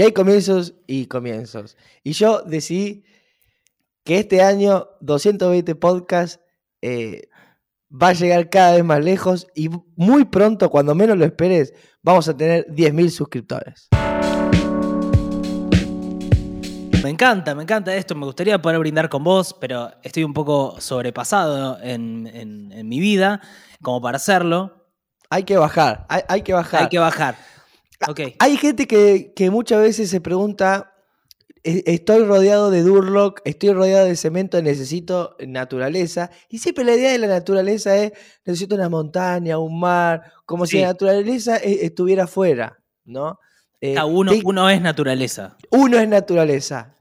Y 0.00 0.04
hay 0.04 0.12
comienzos 0.12 0.74
y 0.86 1.06
comienzos. 1.06 1.76
Y 2.04 2.12
yo 2.12 2.42
decidí 2.42 3.02
que 4.04 4.20
este 4.20 4.42
año 4.42 4.86
220 5.00 5.74
Podcast 5.74 6.40
eh, 6.82 7.28
va 7.90 8.08
a 8.10 8.12
llegar 8.12 8.48
cada 8.48 8.74
vez 8.74 8.84
más 8.84 9.02
lejos 9.02 9.48
y 9.56 9.68
muy 9.96 10.24
pronto, 10.26 10.70
cuando 10.70 10.94
menos 10.94 11.18
lo 11.18 11.24
esperes, 11.24 11.74
vamos 12.00 12.28
a 12.28 12.36
tener 12.36 12.64
10.000 12.68 13.10
suscriptores. 13.10 13.88
Me 17.02 17.10
encanta, 17.10 17.56
me 17.56 17.64
encanta 17.64 17.92
esto. 17.96 18.14
Me 18.14 18.24
gustaría 18.26 18.62
poder 18.62 18.78
brindar 18.78 19.08
con 19.08 19.24
vos, 19.24 19.52
pero 19.60 19.90
estoy 20.04 20.22
un 20.22 20.32
poco 20.32 20.80
sobrepasado 20.80 21.78
en, 21.82 22.28
en- 22.32 22.70
en 22.70 22.88
mi 22.88 23.00
vida 23.00 23.40
como 23.82 24.00
para 24.00 24.16
hacerlo. 24.16 24.86
Hay 25.30 25.42
que 25.42 25.56
bajar, 25.56 26.06
hay, 26.08 26.22
hay 26.28 26.42
que 26.42 26.52
bajar. 26.52 26.82
Hay 26.84 26.88
que 26.88 26.98
bajar. 27.00 27.36
Ok. 28.06 28.20
Hay 28.38 28.56
gente 28.56 28.86
que, 28.86 29.32
que 29.34 29.50
muchas 29.50 29.80
veces 29.80 30.08
se 30.10 30.20
pregunta, 30.20 30.92
"E- 31.64 31.82
estoy 31.86 32.24
rodeado 32.24 32.70
de 32.70 32.82
Durlock, 32.82 33.40
estoy 33.44 33.72
rodeado 33.72 34.06
de 34.06 34.14
cemento, 34.16 34.62
necesito 34.62 35.36
naturaleza. 35.46 36.30
Y 36.48 36.58
siempre 36.58 36.84
la 36.84 36.94
idea 36.94 37.10
de 37.12 37.18
la 37.18 37.26
naturaleza 37.26 37.96
es, 37.96 38.12
necesito 38.44 38.76
una 38.76 38.88
montaña, 38.88 39.58
un 39.58 39.80
mar, 39.80 40.32
como 40.46 40.64
si 40.66 40.76
la 40.82 40.88
naturaleza 40.88 41.56
eh, 41.56 41.80
estuviera 41.82 42.24
afuera, 42.24 42.78
¿no? 43.04 43.38
Eh, 43.80 43.96
uno, 44.04 44.32
uno 44.44 44.70
es 44.70 44.80
naturaleza. 44.80 45.56
uno 45.70 45.98
es 45.98 46.08
naturaleza. 46.08 46.94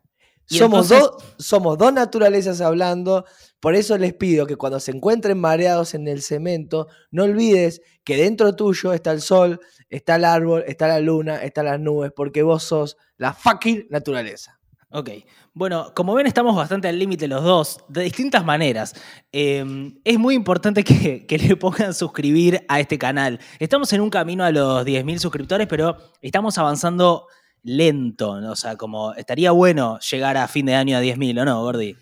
Somos, 0.46 0.90
entonces- 0.92 1.00
dos, 1.00 1.24
somos 1.46 1.78
dos 1.78 1.92
naturalezas 1.94 2.62
hablando. 2.62 3.26
Por 3.60 3.76
eso 3.76 3.98
les 3.98 4.14
pido 4.14 4.46
que 4.46 4.56
cuando 4.56 4.80
se 4.80 4.92
encuentren 4.92 5.40
mareados 5.40 5.94
en 5.94 6.08
el 6.08 6.22
cemento, 6.22 6.88
no 7.12 7.24
olvides 7.24 7.82
que 8.04 8.18
dentro 8.18 8.56
tuyo 8.56 8.94
está 8.94 9.12
el 9.12 9.22
sol, 9.22 9.60
está 9.90 10.16
el 10.16 10.26
árbol, 10.26 10.64
está 10.68 10.88
la 10.88 11.00
luna, 11.00 11.38
están 11.38 11.66
las 11.66 11.80
nubes, 11.80 12.12
porque 12.16 12.44
vos 12.44 12.64
sos 12.64 12.98
la 13.18 13.34
fucking 13.34 13.88
naturaleza. 13.90 14.60
Ok. 14.90 15.10
Bueno, 15.54 15.92
como 15.96 16.14
ven, 16.14 16.28
estamos 16.28 16.56
bastante 16.56 16.88
al 16.88 16.98
límite 16.98 17.28
los 17.28 17.44
dos, 17.44 17.80
de 17.90 18.04
distintas 18.04 18.46
maneras. 18.46 18.94
Eh, 19.32 19.66
es 20.04 20.20
muy 20.20 20.36
importante 20.36 20.84
que, 20.84 21.26
que 21.26 21.38
le 21.38 21.56
pongan 21.58 21.94
suscribir 21.94 22.64
a 22.70 22.80
este 22.80 22.98
canal. 22.98 23.40
Estamos 23.60 23.92
en 23.92 24.02
un 24.02 24.10
camino 24.10 24.44
a 24.44 24.52
los 24.52 24.86
10.000 24.86 25.18
suscriptores, 25.18 25.68
pero 25.68 25.98
estamos 26.22 26.58
avanzando 26.58 27.28
lento. 27.64 28.40
¿no? 28.40 28.52
O 28.52 28.56
sea, 28.56 28.78
como 28.78 29.14
estaría 29.16 29.52
bueno 29.52 30.00
llegar 30.00 30.38
a 30.38 30.48
fin 30.48 30.68
de 30.68 30.76
año 30.76 30.98
a 30.98 31.02
10.000, 31.02 31.42
¿o 31.42 31.46
no, 31.46 31.62
Gordi? 31.62 31.98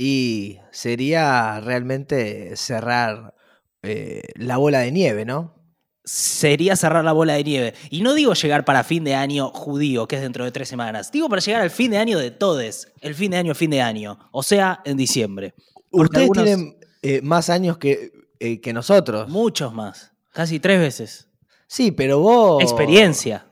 Y 0.00 0.58
sería 0.70 1.58
realmente 1.60 2.54
cerrar 2.56 3.34
eh, 3.82 4.22
la 4.36 4.56
bola 4.56 4.78
de 4.78 4.92
nieve, 4.92 5.24
¿no? 5.24 5.56
Sería 6.04 6.76
cerrar 6.76 7.04
la 7.04 7.12
bola 7.12 7.34
de 7.34 7.42
nieve. 7.42 7.74
Y 7.90 8.00
no 8.02 8.14
digo 8.14 8.32
llegar 8.32 8.64
para 8.64 8.84
fin 8.84 9.02
de 9.02 9.16
año 9.16 9.50
judío, 9.50 10.06
que 10.06 10.14
es 10.16 10.22
dentro 10.22 10.44
de 10.44 10.52
tres 10.52 10.68
semanas. 10.68 11.10
Digo 11.10 11.28
para 11.28 11.42
llegar 11.42 11.62
al 11.62 11.70
fin 11.70 11.90
de 11.90 11.98
año 11.98 12.18
de 12.18 12.30
todes. 12.30 12.92
El 13.00 13.16
fin 13.16 13.32
de 13.32 13.38
año, 13.38 13.54
fin 13.56 13.70
de 13.70 13.82
año. 13.82 14.18
O 14.30 14.42
sea, 14.44 14.80
en 14.84 14.96
diciembre. 14.96 15.54
Porque 15.90 16.04
Ustedes 16.04 16.22
algunos- 16.22 16.44
tienen 16.44 16.76
eh, 17.02 17.20
más 17.22 17.50
años 17.50 17.76
que, 17.76 18.12
eh, 18.38 18.60
que 18.60 18.72
nosotros. 18.72 19.28
Muchos 19.28 19.74
más. 19.74 20.12
Casi 20.32 20.60
tres 20.60 20.78
veces. 20.78 21.28
Sí, 21.66 21.90
pero 21.90 22.20
vos... 22.20 22.62
Experiencia. 22.62 23.48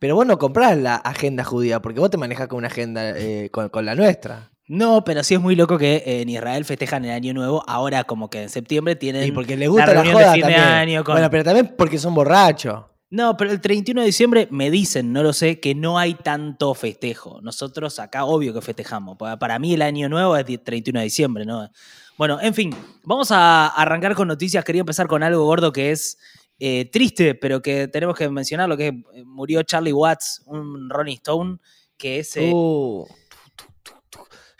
Pero 0.00 0.16
vos 0.16 0.26
no 0.26 0.36
comprás 0.38 0.76
la 0.76 0.96
agenda 0.96 1.44
judía, 1.44 1.80
porque 1.80 2.00
vos 2.00 2.10
te 2.10 2.16
manejás 2.16 2.48
con 2.48 2.58
una 2.58 2.66
agenda 2.68 3.16
eh, 3.16 3.50
con, 3.52 3.68
con 3.68 3.84
la 3.86 3.94
nuestra. 3.94 4.50
No, 4.72 5.02
pero 5.02 5.24
sí 5.24 5.34
es 5.34 5.40
muy 5.40 5.56
loco 5.56 5.76
que 5.76 5.96
eh, 5.96 6.20
en 6.22 6.28
Israel 6.28 6.64
festejan 6.64 7.04
el 7.04 7.10
año 7.10 7.34
nuevo. 7.34 7.64
Ahora, 7.66 8.04
como 8.04 8.30
que 8.30 8.42
en 8.44 8.48
septiembre 8.48 8.94
tienen. 8.94 9.24
Y 9.26 9.32
porque 9.32 9.56
les 9.56 9.68
gusta 9.68 9.86
la, 9.86 9.92
reunión 9.94 10.14
joda 10.14 10.26
de 10.28 10.32
fin 10.34 10.40
también. 10.42 10.60
de 10.62 10.66
año. 10.68 11.04
con- 11.04 11.14
Bueno, 11.14 11.28
pero 11.28 11.42
también 11.42 11.74
porque 11.76 11.98
son 11.98 12.14
borrachos. 12.14 12.84
No, 13.10 13.36
pero 13.36 13.50
el 13.50 13.60
31 13.60 14.02
de 14.02 14.06
diciembre 14.06 14.46
me 14.52 14.70
dicen, 14.70 15.12
no 15.12 15.24
lo 15.24 15.32
sé, 15.32 15.58
que 15.58 15.74
no 15.74 15.98
hay 15.98 16.14
tanto 16.14 16.72
festejo. 16.74 17.40
Nosotros 17.42 17.98
acá, 17.98 18.24
obvio 18.24 18.54
que 18.54 18.60
festejamos. 18.60 19.16
Pa- 19.18 19.36
Para 19.40 19.58
mí 19.58 19.74
el 19.74 19.82
año 19.82 20.08
nuevo 20.08 20.36
es 20.36 20.46
di- 20.46 20.58
31 20.58 21.00
de 21.00 21.04
diciembre, 21.04 21.44
¿no? 21.44 21.68
Bueno, 22.16 22.38
en 22.40 22.54
fin, 22.54 22.72
vamos 23.02 23.32
a 23.32 23.66
arrancar 23.66 24.14
con 24.14 24.28
noticias. 24.28 24.64
Quería 24.64 24.80
empezar 24.82 25.08
con 25.08 25.24
algo 25.24 25.44
gordo 25.46 25.72
que 25.72 25.90
es 25.90 26.16
eh, 26.60 26.88
triste, 26.92 27.34
pero 27.34 27.60
que 27.60 27.88
tenemos 27.88 28.14
que 28.16 28.28
mencionarlo, 28.28 28.76
que 28.76 28.86
eh, 28.86 29.24
murió 29.24 29.64
Charlie 29.64 29.92
Watts, 29.92 30.42
un 30.46 30.88
Rolling 30.88 31.16
Stone, 31.16 31.58
que 31.96 32.20
es... 32.20 32.36
eh, 32.36 32.52
Uh. 32.54 33.04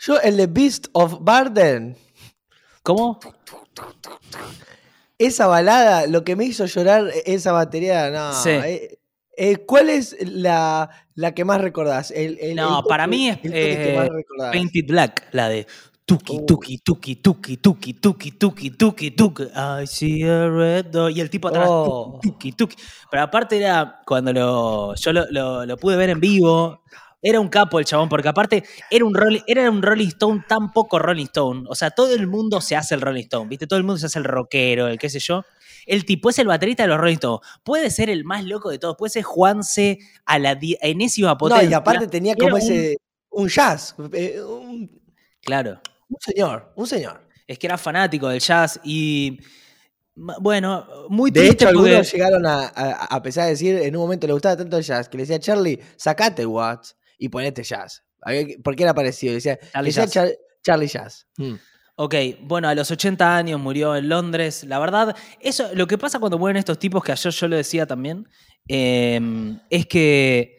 Yo, 0.03 0.19
el 0.21 0.35
de 0.37 0.47
Beast 0.47 0.87
of 0.93 1.17
Barden, 1.21 1.95
¿Cómo? 2.81 3.19
esa 5.19 5.45
balada, 5.45 6.07
lo 6.07 6.23
que 6.23 6.35
me 6.35 6.45
hizo 6.45 6.65
llorar 6.65 7.07
e, 7.13 7.33
esa 7.35 7.51
batería, 7.51 8.09
no. 8.09 8.33
Sí. 8.33 8.49
eh, 8.49 8.97
eh, 9.37 9.57
¿Cuál 9.57 9.89
es 9.91 10.17
la, 10.21 10.89
la 11.13 11.33
que 11.35 11.45
más 11.45 11.61
recordás? 11.61 12.09
El- 12.09 12.39
el- 12.41 12.55
No, 12.55 12.79
el 12.79 12.85
para 12.85 13.05
mí 13.05 13.29
es, 13.29 13.37
eh. 13.43 14.09
Painted 14.51 14.85
Black, 14.87 15.27
la 15.33 15.49
de 15.49 15.67
tuki, 16.05 16.37
Uh. 16.39 16.45
tuki, 16.47 16.77
tuki, 16.79 17.15
tuki, 17.17 17.57
tuki, 17.57 17.93
tuki, 17.93 18.31
tuki, 18.31 18.71
tuki, 18.71 19.11
tuki, 19.11 19.43
I 19.55 19.85
see 19.85 20.23
a 20.23 20.49
red 20.49 20.87
door. 20.87 21.11
Y 21.11 21.21
el 21.21 21.29
tipo 21.29 21.47
atrás, 21.49 21.67
Oh. 21.69 22.19
tuki, 22.23 22.53
tuki. 22.53 22.75
Pero 23.11 23.21
aparte 23.23 23.57
era, 23.57 24.01
cuando 24.05 24.33
lo, 24.33 24.95
yo 24.95 25.13
lo, 25.13 25.25
lo- 25.29 25.65
lo 25.65 25.77
pude 25.77 25.95
ver 25.95 26.09
en 26.09 26.19
vivo, 26.19 26.81
era 27.21 27.39
un 27.39 27.49
capo 27.49 27.79
el 27.79 27.85
chabón, 27.85 28.09
porque 28.09 28.27
aparte 28.29 28.63
era 28.89 29.05
un, 29.05 29.13
Rolling, 29.13 29.41
era 29.47 29.69
un 29.69 29.81
Rolling 29.81 30.07
Stone 30.07 30.43
tan 30.47 30.71
poco 30.71 30.97
Rolling 30.99 31.25
Stone. 31.25 31.65
O 31.69 31.75
sea, 31.75 31.91
todo 31.91 32.13
el 32.15 32.27
mundo 32.27 32.61
se 32.61 32.75
hace 32.75 32.95
el 32.95 33.01
Rolling 33.01 33.23
Stone, 33.23 33.47
¿viste? 33.49 33.67
Todo 33.67 33.77
el 33.77 33.83
mundo 33.85 33.99
se 33.99 34.07
hace 34.07 34.19
el 34.19 34.25
rockero, 34.25 34.87
el 34.87 34.97
qué 34.97 35.09
sé 35.09 35.19
yo. 35.19 35.43
El 35.85 36.05
tipo 36.05 36.29
es 36.29 36.39
el 36.39 36.47
baterista 36.47 36.83
de 36.83 36.89
los 36.89 36.97
Rolling 36.97 37.15
Stones. 37.15 37.41
Puede 37.63 37.89
ser 37.91 38.09
el 38.09 38.23
más 38.23 38.43
loco 38.45 38.69
de 38.69 38.79
todos. 38.79 38.95
Puede 38.97 39.11
ser 39.11 39.23
Juanse 39.23 39.99
a 40.25 40.39
la 40.39 40.55
di- 40.55 40.77
enésima 40.81 41.29
No, 41.29 41.37
potencia. 41.37 41.69
y 41.69 41.73
aparte 41.73 42.07
tenía 42.07 42.35
como 42.35 42.57
ese. 42.57 42.97
Un 43.29 43.47
jazz. 43.47 43.95
eh, 44.13 44.41
un, 44.41 45.01
Claro. 45.41 45.79
un 46.09 46.17
señor, 46.19 46.71
un 46.75 46.85
señor. 46.87 47.27
Es 47.47 47.57
que 47.57 47.67
era 47.67 47.77
fanático 47.77 48.27
del 48.29 48.39
jazz 48.39 48.79
y. 48.83 49.39
Bueno, 50.15 50.85
muy 51.09 51.31
De 51.31 51.39
triste 51.41 51.65
hecho, 51.65 51.73
porque- 51.73 51.89
algunos 51.91 52.11
llegaron 52.13 52.45
a, 52.45 52.65
a, 52.75 52.91
a 53.05 53.21
pesar 53.21 53.45
de 53.45 53.51
decir, 53.51 53.75
en 53.77 53.95
un 53.95 54.01
momento 54.03 54.27
le 54.27 54.33
gustaba 54.33 54.57
tanto 54.57 54.77
el 54.77 54.83
jazz, 54.83 55.07
que 55.07 55.17
le 55.17 55.23
decía, 55.23 55.39
Charlie, 55.39 55.79
sacate 55.95 56.45
Watts 56.45 56.95
y 57.21 57.29
ponete 57.29 57.63
jazz. 57.63 58.03
Que- 58.25 58.57
Porque 58.63 58.83
era 58.83 58.93
parecido, 58.93 59.33
decía, 59.33 59.57
Charlie 59.71 59.91
Jazz. 59.91 60.11
Char- 60.11 60.35
Charlie 60.63 60.87
Jazz. 60.87 61.27
Mm. 61.37 61.53
Ok, 61.95 62.15
bueno, 62.41 62.67
a 62.67 62.73
los 62.75 62.89
80 62.89 63.35
años 63.37 63.59
murió 63.59 63.95
en 63.95 64.09
Londres. 64.09 64.63
La 64.63 64.79
verdad, 64.79 65.15
eso, 65.39 65.69
lo 65.75 65.85
que 65.87 65.97
pasa 65.97 66.19
cuando 66.19 66.39
mueren 66.39 66.57
estos 66.57 66.79
tipos, 66.79 67.03
que 67.03 67.11
ayer 67.11 67.31
yo 67.31 67.47
lo 67.47 67.55
decía 67.55 67.85
también, 67.85 68.27
eh, 68.67 69.19
es 69.69 69.85
que 69.85 70.57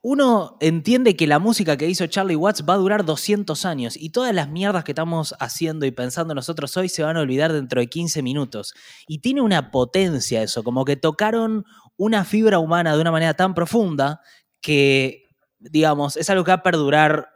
uno 0.00 0.56
entiende 0.60 1.16
que 1.16 1.26
la 1.26 1.38
música 1.40 1.76
que 1.76 1.88
hizo 1.88 2.06
Charlie 2.06 2.36
Watts 2.36 2.64
va 2.68 2.74
a 2.74 2.78
durar 2.78 3.04
200 3.04 3.64
años 3.64 3.96
y 3.96 4.10
todas 4.10 4.32
las 4.32 4.48
mierdas 4.48 4.84
que 4.84 4.92
estamos 4.92 5.34
haciendo 5.40 5.86
y 5.86 5.90
pensando 5.90 6.34
nosotros 6.34 6.76
hoy 6.76 6.88
se 6.88 7.02
van 7.02 7.16
a 7.16 7.20
olvidar 7.20 7.52
dentro 7.52 7.80
de 7.80 7.88
15 7.88 8.22
minutos. 8.22 8.74
Y 9.08 9.18
tiene 9.18 9.40
una 9.42 9.70
potencia 9.72 10.42
eso, 10.42 10.62
como 10.62 10.84
que 10.84 10.96
tocaron 10.96 11.64
una 11.96 12.24
fibra 12.24 12.60
humana 12.60 12.94
de 12.94 13.00
una 13.00 13.10
manera 13.10 13.34
tan 13.34 13.54
profunda 13.54 14.20
que, 14.60 15.24
digamos, 15.60 16.16
es 16.16 16.28
algo 16.30 16.44
que 16.44 16.50
va 16.50 16.56
a 16.56 16.62
perdurar 16.62 17.28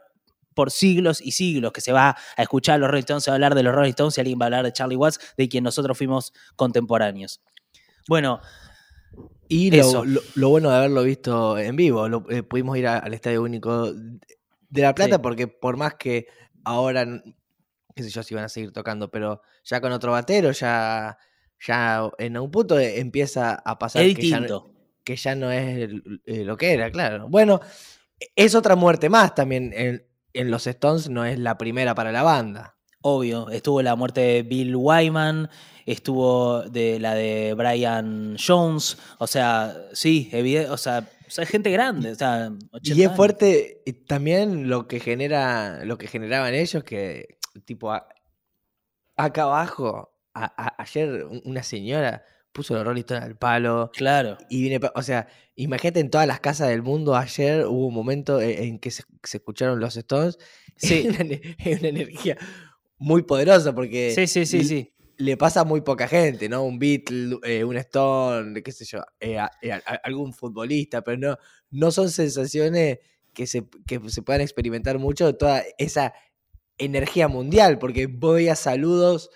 por 0.53 0.69
siglos 0.71 1.19
y 1.21 1.31
siglos, 1.31 1.71
que 1.73 1.81
se 1.81 1.91
va 1.91 2.15
a 2.37 2.41
escuchar 2.41 2.75
a 2.75 2.77
los 2.77 2.89
Rolling 2.89 2.99
Stones, 3.01 3.23
se 3.23 3.31
va 3.31 3.33
a 3.33 3.37
hablar 3.37 3.55
de 3.55 3.63
los 3.63 3.73
Rolling 3.73 3.89
Stones 3.89 4.17
y 4.17 4.21
alguien 4.21 4.37
va 4.39 4.45
a 4.45 4.47
hablar 4.47 4.63
de 4.65 4.71
Charlie 4.73 4.95
Watts, 4.95 5.19
de 5.37 5.49
quien 5.49 5.63
nosotros 5.63 5.97
fuimos 5.97 6.31
contemporáneos. 6.55 7.41
Bueno, 8.07 8.39
Y 9.49 9.75
Eso. 9.77 10.03
lo, 10.05 10.13
lo- 10.15 10.21
lo 10.35 10.49
bueno 10.49 10.69
de 10.71 10.77
haberlo 10.77 11.03
visto 11.03 11.57
en 11.59 11.75
vivo, 11.75 12.07
lo- 12.09 12.25
eh, 12.31 12.41
pudimos 12.43 12.77
ir 12.77 12.87
a- 12.87 12.97
al 12.97 13.13
Estadio 13.13 13.43
Único 13.43 13.91
de 13.93 14.81
La 14.81 14.95
Plata 14.95 15.15
Sí. 15.17 15.21
porque 15.21 15.47
por 15.47 15.77
más 15.77 15.95
que 15.95 16.27
ahora, 16.63 17.05
qué 17.95 18.03
sé 18.03 18.09
yo, 18.09 18.23
si 18.23 18.33
van 18.33 18.45
a 18.45 18.49
seguir 18.49 18.71
tocando, 18.71 19.11
pero 19.11 19.41
ya 19.63 19.79
con 19.81 19.91
otro 19.91 20.11
batero, 20.13 20.51
ya, 20.51 21.17
ya 21.67 22.09
en 22.17 22.37
un 22.37 22.49
punto 22.49 22.79
empieza 22.79 23.53
a 23.63 23.77
pasar 23.77 24.01
es 24.03 24.15
que 24.15 24.27
ya, 24.29 24.37
no- 24.39 24.41
distinto. 24.43 24.71
que 25.03 25.15
ya 25.17 25.35
no 25.35 25.51
es 25.51 25.89
eh, 26.25 26.43
lo 26.45 26.57
que 26.57 26.71
era, 26.73 26.89
claro. 26.89 27.27
Bueno, 27.29 27.59
es 28.35 28.55
otra 28.55 28.75
muerte 28.75 29.09
más 29.09 29.35
también. 29.35 29.71
En, 29.75 30.05
en 30.33 30.51
los 30.51 30.65
Stones 30.67 31.09
no 31.09 31.25
es 31.25 31.37
la 31.39 31.57
primera 31.57 31.93
para 31.95 32.11
la 32.11 32.23
banda. 32.23 32.75
Obvio, 33.01 33.49
estuvo 33.49 33.81
la 33.81 33.95
muerte 33.95 34.21
de 34.21 34.43
Bill 34.43 34.75
Wyman, 34.75 35.49
estuvo 35.85 36.61
de 36.61 36.99
la 36.99 37.13
de 37.15 37.53
Brian 37.53 38.37
Jones, 38.37 38.97
o 39.19 39.27
sea, 39.27 39.75
sí, 39.91 40.29
evidente, 40.31 40.69
o 40.69 40.77
sea, 40.77 41.05
o 41.27 41.29
sea, 41.29 41.45
gente 41.45 41.69
grande, 41.69 42.11
o 42.11 42.15
sea, 42.15 42.49
80 42.71 42.99
Y 42.99 43.03
es 43.03 43.11
fuerte 43.11 43.83
también 44.07 44.69
lo 44.69 44.87
que 44.87 44.99
genera, 45.01 45.83
lo 45.83 45.97
que 45.97 46.07
generaban 46.07 46.53
ellos, 46.53 46.83
que 46.85 47.37
tipo 47.65 47.91
a- 47.91 48.07
acá 49.17 49.43
abajo, 49.43 50.13
a- 50.33 50.53
a- 50.65 50.81
ayer 50.81 51.25
un- 51.25 51.41
una 51.45 51.61
señora 51.63 52.23
puso 52.53 52.73
los 52.75 52.85
Rolling 52.85 53.01
Stones 53.01 53.23
al 53.25 53.35
palo. 53.37 53.91
Claro. 53.93 54.37
Y 54.49 54.61
viene, 54.61 54.79
o 54.95 55.01
sea, 55.01 55.27
imagínate 55.55 55.99
en 55.99 56.09
todas 56.09 56.27
las 56.27 56.39
casas 56.39 56.69
del 56.69 56.81
mundo, 56.83 57.15
ayer 57.15 57.65
hubo 57.65 57.87
un 57.87 57.93
momento 57.93 58.39
en, 58.39 58.63
en 58.63 58.79
que 58.79 58.91
se, 58.91 59.03
se 59.23 59.37
escucharon 59.37 59.79
los 59.79 59.97
Stones. 59.97 60.37
Sí. 60.75 61.05
una, 61.07 61.19
ene- 61.19 61.55
una 61.79 61.87
energía 61.89 62.35
muy 62.97 63.21
poderosa 63.23 63.75
porque 63.75 64.11
Sí, 64.15 64.25
sí, 64.25 64.45
sí, 64.47 64.57
l- 64.57 64.65
sí. 64.65 64.93
le 65.17 65.37
pasa 65.37 65.61
a 65.61 65.63
muy 65.65 65.81
poca 65.81 66.07
gente, 66.07 66.49
¿no? 66.49 66.63
Un 66.63 66.79
Beatle, 66.79 67.37
eh, 67.43 67.63
un 67.63 67.75
Stone, 67.77 68.63
qué 68.63 68.71
sé 68.71 68.83
yo, 68.85 68.99
eh, 69.19 69.37
a- 69.37 69.51
eh, 69.61 69.71
a- 69.71 69.83
a- 69.85 69.99
algún 70.03 70.33
futbolista, 70.33 71.03
pero 71.03 71.17
no, 71.17 71.37
no 71.69 71.91
son 71.91 72.09
sensaciones 72.09 72.99
que 73.33 73.45
se, 73.45 73.67
que 73.85 73.99
se 74.09 74.21
puedan 74.23 74.41
experimentar 74.41 74.97
mucho 74.99 75.27
de 75.27 75.33
toda 75.33 75.63
esa 75.77 76.13
energía 76.79 77.27
mundial, 77.27 77.77
porque 77.77 78.07
vos 78.07 78.35
veías 78.35 78.59
saludos 78.59 79.29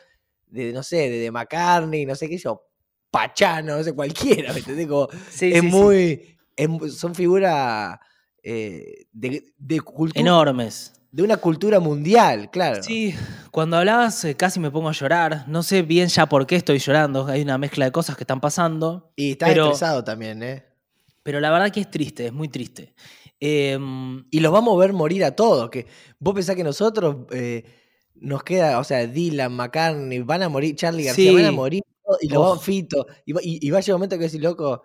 de, 0.47 0.73
no 0.73 0.81
sé, 0.81 1.09
de, 1.09 1.19
de 1.19 1.31
McCartney, 1.31 2.05
no 2.07 2.15
sé 2.15 2.29
qué 2.29 2.37
yo, 2.39 2.66
Pachano, 3.11 3.77
no 3.77 3.83
sé, 3.83 3.93
cualquiera, 3.93 4.53
¿me 4.53 4.59
entendés? 4.59 4.87
Como, 4.87 5.07
Sí, 5.29 5.51
es 5.53 5.61
sí, 5.61 5.67
muy, 5.67 6.37
es 6.55 6.95
son 6.97 7.15
figuras 7.15 7.97
eh, 8.43 9.05
de, 9.11 9.53
de 9.57 9.79
cultura, 9.81 10.19
Enormes. 10.21 10.93
de 11.11 11.23
una 11.23 11.37
cultura 11.37 11.79
mundial, 11.79 12.49
claro. 12.51 12.81
Sí, 12.83 13.13
cuando 13.51 13.77
hablabas 13.77 14.23
eh, 14.25 14.35
casi 14.35 14.59
me 14.59 14.71
pongo 14.71 14.89
a 14.89 14.93
llorar. 14.93 15.45
No 15.47 15.63
sé 15.63 15.81
bien 15.81 16.07
ya 16.09 16.25
por 16.27 16.45
qué 16.45 16.55
estoy 16.57 16.79
llorando. 16.79 17.25
Hay 17.27 17.41
una 17.41 17.57
mezcla 17.57 17.85
de 17.85 17.91
cosas 17.91 18.15
que 18.17 18.23
están 18.23 18.39
pasando. 18.41 19.11
Y 19.15 19.31
está 19.31 19.47
Pero- 19.47 19.65
estresado 19.65 20.03
también, 20.03 20.43
¿eh? 20.43 20.63
Pero 21.23 21.39
la 21.41 21.49
verdad 21.51 21.71
que 21.71 21.81
es 21.81 21.91
triste, 21.91 22.27
es 22.27 22.33
muy 22.33 22.47
triste. 22.47 22.93
Em, 23.39 24.25
Y 24.31 24.39
los 24.39 24.51
vamos 24.51 24.75
a 24.75 24.79
ver 24.79 24.93
morir 24.93 25.23
a 25.25 25.35
todos. 25.35 25.69
Que 25.69 25.85
vos 26.19 26.33
pensás 26.33 26.55
que 26.55 26.63
nosotros 26.63 27.27
eh, 27.31 27.63
nos 28.15 28.43
queda, 28.43 28.79
o 28.79 28.83
sea, 28.83 29.05
Dylan, 29.05 29.53
McCartney, 29.53 30.19
van 30.21 30.43
a 30.43 30.49
morir, 30.49 30.75
Charlie 30.75 31.03
García, 31.03 31.29
Sí. 31.31 31.35
van 31.35 31.45
a 31.45 31.51
morir 31.51 31.83
y 32.21 32.27
los 32.29 32.37
Oh. 32.37 32.41
vamos 32.49 32.63
Fito. 32.63 33.05
Y, 33.25 33.33
va- 33.33 33.41
y- 33.43 33.59
y 33.61 33.69
va 33.71 33.77
a 33.79 33.81
llegar 33.81 33.95
un 33.95 33.99
momento 33.99 34.17
que 34.17 34.25
decís, 34.25 34.41
loco, 34.41 34.83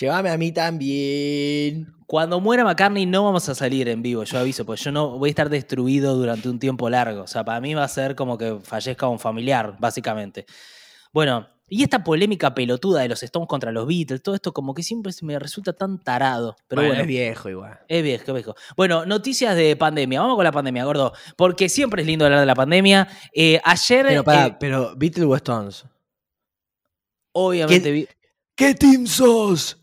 llévame 0.00 0.30
a 0.30 0.36
mí 0.38 0.52
también. 0.52 1.92
cuando 2.06 2.40
muera 2.40 2.64
McCartney 2.64 3.04
no 3.04 3.24
vamos 3.24 3.48
a 3.50 3.54
salir 3.54 3.86
en 3.88 4.00
vivo, 4.02 4.24
yo 4.24 4.38
aviso, 4.38 4.64
porque 4.64 4.82
yo 4.82 4.90
no 4.92 5.18
voy 5.18 5.28
a 5.28 5.30
estar 5.30 5.50
destruido 5.50 6.14
durante 6.16 6.48
un 6.48 6.58
tiempo 6.58 6.88
largo. 6.88 7.22
O 7.22 7.26
sea, 7.26 7.44
para 7.44 7.60
mí 7.60 7.74
va 7.74 7.84
a 7.84 7.88
ser 7.88 8.14
como 8.14 8.38
que 8.38 8.58
fallezca 8.62 9.06
un 9.08 9.18
familiar, 9.18 9.76
básicamente. 9.78 10.46
Bueno, 11.12 11.46
y 11.70 11.82
esta 11.82 12.02
polémica 12.02 12.54
pelotuda 12.54 13.02
de 13.02 13.08
los 13.08 13.22
Stones 13.22 13.46
contra 13.46 13.72
los 13.72 13.86
Beatles, 13.86 14.22
todo 14.22 14.34
esto 14.34 14.54
como 14.54 14.72
que 14.72 14.82
siempre 14.82 15.12
me 15.20 15.38
resulta 15.38 15.74
tan 15.74 15.98
tarado. 16.02 16.56
Pero 16.66 16.80
bueno, 16.80 16.98
es 17.02 17.06
viejo 17.06 17.50
igual. 17.50 17.78
Es 17.88 18.02
viejo, 18.02 18.24
es 18.28 18.34
viejo. 18.34 18.54
Bueno, 18.74 19.04
noticias 19.04 19.54
de 19.54 19.76
pandemia. 19.76 20.22
Vamos 20.22 20.36
con 20.36 20.44
la 20.44 20.52
pandemia, 20.52 20.84
gordo. 20.86 21.12
Porque 21.36 21.68
siempre 21.68 22.00
es 22.00 22.06
lindo 22.08 22.24
hablar 22.24 22.40
de 22.40 22.46
la 22.46 22.54
pandemia. 22.54 23.06
Eh, 23.34 23.60
ayer, 23.62 24.06
Pero, 24.08 24.32
eh, 24.32 24.56
pero 24.58 24.94
Beatles 24.96 25.26
o 25.26 25.36
Stones. 25.36 25.84
Obviamente, 27.46 27.82
¿Qué- 27.88 27.92
vi- 27.92 28.08
¿Qué 28.54 28.74
team 28.74 29.06
sos? 29.06 29.78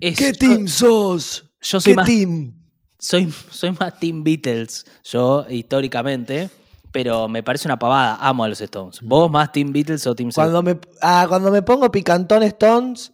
es- 0.00 0.16
¿Qué 0.18 0.32
yo- 0.32 0.38
team 0.38 0.68
sos? 0.68 1.44
Yo 1.60 1.80
soy 1.80 1.92
¿Qué 1.92 1.96
más, 1.96 2.06
team? 2.06 2.54
soy, 2.98 3.30
soy 3.50 3.72
más 3.78 3.98
Team 4.00 4.24
Beatles, 4.24 4.86
yo, 5.04 5.44
históricamente. 5.48 6.48
Pero 6.92 7.28
me 7.28 7.42
parece 7.44 7.68
una 7.68 7.78
pavada. 7.78 8.16
Amo 8.16 8.42
a 8.42 8.48
los 8.48 8.60
Stones. 8.60 8.98
¿Vos 9.00 9.30
más 9.30 9.52
Team 9.52 9.72
Beatles 9.72 10.04
o 10.08 10.14
Team 10.16 10.30
Cuando 10.34 10.60
me, 10.62 10.76
ah, 11.00 11.24
cuando 11.28 11.52
me 11.52 11.62
pongo 11.62 11.88
picantón 11.92 12.42
Stones 12.42 13.12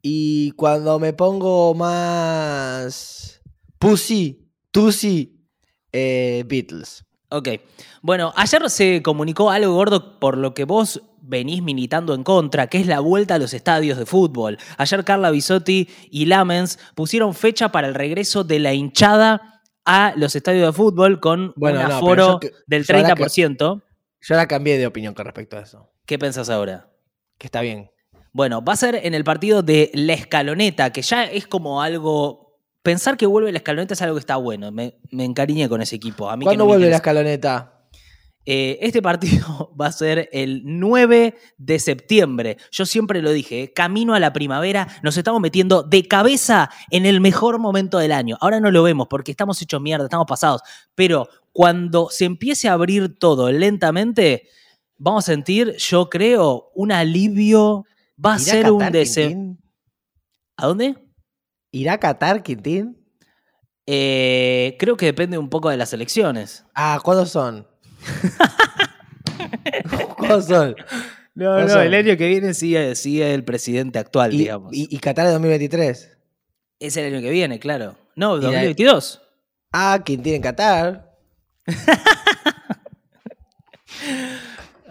y 0.00 0.52
cuando 0.52 0.98
me 1.00 1.12
pongo 1.12 1.74
más 1.74 3.40
Pussy, 3.80 4.46
Tussy, 4.70 5.40
eh, 5.92 6.44
Beatles. 6.46 7.04
Ok. 7.30 7.48
Bueno, 8.02 8.32
ayer 8.36 8.68
se 8.70 9.02
comunicó 9.02 9.50
algo 9.50 9.72
gordo 9.74 10.18
por 10.18 10.36
lo 10.36 10.52
que 10.54 10.64
vos 10.64 11.02
venís 11.22 11.62
militando 11.62 12.14
en 12.14 12.24
contra, 12.24 12.66
que 12.66 12.78
es 12.78 12.86
la 12.86 13.00
vuelta 13.00 13.36
a 13.36 13.38
los 13.38 13.54
estadios 13.54 13.98
de 13.98 14.06
fútbol. 14.06 14.58
Ayer 14.78 15.04
Carla 15.04 15.30
Bisotti 15.30 15.88
y 16.10 16.26
Lamens 16.26 16.78
pusieron 16.94 17.34
fecha 17.34 17.70
para 17.70 17.86
el 17.86 17.94
regreso 17.94 18.42
de 18.42 18.58
la 18.58 18.74
hinchada 18.74 19.62
a 19.84 20.12
los 20.16 20.34
estadios 20.34 20.66
de 20.66 20.72
fútbol 20.72 21.20
con 21.20 21.52
Bueno, 21.56 21.80
un 21.80 21.88
no, 21.88 21.96
aforo 21.96 22.40
que- 22.40 22.52
del 22.66 22.84
yo 22.84 22.96
ahora 22.96 23.14
30%. 23.14 23.82
Yo 24.22 24.34
ahora 24.34 24.48
cambié 24.48 24.76
de 24.76 24.86
opinión 24.86 25.14
con 25.14 25.24
respecto 25.24 25.56
a 25.56 25.60
eso. 25.60 25.88
¿Qué 26.06 26.18
pensás 26.18 26.50
ahora? 26.50 26.90
Que 27.38 27.46
está 27.46 27.60
bien. 27.60 27.90
Bueno, 28.32 28.62
va 28.64 28.72
a 28.74 28.76
ser 28.76 28.96
en 29.02 29.14
el 29.14 29.24
partido 29.24 29.62
de 29.62 29.90
La 29.94 30.12
Escaloneta, 30.14 30.90
que 30.92 31.02
ya 31.02 31.24
es 31.24 31.46
como 31.46 31.80
algo... 31.82 32.49
Pensar 32.82 33.16
que 33.16 33.26
vuelve 33.26 33.52
La 33.52 33.58
Escaloneta 33.58 33.94
es 33.94 34.02
algo 34.02 34.16
que 34.16 34.20
está 34.20 34.36
bueno. 34.36 34.72
Me, 34.72 34.98
me 35.10 35.24
encariñé 35.24 35.68
con 35.68 35.82
ese 35.82 35.96
equipo. 35.96 36.30
A 36.30 36.36
mí 36.36 36.44
que 36.44 36.46
¿Cuándo 36.46 36.64
no 36.64 36.68
vuelve 36.68 36.88
la 36.88 36.96
escaloneta? 36.96 37.80
Eh, 38.46 38.78
este 38.80 39.02
partido 39.02 39.70
va 39.80 39.86
a 39.86 39.92
ser 39.92 40.28
el 40.32 40.62
9 40.64 41.36
de 41.58 41.78
septiembre. 41.78 42.56
Yo 42.70 42.86
siempre 42.86 43.20
lo 43.20 43.30
dije, 43.32 43.62
eh, 43.62 43.72
camino 43.72 44.14
a 44.14 44.20
la 44.20 44.32
primavera, 44.32 44.88
nos 45.02 45.16
estamos 45.16 45.40
metiendo 45.40 45.82
de 45.82 46.08
cabeza 46.08 46.70
en 46.90 47.04
el 47.04 47.20
mejor 47.20 47.58
momento 47.58 47.98
del 47.98 48.12
año. 48.12 48.38
Ahora 48.40 48.60
no 48.60 48.70
lo 48.70 48.82
vemos 48.82 49.08
porque 49.08 49.30
estamos 49.30 49.60
hechos 49.60 49.80
mierda, 49.80 50.04
estamos 50.04 50.26
pasados. 50.26 50.62
Pero 50.94 51.28
cuando 51.52 52.08
se 52.10 52.24
empiece 52.24 52.68
a 52.68 52.72
abrir 52.72 53.18
todo 53.18 53.52
lentamente, 53.52 54.48
vamos 54.96 55.28
a 55.28 55.32
sentir, 55.32 55.76
yo 55.76 56.08
creo, 56.08 56.70
un 56.74 56.92
alivio. 56.92 57.84
Va 58.24 58.34
a 58.34 58.36
¿Irá 58.36 58.52
ser 58.52 58.70
un 58.70 58.78
Qatar, 58.78 58.92
deseo. 58.92 59.28
Quintín? 59.28 59.60
¿A 60.56 60.66
dónde? 60.66 60.94
¿Irá 61.72 61.94
a 61.94 61.98
Qatar, 62.00 62.42
Quintín? 62.42 62.96
Eh, 63.86 64.76
creo 64.78 64.96
que 64.96 65.06
depende 65.06 65.38
un 65.38 65.48
poco 65.50 65.70
de 65.70 65.76
las 65.76 65.92
elecciones. 65.92 66.64
Ah, 66.74 67.00
¿cuándo 67.02 67.26
son? 67.26 67.66
¿Cuándo 70.16 70.42
son? 70.42 70.76
No, 71.34 71.64
no, 71.66 71.80
el 71.80 71.94
año 71.94 72.16
que 72.16 72.28
viene 72.28 72.54
sigue, 72.54 72.94
sigue 72.96 73.32
el 73.34 73.44
presidente 73.44 73.98
actual, 73.98 74.34
¿Y, 74.34 74.38
digamos. 74.38 74.72
y, 74.74 74.88
y 74.90 74.98
Qatar 74.98 75.26
de 75.26 75.32
2023? 75.32 76.18
Es 76.80 76.96
el 76.96 77.12
año 77.14 77.22
que 77.22 77.30
viene, 77.30 77.58
claro. 77.58 77.96
No, 78.16 78.36
Y 78.36 78.40
la- 78.40 78.46
2022. 78.48 79.22
Ah, 79.72 80.02
Quintín 80.04 80.34
en 80.34 80.42
Qatar. 80.42 81.16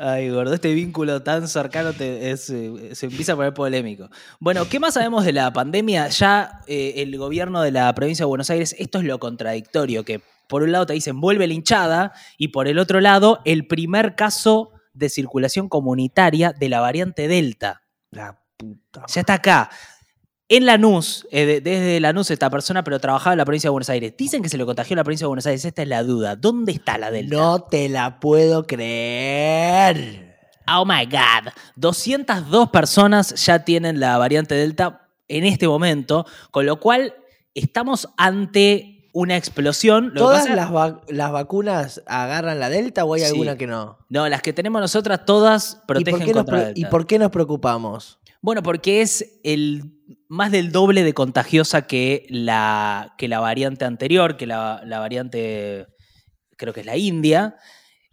Ay, 0.01 0.30
gordo, 0.30 0.54
este 0.54 0.74
vínculo 0.74 1.22
tan 1.24 1.46
cercano 1.50 1.92
te- 1.92 2.31
es, 2.31 2.50
eh, 2.50 2.96
se 2.96 3.07
empieza 3.07 3.34
a 3.34 3.36
poner 3.36 3.54
polémico. 3.54 4.10
Bueno, 4.40 4.63
¿qué 4.69 4.80
más 4.80 4.94
sabemos 4.94 5.25
de 5.25 5.34
la 5.34 5.51
pandemia? 5.51 6.07
Ya 6.07 6.62
eh, 6.68 6.94
el 6.98 7.18
gobierno 7.18 7.62
de 7.62 7.72
la 7.72 7.94
provincia 7.94 8.24
de 8.24 8.28
Buenos 8.28 8.50
Aires, 8.50 8.74
esto 8.80 9.00
es 9.00 9.04
lo 9.04 9.19
contradictorio, 9.19 10.06
que 10.06 10.22
por 10.48 10.63
un 10.63 10.72
lado 10.72 10.86
te 10.86 10.94
dicen 10.94 11.19
vuelve 11.19 11.48
la 11.48 11.54
hinchada 11.54 12.13
y 12.38 12.48
por 12.48 12.69
el 12.69 12.80
otro 12.80 13.01
lado 13.01 13.42
el 13.44 13.68
primer 13.68 14.16
caso 14.16 14.72
de 14.94 15.10
circulación 15.10 15.68
comunitaria 15.68 16.54
de 16.57 16.69
la 16.69 16.80
variante 16.80 17.28
Delta. 17.28 17.81
La 18.12 18.40
puta. 18.56 19.04
Ya 19.13 19.19
está 19.19 19.34
acá. 19.34 19.69
En 20.51 20.66
Lanús, 20.66 21.28
eh, 21.31 21.46
de- 21.46 21.62
desde 21.62 22.00
Lanús 22.00 22.31
esta 22.31 22.50
persona, 22.50 22.84
pero 22.84 23.00
trabajaba 23.00 23.34
en 23.34 23.38
la 23.38 23.46
provincia 23.46 23.68
de 23.68 23.72
Buenos 23.72 23.90
Aires. 23.90 24.13
Dicen 24.18 24.42
que 24.42 24.50
se 24.50 24.57
lo 24.57 24.66
contagió 24.66 24.96
en 24.96 24.98
la 24.98 25.04
provincia 25.04 25.25
de 25.25 25.30
Buenos 25.30 25.46
Aires. 25.46 25.63
Esta 25.63 25.84
es 25.84 25.88
la 25.88 26.01
duda. 26.04 26.36
¿Dónde 26.36 26.72
está 26.72 26.98
la 26.98 27.12
Delta? 27.12 27.36
No 27.36 27.62
te 27.62 27.88
la 27.88 28.19
puedo 28.19 28.66
creer. 28.66 30.38
Oh 30.68 30.86
my 30.86 31.06
God. 31.06 31.51
202 31.75 32.69
personas 32.69 33.46
ya 33.46 33.63
tienen 33.63 34.00
la 34.00 34.18
variante 34.18 34.56
Delta 34.56 35.07
en 35.28 35.46
este 35.46 35.68
momento, 35.68 36.25
con 36.50 36.66
lo 36.66 36.80
cual 36.80 37.13
estamos 37.54 38.10
ante 38.18 39.07
una 39.13 39.38
explosión. 39.38 40.08
Lo 40.08 40.13
que 40.13 40.20
¿Todas 40.20 40.41
pasa- 40.44 40.56
las, 40.56 40.74
va- 40.74 41.01
las 41.10 41.32
vacunas 41.32 42.01
agarran 42.08 42.60
la 42.60 42.70
delta 42.70 43.06
o 43.06 43.13
hay 43.13 43.22
Sí. 43.22 43.27
alguna 43.27 43.56
que 43.58 43.68
no? 43.68 43.98
No, 44.10 44.27
las 44.29 44.41
que 44.41 44.53
tenemos 44.53 44.82
nosotras 44.82 45.25
todas 45.25 45.74
¿Y 45.74 45.75
por, 45.77 45.86
protegen 45.98 46.20
nos 46.22 46.34
contra 46.34 46.44
pre- 46.46 46.65
Delta. 46.65 46.79
¿Y 46.79 46.86
por 46.86 47.06
qué 47.08 47.20
nos 47.20 47.29
preocupamos? 47.32 48.20
Bueno, 48.41 48.63
porque 48.63 49.01
es 49.01 49.39
el 49.44 49.91
más 50.29 50.51
del 50.51 50.71
doble 50.71 51.03
de 51.03 51.13
contagiosa 51.13 51.88
que 51.88 52.27
la, 52.29 53.15
que 53.17 53.27
la 53.27 53.39
variante 53.39 53.83
anterior, 53.86 54.38
que 54.38 54.45
la, 54.45 54.81
la 54.86 55.00
variante, 55.00 55.88
creo 56.55 56.71
que 56.71 56.81
es 56.81 56.86
la 56.86 56.98
India, 56.98 57.57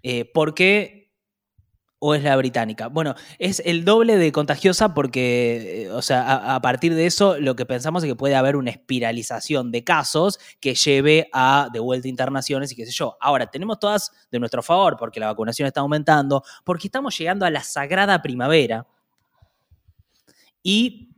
eh, 0.02 0.24
porque, 0.32 1.12
o 1.98 2.14
es 2.14 2.24
la 2.24 2.34
británica. 2.36 2.86
Bueno, 2.86 3.14
es 3.38 3.60
el 3.66 3.84
doble 3.84 4.16
de 4.16 4.32
contagiosa 4.32 4.94
porque, 4.94 5.82
eh, 5.82 5.90
o 5.90 6.00
sea, 6.00 6.54
a, 6.54 6.60
partir 6.62 6.94
de 6.94 7.04
eso 7.04 7.38
lo 7.38 7.54
que 7.54 7.66
pensamos 7.66 8.02
es 8.02 8.08
que 8.08 8.16
puede 8.16 8.34
haber 8.34 8.56
una 8.56 8.70
espiralización 8.70 9.70
de 9.70 9.84
casos 9.84 10.38
que 10.58 10.74
lleve 10.74 11.28
a 11.34 11.68
de 11.70 11.80
vuelta 11.80 12.08
internaciones 12.08 12.72
y 12.72 12.76
qué 12.76 12.86
sé 12.86 12.92
yo. 12.92 13.18
Ahora, 13.20 13.50
tenemos 13.50 13.78
todas 13.78 14.10
de 14.30 14.38
nuestro 14.38 14.62
favor 14.62 14.96
porque 14.98 15.20
la 15.20 15.26
vacunación 15.26 15.66
está 15.66 15.80
aumentando, 15.80 16.42
porque 16.64 16.88
estamos 16.88 17.18
llegando 17.18 17.44
a 17.44 17.50
la 17.50 17.62
sagrada 17.62 18.22
primavera. 18.22 18.86
Y 20.62 21.15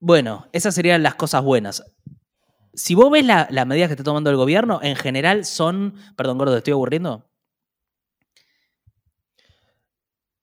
bueno, 0.00 0.48
esas 0.52 0.74
serían 0.74 1.02
las 1.02 1.14
cosas 1.14 1.42
buenas. 1.42 1.84
Si 2.74 2.94
vos 2.94 3.10
ves 3.10 3.24
la, 3.24 3.48
la 3.50 3.64
medida 3.64 3.86
que 3.86 3.94
está 3.94 4.04
tomando 4.04 4.30
el 4.30 4.36
gobierno, 4.36 4.80
en 4.82 4.96
general 4.96 5.44
son. 5.44 5.94
Perdón, 6.16 6.38
gordo, 6.38 6.52
¿te 6.52 6.58
estoy 6.58 6.72
aburriendo? 6.72 7.28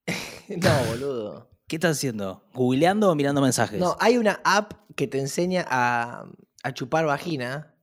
No, 0.47 0.69
boludo. 0.89 1.50
¿Qué 1.67 1.77
estás 1.77 1.97
haciendo? 1.97 2.45
¿Googleando 2.53 3.09
o 3.09 3.15
mirando 3.15 3.41
mensajes? 3.41 3.79
No, 3.79 3.97
hay 4.00 4.17
una 4.17 4.39
app 4.43 4.74
que 4.95 5.07
te 5.07 5.19
enseña 5.19 5.65
a, 5.67 6.25
a 6.62 6.74
chupar 6.74 7.07
vagina 7.07 7.75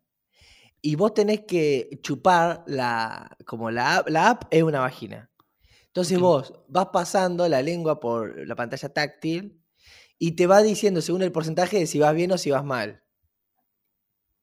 y 0.80 0.94
vos 0.94 1.14
tenés 1.14 1.40
que 1.40 1.98
chupar 2.02 2.62
la. 2.66 3.36
Como 3.44 3.70
la 3.70 3.96
app, 3.96 4.08
la 4.08 4.30
app 4.30 4.44
es 4.50 4.62
una 4.62 4.78
vagina. 4.78 5.30
Entonces 5.86 6.18
vos 6.18 6.54
vas 6.68 6.86
pasando 6.92 7.48
la 7.48 7.60
lengua 7.62 7.98
por 7.98 8.46
la 8.46 8.54
pantalla 8.54 8.88
táctil 8.88 9.62
y 10.24 10.32
te 10.32 10.46
va 10.46 10.62
diciendo 10.62 11.00
según 11.02 11.22
el 11.22 11.32
porcentaje 11.32 11.78
de 11.80 11.86
si 11.88 11.98
vas 11.98 12.14
bien 12.14 12.30
o 12.30 12.38
si 12.38 12.52
vas 12.52 12.64
mal. 12.64 13.02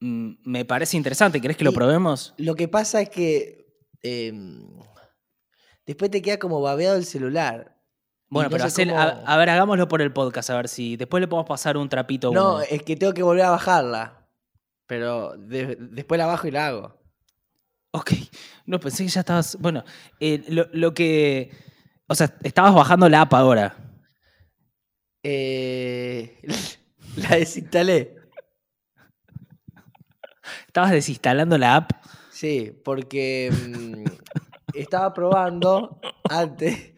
Mm, 0.00 0.32
me 0.44 0.64
parece 0.66 0.96
interesante. 0.98 1.40
¿Querés 1.40 1.56
que 1.56 1.64
lo 1.64 1.72
probemos? 1.72 2.34
Lo 2.36 2.54
que 2.54 2.68
pasa 2.68 3.00
es 3.00 3.08
que 3.08 3.66
em, 4.02 4.66
después 5.86 6.10
te 6.10 6.20
queda 6.20 6.38
como 6.38 6.60
babeado 6.60 6.96
el 6.96 7.04
celular. 7.06 7.76
Bueno, 8.28 8.48
no 8.50 8.52
pero 8.56 8.64
hacer- 8.66 8.88
cómo- 8.88 9.00
a, 9.00 9.04
a 9.24 9.36
ver, 9.38 9.48
hagámoslo 9.50 9.88
por 9.88 10.02
el 10.02 10.12
podcast, 10.12 10.50
a 10.50 10.56
ver 10.56 10.68
si 10.68 10.96
después 10.96 11.20
le 11.22 11.28
podemos 11.28 11.48
pasar 11.48 11.76
un 11.78 11.88
trapito. 11.88 12.30
No, 12.30 12.60
es 12.60 12.82
que 12.82 12.96
tengo 12.96 13.12
que 13.14 13.22
volver 13.22 13.44
a 13.44 13.50
bajarla. 13.50 14.28
Pero 14.86 15.36
de- 15.38 15.76
después 15.80 16.18
la 16.18 16.26
bajo 16.26 16.46
y 16.46 16.50
la 16.50 16.66
hago. 16.66 17.00
Ok, 17.92 18.12
no 18.66 18.78
pensé 18.80 19.02
que 19.04 19.08
ya 19.10 19.20
estabas. 19.20 19.56
Bueno, 19.58 19.82
eh, 20.20 20.44
lo, 20.48 20.66
lo 20.72 20.92
que. 20.94 21.50
O 22.06 22.14
sea, 22.14 22.34
estabas 22.42 22.74
bajando 22.74 23.08
la 23.08 23.22
app 23.22 23.32
ahora. 23.34 23.76
Eh, 25.22 26.40
la 27.16 27.36
desinstalé. 27.36 28.16
Estabas 30.66 30.92
desinstalando 30.92 31.58
la 31.58 31.76
app. 31.76 31.90
Sí, 32.30 32.72
porque 32.84 33.50
mm, 33.52 34.04
estaba 34.74 35.12
probando 35.12 36.00
antes. 36.28 36.94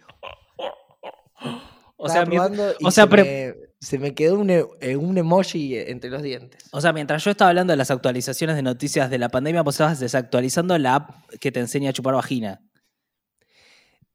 O 1.97 2.09
sea, 2.09 2.25
probando 2.25 2.73
y 2.79 2.87
o 2.87 2.91
sea, 2.91 3.05
se, 3.09 3.17
me, 3.17 3.55
se 3.81 3.99
me 3.99 4.14
quedó 4.14 4.38
un, 4.38 4.50
e- 4.50 4.64
eh, 4.81 4.97
un 4.97 5.17
emoji 5.19 5.76
entre 5.79 6.11
los 6.11 6.23
dientes. 6.23 6.69
o 6.73 6.81
sea, 6.81 6.93
mientras 6.93 7.23
yo 7.25 7.31
estaba 7.31 7.50
hablando 7.50 7.73
de 7.73 7.76
las 7.76 7.91
actualizaciones 7.91 8.57
de 8.57 8.62
noticias 8.62 9.09
de 9.11 9.19
la 9.19 9.29
pandemia, 9.29 9.62
vos 9.62 9.75
estabas 9.75 10.00
desactualizando 10.00 10.76
la 10.79 10.97
app 10.97 11.31
que 11.41 11.52
te 11.52 11.61
enseña 11.61 11.91
a 11.91 11.93
chupar 11.93 12.14
vagina. 12.14 12.61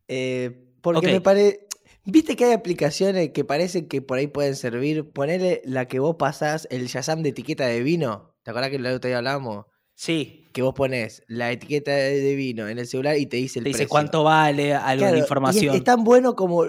Eh, 0.07 0.65
porque 0.81 1.07
me 1.07 1.21
parece. 1.21 1.66
¿Viste 2.09 2.37
que 2.37 2.45
hay 2.45 2.53
aplicaciones 2.53 3.31
que 3.31 3.43
parecen 3.43 3.89
que 3.89 4.01
por 4.01 4.17
ahí 4.17 4.27
pueden 4.27 4.55
servir? 4.55 5.11
Ponele 5.11 5.61
la 5.65 5.89
que 5.89 5.99
vos 5.99 6.15
pasás, 6.17 6.65
el 6.71 6.87
Shazam 6.87 7.21
de 7.21 7.29
etiqueta 7.29 7.67
de 7.67 7.83
vino. 7.83 8.33
¿Te 8.43 8.51
acordás 8.51 8.69
que 8.69 8.77
el 8.77 8.85
otro 8.85 9.09
día 9.09 9.17
hablamos? 9.17 9.65
Sí. 9.93 10.45
Que 10.53 10.61
vos 10.61 10.73
pones 10.73 11.21
la 11.27 11.51
etiqueta 11.51 11.91
de 11.91 12.35
vino 12.35 12.69
en 12.69 12.79
el 12.79 12.87
celular 12.87 13.17
y 13.17 13.25
te 13.25 13.35
dice 13.35 13.59
el 13.59 13.63
Te 13.63 13.69
dice 13.69 13.79
precio. 13.79 13.89
cuánto 13.89 14.23
vale, 14.23 14.73
algo 14.73 15.01
Claro, 15.01 15.13
de 15.15 15.19
es- 15.19 15.25
información. 15.25 15.75
es, 15.75 15.83
tan 15.83 16.05
bueno 16.05 16.35
como 16.37 16.63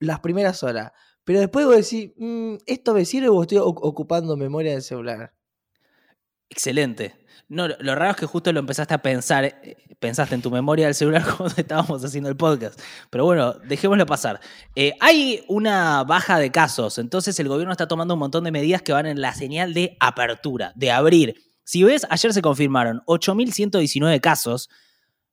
las 0.00 0.20
primeras 0.20 0.62
horas. 0.62 0.92
Pero 1.24 1.40
después 1.40 1.66
vos 1.66 1.76
decís, 1.76 2.12
"Mm, 2.16 2.54
¿esto 2.64 2.94
me 2.94 3.04
sirve 3.04 3.28
o 3.28 3.42
estoy 3.42 3.58
oc- 3.58 3.80
ocupando 3.82 4.38
memoria 4.38 4.72
del 4.72 4.80
celular? 4.82 5.34
Excelente. 6.48 7.14
No, 7.50 7.66
lo, 7.66 7.94
raro 7.94 8.10
es 8.10 8.16
que 8.16 8.26
justo 8.26 8.52
lo 8.52 8.60
empezaste 8.60 8.92
a 8.92 8.98
pensar, 8.98 9.44
eh, 9.44 9.76
pensaste 9.98 10.34
en 10.34 10.42
tu 10.42 10.50
memoria 10.50 10.84
del 10.84 10.94
celular 10.94 11.24
cuando 11.36 11.54
estábamos 11.56 12.04
haciendo 12.04 12.28
el 12.28 12.36
podcast. 12.36 12.78
Pero 13.08 13.24
bueno, 13.24 13.54
dejémoslo 13.64 14.04
pasar. 14.04 14.38
Eh, 14.76 14.92
hay 15.00 15.44
una 15.48 16.04
baja 16.04 16.38
de 16.38 16.50
casos, 16.52 16.98
entonces 16.98 17.38
el 17.40 17.48
gobierno 17.48 17.72
está 17.72 17.88
tomando 17.88 18.14
un 18.14 18.20
montón 18.20 18.44
de 18.44 18.50
medidas 18.50 18.82
que 18.82 18.92
van 18.92 19.06
en 19.06 19.20
la 19.22 19.32
señal 19.34 19.72
de 19.72 19.96
apertura, 19.98 20.72
de 20.76 20.90
abrir. 20.90 21.36
Si 21.64 21.82
ves, 21.84 22.06
ayer 22.10 22.32
se 22.34 22.42
confirmaron 22.42 23.02
8.119 23.06 24.20
casos, 24.20 24.68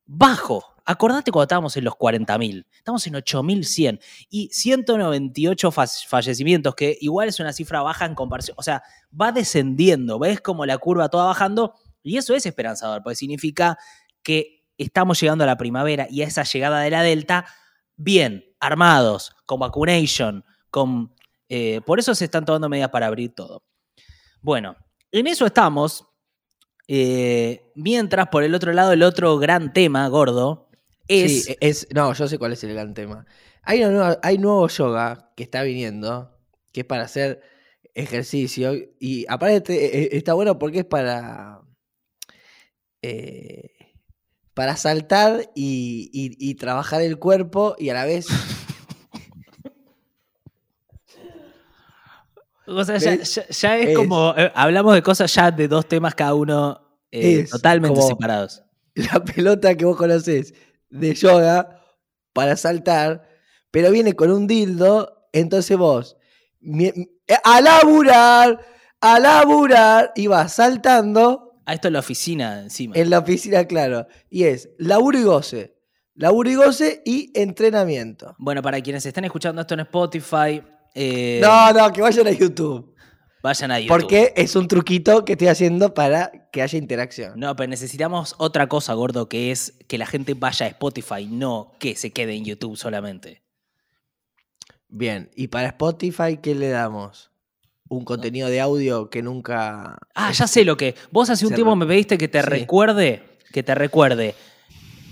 bajo. 0.06 0.64
Acordate 0.88 1.32
cuando 1.32 1.44
estábamos 1.44 1.76
en 1.76 1.84
los 1.84 1.94
40.000, 1.94 2.64
estamos 2.78 3.04
en 3.08 3.14
8.100 3.14 3.98
y 4.30 4.48
198 4.52 5.70
fa- 5.72 5.86
fallecimientos, 5.86 6.76
que 6.76 6.96
igual 7.00 7.28
es 7.28 7.40
una 7.40 7.52
cifra 7.52 7.82
baja 7.82 8.06
en 8.06 8.14
comparación, 8.14 8.54
o 8.56 8.62
sea, 8.62 8.84
va 9.20 9.32
descendiendo, 9.32 10.20
ves 10.20 10.40
como 10.40 10.64
la 10.64 10.78
curva 10.78 11.08
toda 11.08 11.24
bajando 11.24 11.74
y 12.06 12.16
eso 12.16 12.34
es 12.34 12.46
esperanzador, 12.46 13.02
porque 13.02 13.16
significa 13.16 13.76
que 14.22 14.64
estamos 14.78 15.20
llegando 15.20 15.44
a 15.44 15.46
la 15.46 15.56
primavera 15.56 16.06
y 16.10 16.22
a 16.22 16.26
esa 16.26 16.44
llegada 16.44 16.80
de 16.80 16.90
la 16.90 17.02
Delta, 17.02 17.46
bien, 17.96 18.44
armados, 18.60 19.34
con 19.46 19.60
vacunation, 19.60 20.44
con... 20.70 21.14
eh, 21.48 21.80
por 21.86 21.98
eso 21.98 22.14
se 22.14 22.24
están 22.26 22.44
tomando 22.44 22.68
medidas 22.68 22.90
para 22.90 23.06
abrir 23.06 23.34
todo. 23.34 23.64
Bueno, 24.40 24.76
en 25.12 25.26
eso 25.26 25.46
estamos. 25.46 26.06
eh, 26.88 27.72
mientras, 27.74 28.28
por 28.28 28.44
el 28.44 28.54
otro 28.54 28.72
lado, 28.72 28.92
el 28.92 29.02
otro 29.02 29.38
gran 29.38 29.72
tema, 29.72 30.06
gordo, 30.08 30.68
es... 31.08 31.44
Sí, 31.44 31.56
es, 31.60 31.88
no, 31.94 32.12
yo 32.12 32.28
sé 32.28 32.38
cuál 32.38 32.52
es 32.52 32.62
el 32.64 32.74
gran 32.74 32.94
tema. 32.94 33.26
Hay, 33.62 33.82
una 33.82 34.18
hay 34.22 34.38
nuevo 34.38 34.68
yoga 34.68 35.32
que 35.36 35.42
está 35.42 35.62
viniendo, 35.62 36.38
que 36.72 36.80
es 36.80 36.86
para 36.86 37.04
hacer 37.04 37.40
ejercicio. 37.94 38.74
Y 39.00 39.24
aparte 39.28 39.74
e- 39.74 40.02
e- 40.02 40.16
está 40.16 40.34
bueno 40.34 40.58
porque 40.58 40.80
es 40.80 40.84
para. 40.84 41.60
Eh, 43.08 43.70
para 44.54 44.76
saltar 44.76 45.50
y, 45.54 46.10
y- 46.12 46.36
y 46.50 46.54
trabajar 46.54 47.02
el 47.02 47.18
cuerpo 47.18 47.74
y 47.78 47.90
a 47.90 47.94
la 47.94 48.04
vez. 48.04 48.26
O 52.68 52.84
sea, 52.84 52.98
ya, 52.98 53.10
¿Ves? 53.12 53.34
ya- 53.36 53.46
ya 53.48 53.78
es, 53.78 53.88
Es- 53.90 53.96
como. 53.96 54.34
eh, 54.36 54.50
hablamos 54.54 54.94
de 54.94 55.02
cosas 55.02 55.32
ya 55.32 55.50
de 55.52 55.68
dos 55.68 55.86
temas 55.86 56.14
cada 56.16 56.34
uno 56.34 56.80
eh, 57.12 57.40
Es 57.42 57.50
totalmente 57.50 58.02
separados. 58.02 58.62
la 58.94 59.22
pelota 59.22 59.74
que 59.76 59.84
vos 59.84 59.96
conocés 59.96 60.52
de 60.90 61.14
yoga 61.14 61.80
para 62.32 62.56
saltar, 62.56 63.28
pero 63.70 63.90
viene 63.92 64.14
con 64.14 64.30
un 64.32 64.46
dildo, 64.48 65.28
entonces 65.32 65.76
vos, 65.76 66.16
mi- 66.60 66.92
a 67.44 67.60
laburar, 67.60 68.58
a 69.00 69.20
laburar, 69.20 70.12
y 70.16 70.26
vas 70.26 70.54
saltando 70.54 71.45
Ah, 71.66 71.74
esto 71.74 71.88
es 71.88 71.92
la 71.92 71.98
oficina 71.98 72.60
encima. 72.62 72.94
en 72.96 73.10
la 73.10 73.18
oficina, 73.18 73.64
claro, 73.66 74.06
y 74.30 74.44
es 74.44 74.70
laburo 74.78 75.18
y 75.18 75.24
goce, 75.24 75.76
laburo 76.14 76.48
y 76.48 76.54
goce 76.54 77.02
y 77.04 77.30
entrenamiento. 77.34 78.34
Bueno, 78.38 78.62
para 78.62 78.80
quienes 78.80 79.04
están 79.04 79.24
escuchando 79.24 79.60
esto 79.60 79.74
en 79.74 79.80
Spotify, 79.80 80.62
eh, 80.94 81.40
No, 81.42 81.72
no, 81.72 81.92
que 81.92 82.00
vayan 82.00 82.26
a 82.28 82.30
YouTube, 82.30 82.94
vayan 83.42 83.70
a 83.72 83.80
YouTube. 83.80 83.90
porque 83.90 84.32
es 84.36 84.54
un 84.56 84.68
truquito 84.68 85.24
que 85.24 85.32
estoy 85.32 85.48
haciendo 85.48 85.92
para 85.92 86.48
que 86.52 86.62
haya 86.62 86.78
interacción. 86.78 87.38
No, 87.38 87.54
pero 87.56 87.68
necesitamos 87.68 88.34
otra 88.38 88.68
cosa, 88.68 88.94
gordo, 88.94 89.28
que 89.28 89.50
es 89.50 89.74
que 89.88 89.98
la 89.98 90.06
gente 90.06 90.34
vaya 90.34 90.66
a 90.66 90.68
Spotify, 90.70 91.26
no 91.26 91.72
que 91.80 91.96
se 91.96 92.12
quede 92.12 92.34
en 92.34 92.44
YouTube 92.44 92.76
solamente. 92.76 93.42
Bien, 94.88 95.30
y 95.34 95.48
para 95.48 95.66
Spotify, 95.68 96.38
¿qué 96.40 96.54
le 96.54 96.68
damos? 96.68 97.32
Un 97.88 98.04
contenido 98.04 98.48
de 98.48 98.60
audio 98.60 99.10
que 99.10 99.22
nunca... 99.22 99.96
Ah, 100.14 100.32
ya 100.32 100.46
sé 100.46 100.64
lo 100.64 100.76
que. 100.76 100.94
Vos 101.12 101.30
hace 101.30 101.46
un 101.46 101.54
tiempo 101.54 101.76
me 101.76 101.86
pediste 101.86 102.18
que 102.18 102.26
te 102.28 102.40
Sí. 102.42 102.46
recuerde, 102.48 103.22
que 103.52 103.62
te 103.62 103.74
recuerde, 103.74 104.34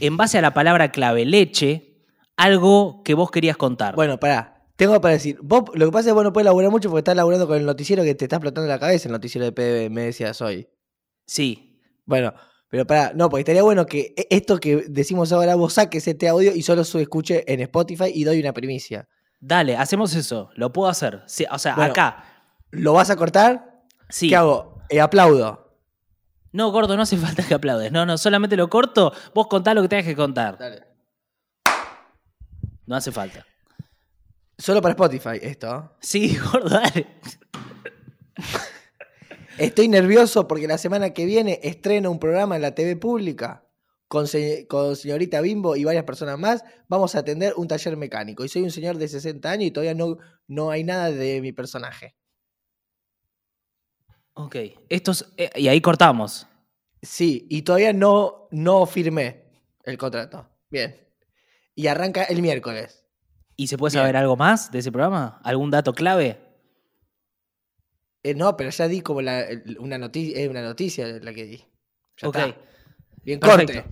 en 0.00 0.16
base 0.16 0.38
a 0.38 0.42
la 0.42 0.52
palabra 0.54 0.90
clave 0.90 1.24
leche, 1.24 2.02
algo 2.36 3.02
que 3.04 3.14
vos 3.14 3.30
querías 3.30 3.56
contar. 3.56 3.94
Bueno, 3.94 4.18
pará. 4.18 4.50
Tengo 4.76 5.00
para 5.00 5.14
decir, 5.14 5.38
vos, 5.40 5.62
lo 5.74 5.86
que 5.86 5.92
pasa 5.92 6.00
es 6.00 6.06
que 6.06 6.12
vos 6.14 6.24
no 6.24 6.32
puedes 6.32 6.46
laburar 6.46 6.70
mucho 6.72 6.88
porque 6.90 6.98
estás 6.98 7.14
laburando 7.14 7.46
con 7.46 7.56
el 7.58 7.64
noticiero 7.64 8.02
que 8.02 8.16
te 8.16 8.24
está 8.24 8.36
explotando 8.36 8.68
la 8.68 8.80
cabeza, 8.80 9.06
el 9.08 9.12
noticiero 9.12 9.44
de 9.44 9.52
PDB, 9.52 9.88
me 9.90 10.02
decías 10.02 10.40
hoy. 10.40 10.66
Sí. 11.26 11.78
Bueno, 12.06 12.34
pero 12.68 12.84
pará, 12.84 13.12
no, 13.14 13.28
porque 13.30 13.42
estaría 13.42 13.62
bueno 13.62 13.86
que 13.86 14.14
e- 14.16 14.26
esto 14.30 14.58
que 14.58 14.84
decimos 14.88 15.30
ahora 15.30 15.54
vos 15.54 15.74
saques 15.74 16.08
este 16.08 16.26
audio 16.26 16.52
y 16.52 16.62
solo 16.62 16.82
se 16.82 17.00
escuche 17.00 17.44
en 17.46 17.60
Spotify 17.60 18.10
y 18.12 18.24
doy 18.24 18.40
una 18.40 18.52
primicia. 18.52 19.06
Dale, 19.40 19.76
hacemos 19.76 20.12
eso. 20.16 20.50
Lo 20.56 20.72
puedo 20.72 20.88
hacer. 20.90 21.22
Sí, 21.26 21.44
o 21.52 21.58
sea, 21.58 21.76
Bueno. 21.76 21.92
acá. 21.92 22.24
¿Lo 22.74 22.92
vas 22.92 23.10
a 23.10 23.16
cortar? 23.16 23.82
Sí. 24.08 24.28
¿Qué 24.28 24.36
hago? 24.36 24.80
Eh, 24.88 25.00
aplaudo. 25.00 25.78
No, 26.52 26.70
gordo, 26.70 26.96
no 26.96 27.02
hace 27.02 27.16
falta 27.16 27.42
que 27.42 27.54
aplaudes. 27.54 27.90
No, 27.90 28.06
no, 28.06 28.16
solamente 28.18 28.56
lo 28.56 28.68
corto. 28.70 29.12
Vos 29.34 29.48
contá 29.48 29.74
lo 29.74 29.82
que 29.82 29.88
tengas 29.88 30.06
que 30.06 30.14
contar. 30.16 30.56
Dale. 30.58 30.84
No 32.86 32.94
hace 32.96 33.10
falta. 33.10 33.44
Solo 34.58 34.80
para 34.80 34.92
Spotify 34.92 35.38
esto. 35.42 35.96
Sí, 36.00 36.36
gordo, 36.52 36.68
dale. 36.68 37.06
Estoy 39.58 39.88
nervioso 39.88 40.46
porque 40.48 40.66
la 40.68 40.78
semana 40.78 41.10
que 41.10 41.26
viene 41.26 41.60
estreno 41.62 42.10
un 42.10 42.18
programa 42.18 42.56
en 42.56 42.62
la 42.62 42.74
TV 42.74 42.96
pública 42.96 43.64
con, 44.08 44.26
se- 44.28 44.66
con 44.68 44.96
señorita 44.96 45.40
Bimbo 45.40 45.76
y 45.76 45.84
varias 45.84 46.04
personas 46.04 46.38
más. 46.38 46.64
Vamos 46.88 47.14
a 47.14 47.20
atender 47.20 47.54
un 47.56 47.66
taller 47.68 47.96
mecánico. 47.96 48.44
Y 48.44 48.48
soy 48.48 48.62
un 48.62 48.70
señor 48.70 48.96
de 48.98 49.08
60 49.08 49.50
años 49.50 49.64
y 49.66 49.70
todavía 49.70 49.94
no, 49.94 50.18
no 50.46 50.70
hay 50.70 50.84
nada 50.84 51.10
de 51.10 51.40
mi 51.40 51.52
personaje. 51.52 52.14
Ok. 54.34 54.56
Estos, 54.88 55.32
eh, 55.36 55.50
y 55.56 55.68
ahí 55.68 55.80
cortamos. 55.80 56.46
Sí, 57.02 57.46
y 57.50 57.62
todavía 57.62 57.92
no, 57.92 58.48
no 58.50 58.86
firmé 58.86 59.44
el 59.84 59.96
contrato. 59.98 60.48
Bien. 60.70 60.96
Y 61.74 61.86
arranca 61.86 62.24
el 62.24 62.40
miércoles. 62.42 63.04
¿Y 63.56 63.66
se 63.68 63.78
puede 63.78 63.92
Bien. 63.92 64.02
saber 64.02 64.16
algo 64.16 64.36
más 64.36 64.70
de 64.72 64.78
ese 64.80 64.90
programa? 64.90 65.40
¿Algún 65.44 65.70
dato 65.70 65.92
clave? 65.92 66.40
Eh, 68.22 68.34
no, 68.34 68.56
pero 68.56 68.70
ya 68.70 68.88
di 68.88 69.00
como 69.02 69.20
la- 69.22 69.46
una, 69.78 69.98
noticia, 69.98 70.48
una 70.50 70.62
noticia 70.62 71.06
la 71.06 71.32
que 71.34 71.44
di. 71.44 71.64
Ya 72.16 72.28
ok. 72.28 72.36
está. 72.36 72.56
Bien, 73.22 73.38
Perfecto. 73.40 73.84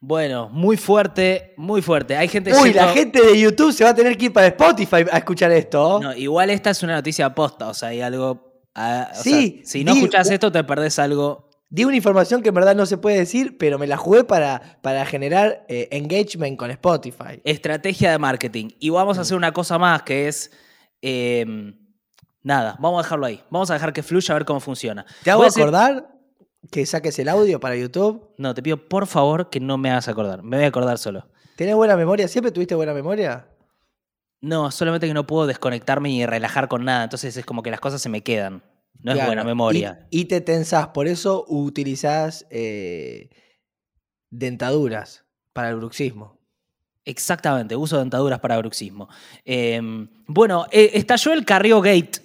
Bueno, 0.00 0.48
muy 0.50 0.76
fuerte, 0.76 1.54
muy 1.56 1.82
fuerte. 1.82 2.16
Hay 2.16 2.28
gente 2.28 2.52
Uy, 2.54 2.72
la 2.72 2.88
gente 2.88 3.20
de 3.20 3.40
YouTube 3.40 3.72
se 3.72 3.82
va 3.82 3.90
a 3.90 3.94
tener 3.94 4.16
que 4.16 4.26
ir 4.26 4.32
para 4.32 4.46
Spotify 4.46 5.04
a 5.10 5.18
escuchar 5.18 5.50
esto. 5.50 5.98
No, 6.00 6.14
igual 6.14 6.50
esta 6.50 6.70
es 6.70 6.82
una 6.84 6.94
noticia 6.94 7.34
posta, 7.34 7.68
o 7.68 7.74
sea, 7.74 7.88
hay 7.88 8.00
algo. 8.00 8.52
ah, 8.76 9.10
o 9.12 9.22
Sí, 9.22 9.60
sea, 9.62 9.66
si 9.66 9.84
no 9.84 9.92
di- 9.92 9.98
escuchás 9.98 10.30
esto, 10.30 10.52
te 10.52 10.62
perdés 10.62 10.98
algo. 11.00 11.48
Di 11.70 11.84
una 11.84 11.96
información 11.96 12.42
que 12.42 12.48
en 12.50 12.54
verdad 12.54 12.74
no 12.76 12.86
se 12.86 12.96
puede 12.96 13.18
decir, 13.18 13.58
pero 13.58 13.76
me 13.78 13.86
la 13.88 13.96
jugué 13.96 14.24
para, 14.24 14.78
para 14.82 15.04
generar 15.04 15.66
eh, 15.68 15.88
engagement 15.90 16.56
con 16.56 16.70
Spotify. 16.70 17.42
Estrategia 17.44 18.10
de 18.12 18.18
marketing. 18.18 18.68
Y 18.78 18.88
vamos 18.90 19.18
a 19.18 19.22
hacer 19.22 19.36
una 19.36 19.52
cosa 19.52 19.78
más 19.78 20.02
que 20.02 20.28
es. 20.28 20.50
eh, 21.02 21.44
nada, 22.42 22.76
vamos 22.78 23.00
a 23.00 23.02
dejarlo 23.02 23.26
ahí. 23.26 23.42
Vamos 23.50 23.68
a 23.70 23.74
dejar 23.74 23.92
que 23.92 24.02
fluya 24.02 24.32
a 24.32 24.38
ver 24.38 24.44
cómo 24.46 24.60
funciona. 24.60 25.04
¿Te 25.24 25.30
hago 25.30 25.42
Voy 25.42 25.48
a 25.48 25.50
acordar 25.50 26.08
que 26.70 26.86
saques 26.86 27.18
el 27.18 27.28
audio 27.28 27.60
para 27.60 27.76
YouTube? 27.76 28.30
No, 28.38 28.54
te 28.54 28.62
pido 28.62 28.88
por 28.88 29.06
favor 29.06 29.50
que 29.50 29.60
no 29.60 29.78
me 29.78 29.90
hagas 29.90 30.08
acordar. 30.08 30.42
Me 30.42 30.56
voy 30.56 30.64
a 30.64 30.68
acordar 30.68 30.98
solo. 30.98 31.28
¿Tenés 31.56 31.74
buena 31.74 31.96
memoria? 31.96 32.28
¿Siempre 32.28 32.52
tuviste 32.52 32.74
buena 32.74 32.94
memoria? 32.94 33.48
No, 34.40 34.70
solamente 34.70 35.06
que 35.06 35.14
no 35.14 35.26
puedo 35.26 35.46
desconectarme 35.46 36.10
y 36.10 36.24
relajar 36.26 36.68
con 36.68 36.84
nada. 36.84 37.04
Entonces 37.04 37.36
es 37.36 37.44
como 37.44 37.62
que 37.62 37.70
las 37.70 37.80
cosas 37.80 38.00
se 38.00 38.08
me 38.08 38.22
quedan. 38.22 38.62
No 39.00 39.12
es 39.12 39.24
buena 39.24 39.44
memoria. 39.44 40.06
Y, 40.10 40.20
y 40.20 40.24
te 40.24 40.40
tensás, 40.40 40.88
por 40.88 41.06
eso 41.06 41.44
utilizás 41.48 42.46
eh, 42.50 43.30
dentaduras 44.30 45.24
para 45.52 45.70
el 45.70 45.76
bruxismo. 45.76 46.38
Exactamente, 47.04 47.74
uso 47.74 47.98
dentaduras 47.98 48.38
para 48.40 48.58
bruxismo. 48.58 49.08
Eh, 49.44 49.80
bueno, 50.26 50.66
eh, 50.70 50.90
estalló 50.94 51.32
el 51.32 51.44
Carrió 51.44 51.80
Gate 51.80 52.20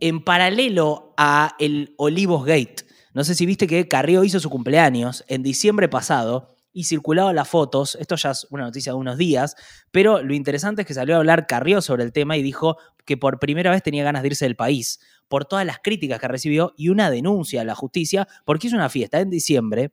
en 0.00 0.22
paralelo 0.24 1.14
a 1.16 1.54
el 1.58 1.94
Olivos 1.96 2.44
Gate. 2.44 2.85
No 3.16 3.24
sé 3.24 3.34
si 3.34 3.46
viste 3.46 3.66
que 3.66 3.88
Carrió 3.88 4.24
hizo 4.24 4.40
su 4.40 4.50
cumpleaños 4.50 5.24
en 5.28 5.42
diciembre 5.42 5.88
pasado 5.88 6.54
y 6.70 6.84
circulaban 6.84 7.34
las 7.34 7.48
fotos. 7.48 7.96
Esto 7.98 8.14
ya 8.16 8.32
es 8.32 8.46
una 8.50 8.64
noticia 8.64 8.92
de 8.92 8.98
unos 8.98 9.16
días, 9.16 9.56
pero 9.90 10.22
lo 10.22 10.34
interesante 10.34 10.82
es 10.82 10.86
que 10.86 10.92
salió 10.92 11.14
a 11.14 11.18
hablar 11.20 11.46
Carrió 11.46 11.80
sobre 11.80 12.04
el 12.04 12.12
tema 12.12 12.36
y 12.36 12.42
dijo 12.42 12.76
que 13.06 13.16
por 13.16 13.38
primera 13.38 13.70
vez 13.70 13.82
tenía 13.82 14.04
ganas 14.04 14.20
de 14.20 14.28
irse 14.28 14.44
del 14.44 14.54
país 14.54 15.00
por 15.28 15.46
todas 15.46 15.64
las 15.64 15.78
críticas 15.78 16.20
que 16.20 16.28
recibió 16.28 16.74
y 16.76 16.90
una 16.90 17.10
denuncia 17.10 17.62
a 17.62 17.64
la 17.64 17.74
justicia 17.74 18.28
porque 18.44 18.66
hizo 18.66 18.76
una 18.76 18.90
fiesta 18.90 19.18
en 19.18 19.30
diciembre. 19.30 19.92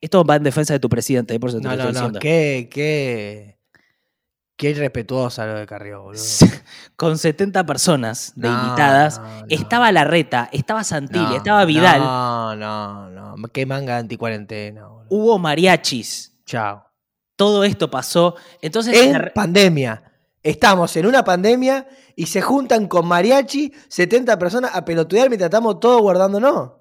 Esto 0.00 0.24
va 0.24 0.36
en 0.36 0.42
defensa 0.44 0.72
de 0.72 0.80
tu 0.80 0.88
presidente, 0.88 1.38
por 1.38 1.50
eso 1.50 1.58
te 1.60 1.64
No, 1.64 1.76
lo 1.76 1.76
no, 1.76 1.82
estoy 1.90 1.92
no. 1.92 1.98
diciendo. 2.00 2.18
Qué, 2.18 2.68
qué, 2.72 3.58
qué 4.62 4.70
irrespetuosa 4.70 5.44
lo 5.44 5.54
de 5.58 5.66
Carrió, 5.66 6.02
boludo. 6.02 6.22
con 6.96 7.18
70 7.18 7.66
personas 7.66 8.32
de 8.36 8.48
No, 8.48 8.62
invitadas. 8.62 9.18
no, 9.18 9.40
no. 9.40 9.46
Estaba 9.48 9.90
Larreta, 9.90 10.48
estaba 10.52 10.84
Santilli, 10.84 11.24
No, 11.24 11.34
estaba 11.36 11.64
Vidal, 11.64 12.00
No, 12.00 12.54
no, 12.56 13.10
no. 13.10 13.34
Qué 13.52 13.66
manga 13.66 13.98
anticuarentena, 13.98 14.86
boludo. 14.86 15.06
hubo 15.10 15.38
mariachis. 15.38 16.38
Chao. 16.46 16.84
Todo 17.36 17.64
esto 17.64 17.90
pasó. 17.90 18.36
Entonces, 18.60 18.96
En 18.96 19.32
pandemia. 19.34 20.04
Estamos 20.44 20.96
en 20.96 21.06
una 21.06 21.22
pandemia 21.24 21.86
y 22.16 22.26
se 22.26 22.40
juntan 22.42 22.86
con 22.88 23.06
mariachi 23.06 23.72
70 23.88 24.38
personas 24.38 24.70
a 24.74 24.84
pelotudear 24.84 25.28
mientras 25.28 25.48
estamos 25.48 25.78
todos 25.80 26.00
guardándonos. 26.02 26.72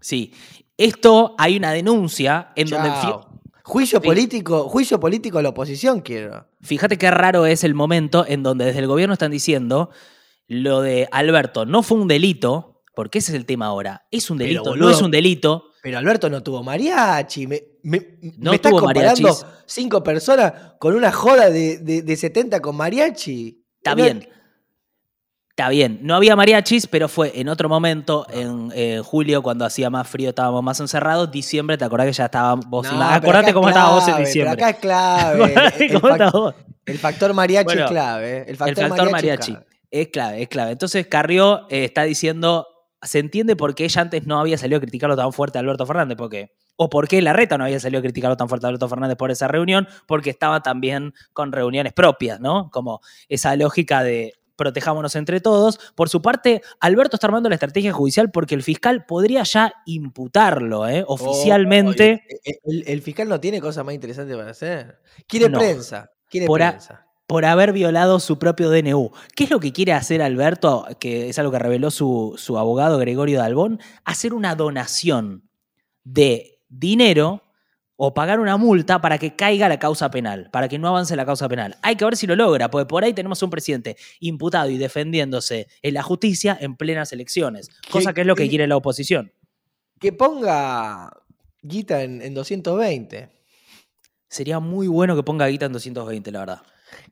sí, 0.00 0.32
esto 0.78 1.34
hay 1.38 1.56
una 1.58 1.72
denuncia 1.72 2.52
en 2.56 2.68
donde 2.68 2.88
Chao. 2.88 3.31
Juicio 3.64 4.00
Sí. 4.00 4.06
político, 4.06 4.68
juicio 4.68 4.98
político 4.98 5.38
a 5.38 5.42
la 5.42 5.50
oposición 5.50 6.00
quiero. 6.00 6.48
fíjate 6.62 6.98
qué 6.98 7.10
raro 7.10 7.46
es 7.46 7.62
el 7.64 7.74
momento 7.74 8.24
en 8.26 8.42
donde 8.42 8.64
desde 8.66 8.80
el 8.80 8.86
gobierno 8.86 9.12
están 9.12 9.30
diciendo 9.30 9.90
lo 10.48 10.80
de 10.82 11.08
Alberto 11.12 11.64
no 11.64 11.82
fue 11.82 11.98
un 11.98 12.08
delito, 12.08 12.82
porque 12.94 13.18
ese 13.18 13.32
es 13.32 13.36
el 13.36 13.46
tema 13.46 13.66
ahora. 13.66 14.06
Es 14.10 14.30
un 14.30 14.38
Pero, 14.38 14.48
delito, 14.48 14.64
no 14.64 14.70
boludo, 14.72 14.90
es 14.90 15.00
un 15.02 15.10
delito. 15.10 15.64
Pero 15.82 15.98
Alberto 15.98 16.28
no 16.28 16.42
tuvo 16.42 16.62
mariachi. 16.62 17.46
Me, 17.46 17.62
me, 17.84 18.18
No 18.36 18.50
me 18.50 18.56
estás 18.56 18.72
comparando 18.72 19.22
mariachis. 19.22 19.46
cinco 19.66 20.02
personas 20.02 20.52
con 20.78 20.94
una 20.94 21.10
joda 21.10 21.48
de, 21.48 21.78
de, 21.78 22.02
de 22.02 22.16
70 22.16 22.60
con 22.60 22.76
mariachi. 22.76 23.64
Está 23.78 23.94
No- 23.94 24.02
bien. 24.02 24.28
Está 25.56 25.68
bien. 25.68 25.98
No 26.02 26.14
había 26.14 26.34
mariachis, 26.34 26.86
pero 26.86 27.08
fue 27.08 27.32
en 27.38 27.48
otro 27.50 27.68
momento, 27.68 28.26
en 28.30 28.72
eh, 28.74 29.02
julio, 29.04 29.42
cuando 29.42 29.66
hacía 29.66 29.90
más 29.90 30.08
frío, 30.08 30.30
estábamos 30.30 30.62
más 30.62 30.80
encerrados. 30.80 31.30
Diciembre, 31.30 31.76
¿te 31.76 31.84
acordás 31.84 32.06
que 32.06 32.12
ya 32.14 32.24
estábamos 32.24 32.64
vos? 32.66 32.86
No, 32.86 32.92
en 32.94 32.98
la- 33.00 33.14
Acordate 33.16 33.52
cómo 33.52 33.68
es 33.68 33.74
estabas 33.76 33.94
vos 34.06 34.08
en 34.16 34.24
diciembre. 34.24 34.56
Pero 34.56 34.66
acá 34.66 34.70
es 34.70 34.80
clave. 34.80 35.54
El, 35.78 35.82
el 35.82 35.92
cómo 36.00 36.08
fac- 36.08 36.12
estabas 36.12 36.32
vos. 36.32 36.54
el 36.86 36.98
factor 36.98 37.34
mariachi 37.34 37.64
Bueno, 37.66 37.84
es 37.84 37.90
clave. 37.90 38.38
eh. 38.38 38.44
El 38.48 38.56
factor, 38.56 38.82
el 38.84 38.88
factor 38.88 39.10
mariachi, 39.10 39.52
mariachi. 39.52 39.52
es 39.52 39.56
clave. 39.58 39.66
Es 39.90 40.08
clave, 40.08 40.42
es 40.42 40.48
clave. 40.48 40.72
Entonces 40.72 41.06
Carrió 41.06 41.66
eh, 41.68 41.84
está 41.84 42.04
diciendo, 42.04 42.66
se 43.02 43.18
entiende 43.18 43.54
por 43.54 43.74
qué 43.74 43.84
ella 43.84 44.00
antes 44.00 44.26
no 44.26 44.40
había 44.40 44.56
salido 44.56 44.78
a 44.78 44.80
criticarlo 44.80 45.16
tan 45.16 45.34
fuerte 45.34 45.58
a 45.58 45.60
Alberto 45.60 45.84
Fernández, 45.84 46.16
porque 46.16 46.54
o 46.76 46.88
por 46.88 47.08
qué 47.08 47.20
Larreta 47.20 47.58
no 47.58 47.64
había 47.64 47.78
salido 47.78 47.98
a 47.98 48.02
criticarlo 48.02 48.38
tan 48.38 48.48
fuerte 48.48 48.66
a 48.66 48.68
Alberto 48.70 48.88
Fernández 48.88 49.18
por 49.18 49.30
esa 49.30 49.48
reunión, 49.48 49.86
porque 50.06 50.30
estaba 50.30 50.62
también 50.62 51.12
con 51.34 51.52
reuniones 51.52 51.92
propias, 51.92 52.40
¿no? 52.40 52.70
Como 52.70 53.02
esa 53.28 53.54
lógica 53.54 54.02
de 54.02 54.32
protejámonos 54.56 55.16
entre 55.16 55.40
todos. 55.40 55.78
Por 55.94 56.08
su 56.08 56.22
parte, 56.22 56.62
Alberto 56.80 57.16
está 57.16 57.26
armando 57.26 57.48
la 57.48 57.56
estrategia 57.56 57.92
judicial 57.92 58.30
porque 58.30 58.54
el 58.54 58.62
fiscal 58.62 59.04
podría 59.06 59.42
ya 59.42 59.72
imputarlo, 59.86 60.88
¿eh? 60.88 61.04
Oficialmente. 61.06 62.24
Oh, 62.30 62.36
el, 62.44 62.76
el- 62.82 62.88
el 62.88 63.02
fiscal 63.02 63.28
no 63.28 63.40
tiene 63.40 63.60
cosas 63.60 63.84
más 63.84 63.94
interesantes 63.94 64.36
para 64.36 64.50
hacer. 64.50 65.00
Quiere 65.26 65.48
No. 65.48 65.58
prensa. 65.58 66.10
Quiere 66.28 66.46
Por 66.46 66.62
a- 66.62 66.70
prensa. 66.72 67.06
por 67.26 67.44
haber 67.44 67.72
violado 67.72 68.20
su 68.20 68.38
propio 68.38 68.68
DNU. 68.70 69.10
¿Qué 69.34 69.44
es 69.44 69.50
lo 69.50 69.58
que 69.60 69.72
quiere 69.72 69.92
hacer 69.94 70.20
Alberto? 70.22 70.86
Que 71.00 71.28
es 71.30 71.38
algo 71.38 71.50
que 71.52 71.58
reveló 71.58 71.90
su, 71.90 72.34
su 72.36 72.58
abogado 72.58 72.98
Gregorio 72.98 73.38
Dalbón. 73.38 73.80
Hacer 74.04 74.34
una 74.34 74.54
donación 74.54 75.48
de 76.04 76.58
dinero 76.68 77.42
o 78.04 78.12
pagar 78.12 78.40
una 78.40 78.56
multa 78.56 79.00
para 79.00 79.16
que 79.16 79.36
caiga 79.36 79.68
la 79.68 79.78
causa 79.78 80.10
penal, 80.10 80.50
para 80.50 80.68
que 80.68 80.76
no 80.76 80.88
avance 80.88 81.14
la 81.14 81.24
causa 81.24 81.48
penal. 81.48 81.78
Hay 81.82 81.94
que 81.94 82.04
ver 82.04 82.16
si 82.16 82.26
lo 82.26 82.34
logra, 82.34 82.68
porque 82.68 82.86
por 82.86 83.04
ahí 83.04 83.12
tenemos 83.12 83.40
un 83.44 83.50
presidente 83.50 83.96
imputado 84.18 84.70
y 84.70 84.76
defendiéndose 84.76 85.68
en 85.82 85.94
la 85.94 86.02
justicia 86.02 86.58
en 86.60 86.74
plenas 86.74 87.12
elecciones, 87.12 87.68
cosa 87.92 88.12
que 88.12 88.22
es 88.22 88.26
lo 88.26 88.34
que 88.34 88.48
quiere 88.48 88.66
la 88.66 88.76
oposición. 88.76 89.32
Que 90.00 90.12
ponga 90.12 91.12
guita 91.62 92.02
en, 92.02 92.22
en 92.22 92.34
220. 92.34 93.30
Sería 94.28 94.58
muy 94.58 94.88
bueno 94.88 95.14
que 95.14 95.22
ponga 95.22 95.46
guita 95.46 95.66
en 95.66 95.72
220, 95.72 96.32
la 96.32 96.40
verdad. 96.40 96.62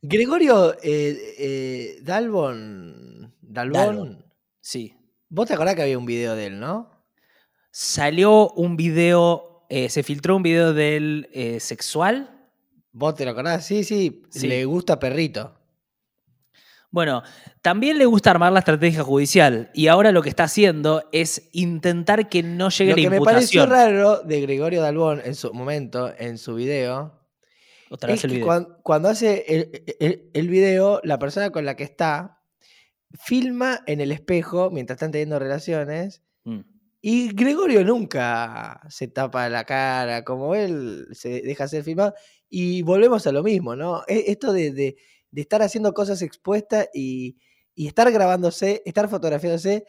Gregorio 0.03 0.75
eh, 0.83 1.37
eh, 1.39 1.99
Dalbon. 2.03 3.33
Dalbon. 3.41 3.73
Dalbon. 3.73 4.25
Sí. 4.61 4.93
Vos 5.29 5.47
te 5.47 5.55
acordás 5.55 5.77
que 5.77 5.83
había 5.83 5.99
un 5.99 6.07
video 6.07 6.35
de 6.35 6.47
él, 6.47 6.59
¿no? 6.59 6.91
Salió 7.71 8.51
un 8.51 8.77
video, 8.77 9.50
eh, 9.71 9.89
se 9.89 10.03
filtró 10.03 10.37
un 10.37 10.43
video 10.43 10.75
del 10.75 11.29
eh, 11.33 11.59
sexual. 11.61 12.37
¿Vos 12.93 13.15
te 13.15 13.25
lo 13.25 13.31
acordás? 13.31 13.65
Sí, 13.65 13.85
sí. 13.85 14.23
Sí. 14.31 14.47
Le 14.49 14.65
gusta 14.67 14.99
perrito. 14.99 15.57
Bueno, 16.93 17.23
también 17.63 17.99
le 17.99 18.05
gusta 18.07 18.33
armar 18.33 18.53
la 18.53 18.59
estrategia 18.59 19.05
judicial 19.05 19.71
y 19.75 19.87
ahora 19.87 20.11
lo 20.11 20.23
que 20.23 20.29
está 20.29 20.45
haciendo 20.45 21.09
es 21.13 21.49
intentar 21.53 22.29
que 22.29 22.43
no 22.43 22.69
llegue 22.71 22.91
Lo 22.91 22.97
la 22.97 23.03
que 23.03 23.11
me 23.11 23.21
pareció 23.25 23.63
imputación. 23.63 23.93
raro 23.95 24.17
de 24.23 24.41
Gregorio 24.41 24.83
Dalbón 24.83 25.23
en 25.25 25.37
su 25.37 25.55
momento, 25.55 26.13
en 26.19 26.37
su 26.37 26.57
video, 26.57 27.17
Otra 27.91 28.09
es 28.13 28.17
vez 28.17 28.25
el 28.25 28.31
que 28.31 28.37
video. 28.39 28.47
cuan- 28.49 28.77
cuando, 28.83 29.09
hace 29.09 29.45
el, 29.47 29.85
el- 30.01 30.31
el 30.35 30.49
video, 30.49 31.01
la 31.05 31.21
persona 31.21 31.51
con 31.51 31.65
la 31.65 31.77
que 31.77 31.85
está 31.85 32.43
filma 33.21 33.79
en 33.87 34.01
el 34.01 34.11
espejo 34.11 34.71
mientras 34.73 34.97
están 34.97 35.13
teniendo 35.13 35.39
relaciones. 35.39 36.23
Y 37.03 37.33
Gregorio 37.35 37.85
nunca 37.85 38.81
se 38.91 39.09
tapa 39.09 39.49
la 39.49 39.65
cara, 39.65 40.23
como 40.25 40.55
él 40.55 41.07
se 41.13 41.41
deja 41.43 41.67
ser 41.69 41.83
filmado. 41.85 42.15
Y 42.49 42.83
volvemos 42.83 43.27
a 43.27 43.33
lo 43.33 43.43
mismo, 43.43 43.75
¿no? 43.77 44.03
E- 44.07 44.25
Esto 44.29 44.53
de, 44.53 44.73
de- 44.73 44.97
de 45.31 45.41
estar 45.41 45.63
haciendo 45.63 45.95
cosas 45.95 46.21
expuestas 46.23 46.89
y, 46.93 47.37
y 47.75 47.87
estar 47.87 48.11
grabándose, 48.13 48.83
estar 48.85 49.09
fotografiándose 49.09 49.85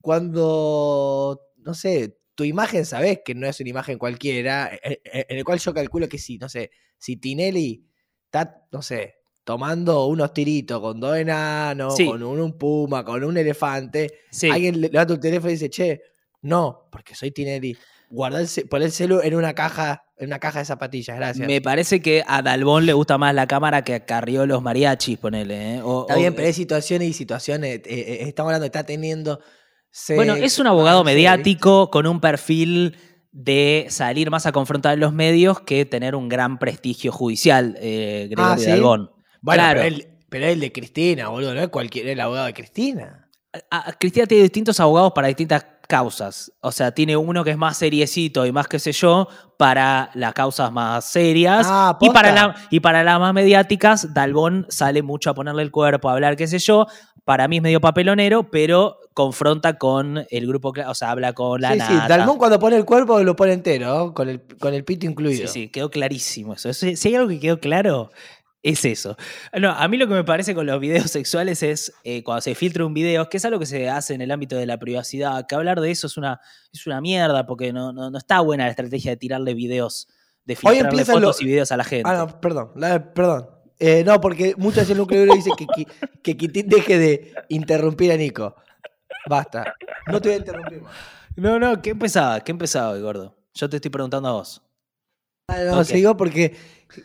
cuando, 0.00 1.40
no 1.58 1.74
sé, 1.74 2.18
tu 2.34 2.44
imagen 2.44 2.84
sabes 2.86 3.20
que 3.24 3.34
no 3.34 3.46
es 3.46 3.60
una 3.60 3.70
imagen 3.70 3.98
cualquiera, 3.98 4.70
e- 4.82 5.00
e- 5.04 5.26
en 5.28 5.38
el 5.38 5.44
cual 5.44 5.58
yo 5.58 5.74
calculo 5.74 6.08
que 6.08 6.18
sí, 6.18 6.38
no 6.38 6.48
sé, 6.48 6.70
si 6.98 7.16
Tinelli 7.16 7.84
está, 8.24 8.66
no 8.72 8.82
sé, 8.82 9.16
tomando 9.44 10.06
unos 10.06 10.32
tiritos 10.32 10.80
con 10.80 11.00
dos 11.00 11.16
enanos, 11.16 11.96
Sí. 11.96 12.06
con 12.06 12.22
un, 12.22 12.40
un 12.40 12.56
puma, 12.58 13.04
con 13.04 13.24
un 13.24 13.36
elefante, 13.36 14.20
Sí. 14.30 14.50
alguien 14.50 14.80
le 14.80 14.88
levanta 14.88 15.14
un 15.14 15.20
teléfono 15.20 15.50
y 15.50 15.54
dice, 15.54 15.70
che, 15.70 16.00
no, 16.42 16.88
porque 16.92 17.14
soy 17.14 17.30
Tinelli. 17.30 17.76
Guarda 18.10 18.40
el, 18.40 18.48
ce- 18.48 18.64
pon 18.64 18.80
el 18.82 18.90
celu 18.90 19.20
en 19.20 19.34
una 19.34 19.54
caja, 19.54 20.04
en 20.16 20.28
una 20.28 20.38
caja 20.38 20.60
de 20.60 20.64
zapatillas, 20.64 21.16
gracias. 21.16 21.46
Me 21.46 21.60
parece 21.60 22.00
que 22.00 22.24
a 22.26 22.40
Dalbón 22.40 22.86
le 22.86 22.94
gusta 22.94 23.18
más 23.18 23.34
la 23.34 23.46
cámara 23.46 23.84
que 23.84 23.94
a 23.94 24.06
Carrió 24.06 24.46
los 24.46 24.62
mariachis, 24.62 25.18
ponele. 25.18 25.74
¿eh? 25.76 25.82
O- 25.82 26.02
Está 26.02 26.14
o- 26.14 26.18
bien, 26.18 26.34
pero 26.34 26.46
hay 26.46 26.54
situaciones 26.54 27.08
y 27.08 27.12
situaciones. 27.12 27.76
eh, 27.76 27.82
eh, 27.86 28.18
estamos 28.22 28.48
hablando, 28.50 28.64
está 28.66 28.84
teniendo. 28.84 29.40
Bueno, 30.14 30.36
es 30.36 30.58
un 30.58 30.66
abogado 30.66 31.02
mediático 31.04 31.90
con 31.90 32.06
un 32.06 32.20
perfil 32.20 32.96
de 33.32 33.86
salir 33.90 34.30
más 34.30 34.46
a 34.46 34.52
confrontar 34.52 34.94
en 34.94 35.00
los 35.00 35.12
medios 35.12 35.60
que 35.60 35.84
tener 35.84 36.14
un 36.14 36.28
gran 36.28 36.58
prestigio 36.58 37.12
judicial, 37.12 37.76
eh, 37.80 38.26
Gregorio 38.30 38.52
Ah, 38.52 38.58
¿sí? 38.58 38.66
Dalbón. 38.66 39.10
Bueno, 39.42 39.62
Claro. 39.62 39.80
pero, 39.82 39.94
él, 39.96 40.08
pero 40.30 40.46
él 40.46 40.60
de 40.60 40.72
Cristina, 40.72 41.28
boludo, 41.28 41.54
no 41.54 41.60
es 41.60 41.68
cualquier, 41.68 42.08
el 42.08 42.20
abogado 42.20 42.46
de 42.46 42.54
Cristina. 42.54 43.28
A- 43.70 43.88
a- 43.88 43.92
Cristina 43.92 44.26
tiene 44.26 44.42
distintos 44.44 44.78
abogados 44.80 45.12
para 45.14 45.28
distintas 45.28 45.64
causas. 45.88 46.52
O 46.60 46.70
sea, 46.70 46.92
tiene 46.92 47.16
uno 47.16 47.42
que 47.42 47.50
es 47.50 47.56
más 47.58 47.76
seriecito 47.76 48.46
y 48.46 48.52
más 48.52 48.68
qué 48.68 48.78
sé 48.78 48.92
yo 48.92 49.26
para 49.56 50.10
las 50.14 50.34
causas 50.34 50.70
más 50.70 51.04
serias. 51.06 51.66
Ah, 51.68 51.98
y, 52.00 52.10
para 52.10 52.30
la- 52.32 52.54
y 52.70 52.78
para 52.80 53.02
las 53.02 53.18
más 53.18 53.34
mediáticas, 53.34 54.14
Dalbón 54.14 54.66
sale 54.68 55.02
mucho 55.02 55.30
a 55.30 55.34
ponerle 55.34 55.62
el 55.62 55.70
cuerpo, 55.72 56.08
a 56.08 56.12
hablar 56.12 56.36
qué 56.36 56.46
sé 56.46 56.58
yo. 56.60 56.86
Para 57.24 57.48
mí 57.48 57.56
es 57.56 57.62
medio 57.62 57.80
papelonero, 57.80 58.50
pero 58.50 59.00
confronta 59.12 59.76
con 59.78 60.24
el 60.30 60.46
grupo, 60.46 60.72
o 60.86 60.94
sea, 60.94 61.10
habla 61.10 61.32
con 61.32 61.60
la 61.60 61.72
sí, 61.72 61.80
sí. 61.80 61.94
Dalmón 62.08 62.38
cuando 62.38 62.58
pone 62.58 62.76
el 62.76 62.84
cuerpo 62.84 63.20
lo 63.22 63.34
pone 63.34 63.52
entero, 63.54 64.14
con 64.14 64.28
el, 64.28 64.42
con 64.60 64.72
el 64.74 64.84
pito 64.84 65.06
incluido. 65.06 65.48
Sí, 65.48 65.62
sí, 65.64 65.68
quedó 65.68 65.90
clarísimo 65.90 66.54
eso. 66.54 66.68
Eso- 66.68 66.86
Si 66.94 67.08
hay 67.08 67.14
algo 67.16 67.28
que 67.28 67.40
quedó 67.40 67.58
claro, 67.60 68.10
es 68.62 68.84
eso. 68.84 69.16
No, 69.58 69.70
a 69.70 69.86
mí 69.88 69.96
lo 69.96 70.08
que 70.08 70.14
me 70.14 70.24
parece 70.24 70.54
con 70.54 70.66
los 70.66 70.80
videos 70.80 71.10
sexuales 71.10 71.62
es 71.62 71.92
eh, 72.04 72.22
cuando 72.24 72.40
se 72.42 72.54
filtra 72.54 72.84
un 72.84 72.94
video, 72.94 73.28
que 73.28 73.36
es 73.36 73.44
algo 73.44 73.58
que 73.60 73.66
se 73.66 73.88
hace 73.88 74.14
en 74.14 74.20
el 74.20 74.30
ámbito 74.30 74.56
de 74.56 74.66
la 74.66 74.78
privacidad, 74.78 75.46
que 75.46 75.54
hablar 75.54 75.80
de 75.80 75.90
eso 75.90 76.06
es 76.08 76.16
una, 76.16 76.40
es 76.72 76.86
una 76.86 77.00
mierda, 77.00 77.46
porque 77.46 77.72
no, 77.72 77.92
no, 77.92 78.10
no 78.10 78.18
está 78.18 78.40
buena 78.40 78.64
la 78.64 78.70
estrategia 78.70 79.12
de 79.12 79.16
tirarle 79.16 79.54
videos 79.54 80.08
de 80.44 80.56
filtrarle 80.56 81.04
fotos 81.04 81.40
lo- 81.40 81.44
y 81.46 81.50
videos 81.50 81.70
a 81.72 81.76
la 81.76 81.84
gente. 81.84 82.08
Ah, 82.10 82.14
no, 82.26 82.40
perdón, 82.40 82.72
la- 82.76 83.12
perdón. 83.12 83.50
Eh, 83.78 84.02
no, 84.04 84.20
porque 84.20 84.54
muchas 84.56 84.78
veces 84.84 84.90
el 84.90 84.98
núcleo 84.98 85.20
duro 85.20 85.34
dice 85.34 85.50
que, 85.56 85.66
que, 85.66 85.86
que 86.22 86.36
Quitín 86.36 86.68
deje 86.68 86.98
de 86.98 87.34
interrumpir 87.48 88.10
a 88.10 88.16
Nico. 88.16 88.56
Basta. 89.28 89.74
No 90.08 90.20
te 90.20 90.30
voy 90.30 90.36
a 90.36 90.38
interrumpir 90.38 90.82
más. 90.82 90.96
No, 91.36 91.58
no, 91.60 91.80
¿qué 91.80 91.90
empezaba? 91.90 92.40
¿Qué 92.40 92.50
empezaba 92.50 92.90
hoy, 92.90 93.00
gordo? 93.02 93.36
Yo 93.54 93.68
te 93.68 93.76
estoy 93.76 93.90
preguntando 93.92 94.28
a 94.28 94.32
vos. 94.32 94.62
Ah, 95.48 95.58
no, 95.64 95.84
sigo 95.84 96.16
porque 96.16 96.56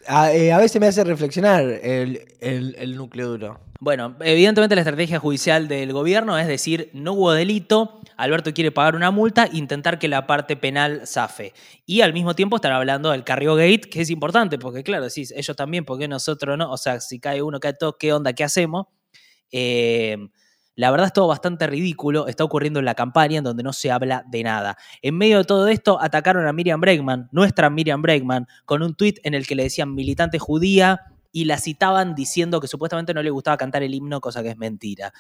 a, 0.08 0.34
eh, 0.34 0.52
a 0.52 0.58
veces 0.58 0.80
me 0.80 0.88
hace 0.88 1.04
reflexionar 1.04 1.64
el, 1.64 2.22
el- 2.40 2.96
núcleo 2.96 3.28
duro. 3.30 3.60
Bueno, 3.80 4.16
evidentemente 4.22 4.76
la 4.76 4.82
estrategia 4.82 5.20
judicial 5.20 5.68
del 5.68 5.92
gobierno 5.92 6.38
es 6.38 6.48
decir, 6.48 6.90
no 6.94 7.14
hubo 7.14 7.34
delito, 7.34 8.00
Alberto 8.16 8.54
quiere 8.54 8.72
pagar 8.72 8.96
una 8.96 9.12
multa, 9.12 9.50
intentar 9.52 10.00
que 10.00 10.08
la 10.08 10.26
parte 10.26 10.56
penal 10.56 11.06
zafe. 11.06 11.54
Y 11.86 12.00
al 12.00 12.14
mismo 12.14 12.34
tiempo 12.34 12.56
están 12.56 12.72
hablando 12.72 13.12
del 13.12 13.26
Carrió 13.26 13.56
Gate, 13.56 13.82
que 13.90 14.02
es 14.02 14.10
importante, 14.10 14.58
porque 14.58 14.84
claro, 14.84 15.04
decís, 15.04 15.34
ellos 15.36 15.58
también, 15.58 15.84
¿por 15.84 16.00
qué 16.00 16.08
nosotros 16.08 16.58
no? 16.58 16.72
O 16.72 16.78
sea, 16.78 17.02
si 17.02 17.20
cae 17.20 17.42
uno, 17.42 17.60
cae 17.60 17.74
todo, 17.74 17.98
¿qué 17.98 18.14
onda? 18.14 18.32
¿Qué 18.32 18.46
hacemos? 18.46 18.88
Eh, 19.52 20.18
la 20.76 20.90
verdad 20.92 21.08
es 21.08 21.14
todo 21.14 21.28
bastante 21.28 21.68
ridículo, 21.68 22.28
está 22.28 22.44
ocurriendo 22.44 22.80
en 22.80 22.86
la 22.86 22.96
campaña 22.96 23.38
en 23.40 23.44
donde 23.44 23.64
no 23.64 23.74
se 23.74 23.92
habla 23.92 24.24
de 24.30 24.44
nada. 24.44 24.78
En 25.02 25.16
medio 25.18 25.38
de 25.38 25.44
todo 25.44 25.68
esto 25.68 26.02
atacaron 26.02 26.48
a 26.48 26.54
Miriam 26.54 26.82
Bregman, 26.82 27.30
nuestra 27.32 27.70
Miriam 27.70 28.02
Bregman, 28.02 28.48
con 28.66 28.82
un 28.82 28.96
tuit 28.96 29.20
en 29.24 29.34
el 29.36 29.46
que 29.46 29.56
le 29.56 29.64
decían 29.64 29.94
militante 29.94 30.40
judía 30.40 31.02
y 31.32 31.46
la 31.46 31.58
citaban 31.58 32.16
diciendo 32.16 32.60
que 32.60 32.68
supuestamente 32.68 33.14
no 33.14 33.22
le 33.24 33.30
gustaba 33.30 33.58
cantar 33.58 33.84
el 33.84 33.94
himno, 33.94 34.20
cosa 34.22 34.42
que 34.44 34.50
es 34.50 34.58
mentira. 34.58 35.14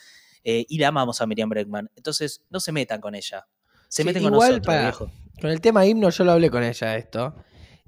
Eh, 0.44 0.66
y 0.68 0.78
la 0.78 0.90
amamos 0.90 1.22
a 1.22 1.26
Miriam 1.26 1.50
Bregman. 1.50 1.90
Entonces, 1.96 2.44
no 2.50 2.60
se 2.60 2.72
metan 2.72 3.00
con 3.00 3.16
ella. 3.16 3.46
Se 3.88 4.02
Sí, 4.02 4.06
meten 4.08 4.24
con 4.24 4.34
igual 4.34 4.50
nosotros, 4.50 4.66
para- 4.68 4.82
viejo. 4.84 5.12
Con 5.40 5.50
el 5.52 5.62
tema 5.62 5.86
himno 5.86 6.10
yo 6.10 6.24
lo 6.24 6.32
hablé 6.34 6.50
con 6.50 6.64
ella 6.64 6.96
esto. 6.98 7.36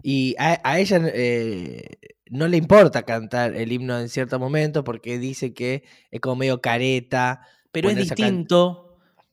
Y 0.01 0.35
a, 0.39 0.59
a 0.63 0.79
ella 0.79 0.99
eh, 1.13 1.83
no 2.29 2.47
le 2.47 2.57
importa 2.57 3.03
cantar 3.03 3.55
el 3.55 3.71
himno 3.71 3.99
en 3.99 4.09
cierto 4.09 4.39
momento 4.39 4.83
porque 4.83 5.17
dice 5.19 5.53
que 5.53 5.83
es 6.11 6.19
como 6.21 6.35
medio 6.37 6.61
careta. 6.61 7.41
Pero 7.81 7.89
es 7.89 7.95
can- 7.95 8.17
distinto 8.17 8.81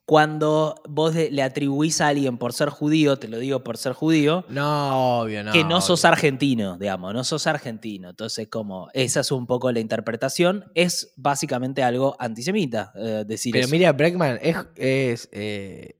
cuando 0.04 0.74
vos 0.88 1.14
le 1.14 1.42
atribuís 1.42 2.00
a 2.00 2.08
alguien 2.08 2.36
por 2.36 2.52
ser 2.52 2.68
judío, 2.70 3.18
te 3.18 3.28
lo 3.28 3.38
digo 3.38 3.62
por 3.62 3.78
ser 3.78 3.92
judío, 3.92 4.44
No, 4.48 5.20
obvio, 5.20 5.44
no. 5.44 5.52
que 5.52 5.62
no 5.64 5.80
sos 5.80 6.00
obvio. 6.04 6.12
argentino, 6.12 6.76
digamos, 6.76 7.14
no 7.14 7.22
sos 7.24 7.46
argentino. 7.46 8.10
Entonces, 8.10 8.48
como 8.48 8.88
esa 8.94 9.20
es 9.20 9.30
un 9.30 9.46
poco 9.46 9.70
la 9.72 9.78
interpretación, 9.80 10.64
es 10.74 11.12
básicamente 11.16 11.82
algo 11.84 12.16
antisemita 12.18 12.92
eh, 12.96 13.24
decir 13.26 13.52
Pero 13.52 13.64
eso. 13.64 13.70
Miriam 13.72 13.96
Bregman 13.96 14.38
es, 14.42 14.56
es, 14.76 15.28
eh, 15.32 15.94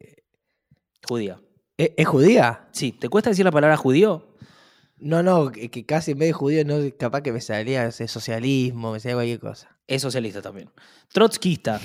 Judía. 1.09 1.41
es- 1.79 1.93
es 1.97 2.07
judía. 2.07 2.69
Sí, 2.73 2.93
¿te 2.93 3.09
cuesta 3.09 3.31
decir 3.31 3.45
la 3.45 3.53
palabra 3.53 3.77
judío? 3.77 4.35
No, 4.99 5.23
no, 5.23 5.51
que, 5.51 5.71
que 5.71 5.87
casi 5.87 6.11
en 6.13 6.19
vez 6.19 6.29
de 6.29 6.33
judío 6.33 6.65
no 6.65 6.77
capaz 6.99 7.23
que 7.23 7.33
me 7.33 7.41
salía 7.41 7.87
ese 7.87 8.07
socialismo, 8.09 8.93
me 8.93 9.01
salía 9.01 9.15
cualquier 9.17 9.41
cosa. 9.41 9.77
Es 9.87 10.03
socialista 10.03 10.43
también. 10.43 10.71
Trotskista. 11.13 11.81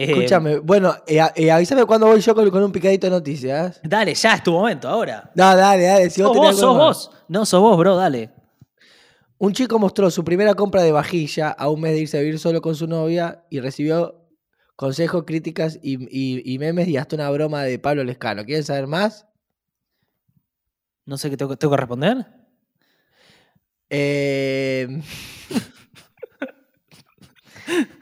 Eh, 0.00 0.12
Escúchame, 0.12 0.58
bueno, 0.60 0.94
eh, 1.08 1.20
eh, 1.34 1.50
avísame 1.50 1.84
cuando 1.84 2.06
voy 2.06 2.20
yo 2.20 2.32
con, 2.32 2.48
con 2.50 2.62
un 2.62 2.70
picadito 2.70 3.08
de 3.08 3.10
noticias. 3.10 3.80
Dale, 3.82 4.14
ya 4.14 4.34
es 4.34 4.44
tu 4.44 4.52
momento 4.52 4.88
ahora. 4.88 5.28
No, 5.34 5.56
dale, 5.56 5.82
dale. 5.82 6.08
Si 6.10 6.22
vos 6.22 6.36
sos 6.56 6.76
vos, 6.76 7.02
sos. 7.06 7.10
No, 7.26 7.44
sos 7.44 7.60
vos, 7.60 7.76
bro, 7.76 7.96
dale. 7.96 8.30
Un 9.38 9.52
chico 9.52 9.76
mostró 9.80 10.08
su 10.12 10.22
primera 10.22 10.54
compra 10.54 10.82
de 10.82 10.92
vajilla 10.92 11.48
a 11.50 11.68
un 11.68 11.80
mes 11.80 11.92
de 11.94 11.98
irse 11.98 12.16
a 12.16 12.20
vivir 12.20 12.38
solo 12.38 12.60
con 12.62 12.76
su 12.76 12.86
novia 12.86 13.42
y 13.50 13.58
recibió 13.58 14.24
consejos, 14.76 15.24
críticas 15.26 15.80
y, 15.82 15.94
y- 16.16 16.42
y 16.54 16.58
memes 16.60 16.86
y 16.86 16.96
hasta 16.96 17.16
una 17.16 17.28
broma 17.30 17.64
de 17.64 17.80
Pablo 17.80 18.04
Lescano. 18.04 18.44
¿Quieren 18.44 18.62
saber 18.64 18.86
más? 18.86 19.26
No 21.06 21.18
sé 21.18 21.28
qué 21.28 21.36
tengo, 21.36 21.56
tengo 21.56 21.72
que 21.74 21.80
responder. 21.80 22.24
Eh, 23.90 25.02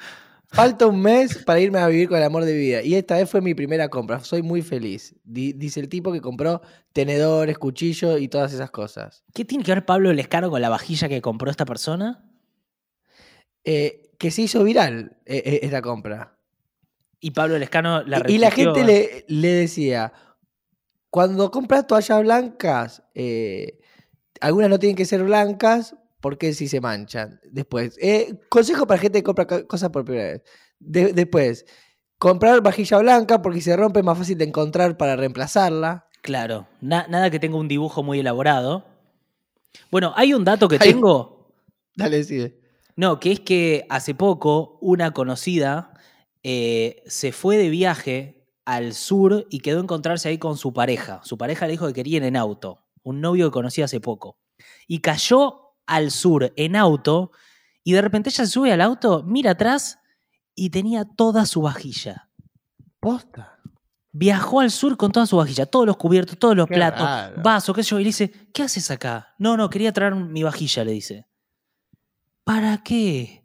Falta 0.56 0.86
un 0.86 1.02
mes 1.02 1.36
para 1.44 1.60
irme 1.60 1.78
a 1.78 1.86
vivir 1.88 2.08
con 2.08 2.16
el 2.16 2.24
amor 2.24 2.44
de 2.46 2.54
vida. 2.56 2.82
Y 2.82 2.94
esta 2.94 3.16
vez 3.16 3.28
fue 3.28 3.42
mi 3.42 3.54
primera 3.54 3.88
compra. 3.90 4.20
Soy 4.20 4.40
muy 4.42 4.62
feliz. 4.62 5.14
Di- 5.22 5.52
dice 5.52 5.80
el 5.80 5.88
tipo 5.90 6.12
que 6.12 6.22
compró 6.22 6.62
tenedores, 6.94 7.58
cuchillos 7.58 8.18
y 8.20 8.28
todas 8.28 8.54
esas 8.54 8.70
cosas. 8.70 9.22
¿Qué 9.34 9.44
tiene 9.44 9.62
que 9.64 9.72
ver 9.72 9.84
Pablo 9.84 10.12
Lescano 10.14 10.48
con 10.50 10.62
la 10.62 10.70
vajilla 10.70 11.08
que 11.10 11.20
compró 11.20 11.50
esta 11.50 11.66
persona? 11.66 12.24
Eh, 13.64 14.12
que 14.18 14.30
se 14.30 14.42
hizo 14.42 14.64
viral 14.64 15.18
eh, 15.26 15.42
eh, 15.44 15.60
esta 15.62 15.82
compra. 15.82 16.38
Y 17.20 17.32
Pablo 17.32 17.58
Lescano 17.58 18.02
la 18.04 18.22
Y- 18.26 18.32
y 18.34 18.38
la 18.38 18.50
gente 18.50 18.84
le, 18.84 19.24
le 19.28 19.48
decía, 19.48 20.12
cuando 21.10 21.50
compras 21.50 21.86
toallas 21.86 22.22
blancas, 22.22 23.02
algunas 24.40 24.70
no 24.70 24.78
tienen 24.78 24.96
que 24.96 25.04
ser 25.04 25.22
blancas 25.22 25.96
porque 26.20 26.52
si 26.54 26.68
se 26.68 26.80
manchan. 26.80 27.40
Después, 27.50 27.96
eh, 28.00 28.38
consejo 28.48 28.86
para 28.86 29.00
gente 29.00 29.18
que 29.18 29.24
compra 29.24 29.46
co- 29.46 29.66
cosas 29.66 29.90
por 29.90 30.04
primera 30.04 30.32
vez. 30.32 30.42
De- 30.78 31.12
después, 31.12 31.64
comprar 32.18 32.60
vajilla 32.62 32.98
blanca 32.98 33.42
porque 33.42 33.58
si 33.60 33.64
se 33.66 33.76
rompe 33.76 34.00
es 34.00 34.04
más 34.06 34.18
fácil 34.18 34.38
de 34.38 34.44
encontrar 34.44 34.96
para 34.96 35.16
reemplazarla. 35.16 36.06
Claro, 36.22 36.66
na- 36.80 37.06
nada 37.08 37.30
que 37.30 37.38
tenga 37.38 37.56
un 37.56 37.68
dibujo 37.68 38.02
muy 38.02 38.20
elaborado. 38.20 38.84
Bueno, 39.90 40.12
hay 40.16 40.34
un 40.34 40.44
dato 40.44 40.68
que 40.68 40.76
Hay- 40.80 40.92
tengo. 40.92 41.52
Dale, 41.94 42.24
sigue. 42.24 42.60
No, 42.96 43.20
que 43.20 43.32
es 43.32 43.40
que 43.40 43.86
hace 43.90 44.14
poco 44.14 44.78
una 44.80 45.12
conocida 45.12 45.92
eh, 46.42 47.02
se 47.06 47.32
fue 47.32 47.56
de 47.58 47.68
viaje 47.68 48.46
al 48.64 48.94
sur 48.94 49.46
y 49.50 49.60
quedó 49.60 49.78
a 49.78 49.82
encontrarse 49.82 50.28
ahí 50.28 50.38
con 50.38 50.56
su 50.56 50.72
pareja. 50.72 51.20
Su 51.22 51.36
pareja 51.38 51.66
le 51.66 51.72
dijo 51.72 51.86
que 51.86 51.92
querían 51.92 52.24
en 52.24 52.36
auto, 52.36 52.78
un 53.02 53.20
novio 53.20 53.46
que 53.46 53.52
conocía 53.52 53.84
hace 53.84 54.00
poco. 54.00 54.38
Y 54.88 55.00
cayó 55.00 55.65
al 55.86 56.10
sur 56.10 56.52
en 56.56 56.76
auto 56.76 57.30
y 57.84 57.92
de 57.92 58.02
repente 58.02 58.30
ella 58.30 58.44
se 58.44 58.50
sube 58.52 58.72
al 58.72 58.80
auto, 58.80 59.22
mira 59.24 59.52
atrás 59.52 59.98
y 60.54 60.70
tenía 60.70 61.04
toda 61.04 61.46
su 61.46 61.62
vajilla. 61.62 62.28
Posta. 63.00 63.58
Viajó 64.12 64.60
al 64.60 64.70
sur 64.70 64.96
con 64.96 65.12
toda 65.12 65.26
su 65.26 65.36
vajilla, 65.36 65.66
todos 65.66 65.86
los 65.86 65.96
cubiertos, 65.98 66.38
todos 66.38 66.56
los 66.56 66.66
Qué 66.66 66.74
platos, 66.74 67.02
raro. 67.06 67.42
vasos, 67.42 67.76
qué 67.76 67.82
sé 67.82 67.90
yo. 67.90 68.00
Y 68.00 68.04
le 68.04 68.08
dice, 68.08 68.32
¿qué 68.54 68.62
haces 68.62 68.90
acá? 68.90 69.34
No, 69.38 69.56
no, 69.58 69.68
quería 69.68 69.92
traer 69.92 70.14
mi 70.14 70.42
vajilla, 70.42 70.84
le 70.84 70.92
dice. 70.92 71.26
¿Para 72.44 72.78
qué? 72.82 73.44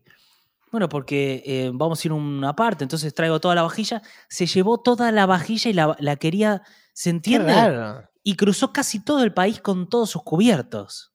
Bueno, 0.72 0.88
porque 0.88 1.44
eh, 1.46 1.72
vamos 1.74 2.00
a 2.04 2.08
ir 2.08 2.12
a 2.14 2.16
una 2.16 2.56
parte, 2.56 2.86
entonces 2.86 3.14
traigo 3.14 3.42
toda 3.42 3.56
la 3.56 3.64
vajilla. 3.64 4.02
Se 4.30 4.46
llevó 4.46 4.80
toda 4.80 5.12
la 5.12 5.26
vajilla 5.26 5.70
y 5.70 5.74
la, 5.74 5.96
la 6.00 6.16
quería, 6.16 6.62
¿se 6.94 7.10
Qué 7.10 7.16
entiende? 7.16 7.54
raro. 7.54 8.08
Y 8.24 8.36
cruzó 8.36 8.72
casi 8.72 9.04
todo 9.04 9.24
el 9.24 9.34
país 9.34 9.60
con 9.60 9.90
todos 9.90 10.12
sus 10.12 10.24
cubiertos. 10.24 11.11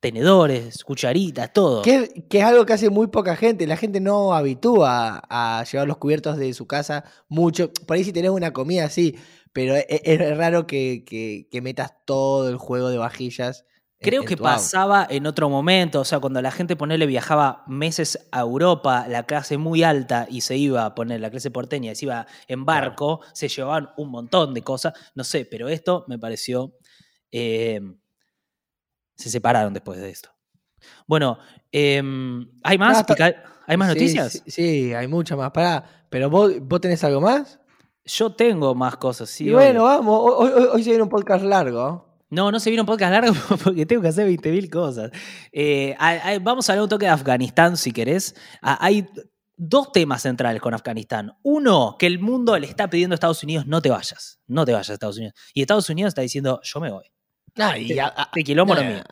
Tenedores, 0.00 0.84
cucharitas, 0.84 1.52
todo. 1.52 1.82
Que, 1.82 2.26
que 2.28 2.38
es 2.38 2.44
algo 2.44 2.66
que 2.66 2.74
hace 2.74 2.90
muy 2.90 3.06
poca 3.08 3.34
gente. 3.34 3.66
La 3.66 3.76
gente 3.76 3.98
no 4.00 4.34
habitúa 4.34 5.22
a 5.28 5.64
llevar 5.64 5.88
los 5.88 5.96
cubiertos 5.96 6.36
de 6.36 6.52
su 6.54 6.66
casa 6.66 7.04
mucho. 7.28 7.72
Por 7.86 7.96
ahí 7.96 8.04
si 8.04 8.12
tenés 8.12 8.30
una 8.30 8.52
comida 8.52 8.84
así, 8.84 9.16
pero 9.52 9.74
e- 9.74 9.86
e- 9.88 10.02
es, 10.04 10.36
raro 10.36 10.66
que, 10.66 11.02
que- 11.06 11.48
que 11.50 11.62
metas 11.62 11.92
todo 12.04 12.48
el 12.50 12.56
juego 12.56 12.90
de 12.90 12.98
vajillas. 12.98 13.64
Creo 13.98 14.20
en 14.22 14.28
que 14.28 14.34
auto. 14.34 14.44
pasaba 14.44 15.06
en 15.08 15.26
otro 15.26 15.48
momento, 15.48 16.00
o 16.00 16.04
sea, 16.04 16.20
cuando 16.20 16.42
la 16.42 16.50
gente 16.50 16.76
ponele 16.76 17.06
viajaba 17.06 17.64
meses 17.66 18.28
a 18.30 18.40
Europa, 18.40 19.06
la 19.08 19.24
clase 19.24 19.56
muy 19.56 19.82
alta 19.82 20.26
y 20.30 20.42
se 20.42 20.58
iba 20.58 20.84
a 20.84 20.94
poner 20.94 21.20
la 21.20 21.30
clase 21.30 21.50
porteña, 21.50 21.92
y 21.92 21.94
se 21.94 22.04
iba 22.04 22.26
en 22.46 22.66
barco, 22.66 23.22
se 23.32 23.48
llevaban 23.48 23.88
un 23.96 24.10
montón 24.10 24.52
de 24.52 24.60
cosas, 24.62 24.92
no 25.14 25.24
sé, 25.24 25.46
pero 25.50 25.70
esto 25.70 26.04
me 26.08 26.18
pareció. 26.18 26.74
eh, 27.32 27.80
se 29.16 29.30
separaron 29.30 29.72
después 29.74 30.00
de 30.00 30.10
esto. 30.10 30.30
Bueno, 31.06 31.38
em, 31.72 32.48
¿hay 32.62 32.78
más? 32.78 33.04
¿Hay 33.66 33.76
más 33.76 33.88
Sí, 33.92 33.94
noticias? 33.94 34.32
Sí, 34.32 34.42
sí, 34.46 34.94
hay 34.94 35.08
muchas 35.08 35.36
más. 35.36 35.50
Pará, 35.50 35.84
pero 36.08 36.30
vos, 36.30 36.52
vos 36.62 36.80
tenés 36.80 37.02
algo 37.04 37.20
más. 37.20 37.58
Yo 38.04 38.32
tengo 38.32 38.74
más 38.76 38.96
cosas, 38.96 39.28
sí. 39.28 39.46
y 39.48 39.50
bueno, 39.52 39.82
vamos. 39.84 40.20
Hoy, 40.36 40.50
hoy- 40.54 40.68
hoy 40.74 40.82
se 40.84 40.90
viene 40.90 41.02
un 41.02 41.08
podcast 41.08 41.44
largo. 41.44 42.06
No, 42.30 42.52
no 42.52 42.60
se 42.60 42.70
vieron 42.70 42.86
podcast 42.86 43.12
largo 43.12 43.34
porque 43.64 43.86
tengo 43.86 44.02
que 44.02 44.08
hacer 44.08 44.28
20.000 44.28 44.70
cosas. 44.70 45.10
Eh, 45.52 45.96
hay- 45.98 46.38
vamos 46.38 46.68
a 46.68 46.72
hablar 46.72 46.84
un 46.84 46.88
toque 46.88 47.06
de 47.06 47.10
Afganistán, 47.12 47.76
si 47.76 47.90
querés. 47.92 48.34
Hay 48.62 49.08
dos 49.56 49.90
temas 49.90 50.22
centrales 50.22 50.60
con 50.60 50.74
Afganistán. 50.74 51.32
Uno, 51.42 51.96
que 51.98 52.06
el 52.06 52.18
mundo 52.20 52.56
le 52.58 52.66
está 52.68 52.88
pidiendo 52.90 53.14
a 53.14 53.16
Estados 53.16 53.42
Unidos, 53.42 53.66
no 53.66 53.80
te 53.82 53.90
vayas, 53.90 54.38
no 54.46 54.64
te 54.64 54.72
vayas 54.72 54.90
a 54.90 54.92
Estados 54.94 55.16
Unidos. 55.16 55.34
Y 55.54 55.62
Estados 55.62 55.88
Unidos 55.90 56.08
está 56.10 56.22
diciendo, 56.22 56.60
yo 56.62 56.80
me 56.80 56.92
voy. 56.92 57.06
Ah, 57.58 57.78
y 57.78 57.98
a- 57.98 58.06
a- 58.06 58.22
Este 58.24 58.44
quilombo 58.44 58.74
no 58.74 58.80
es 58.80 58.86
mío. 58.86 59.02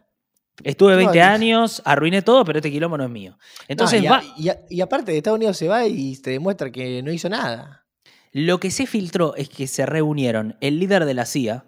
Estuve 0.63 0.93
No, 0.93 0.97
20 0.99 1.17
y- 1.19 1.21
años, 1.21 1.83
arruiné 1.85 2.23
todo, 2.23 2.45
pero 2.45 2.59
este 2.61 2.71
quilombo 2.71 2.97
no 2.97 3.05
es 3.05 3.11
mío. 3.11 3.37
Entonces 3.69 4.01
No, 4.03 4.05
y, 4.37 4.49
a- 4.49 4.55
va... 4.55 4.61
y 4.71 4.81
aparte 4.81 5.11
de 5.13 5.19
Estados 5.19 5.37
Unidos 5.39 5.57
se 5.57 5.67
va 5.69 5.87
y 5.87 6.17
te 6.19 6.31
demuestra 6.31 6.71
que 6.71 7.03
no 7.03 7.11
hizo 7.13 7.29
nada. 7.29 7.85
Lo 8.33 8.59
que 8.61 8.71
se 8.71 8.87
filtró 8.87 9.35
es 9.37 9.49
que 9.49 9.67
se 9.67 9.87
reunieron 9.87 10.57
el 10.61 10.79
líder 10.79 11.05
de 11.05 11.15
la 11.15 11.25
CIA 11.27 11.65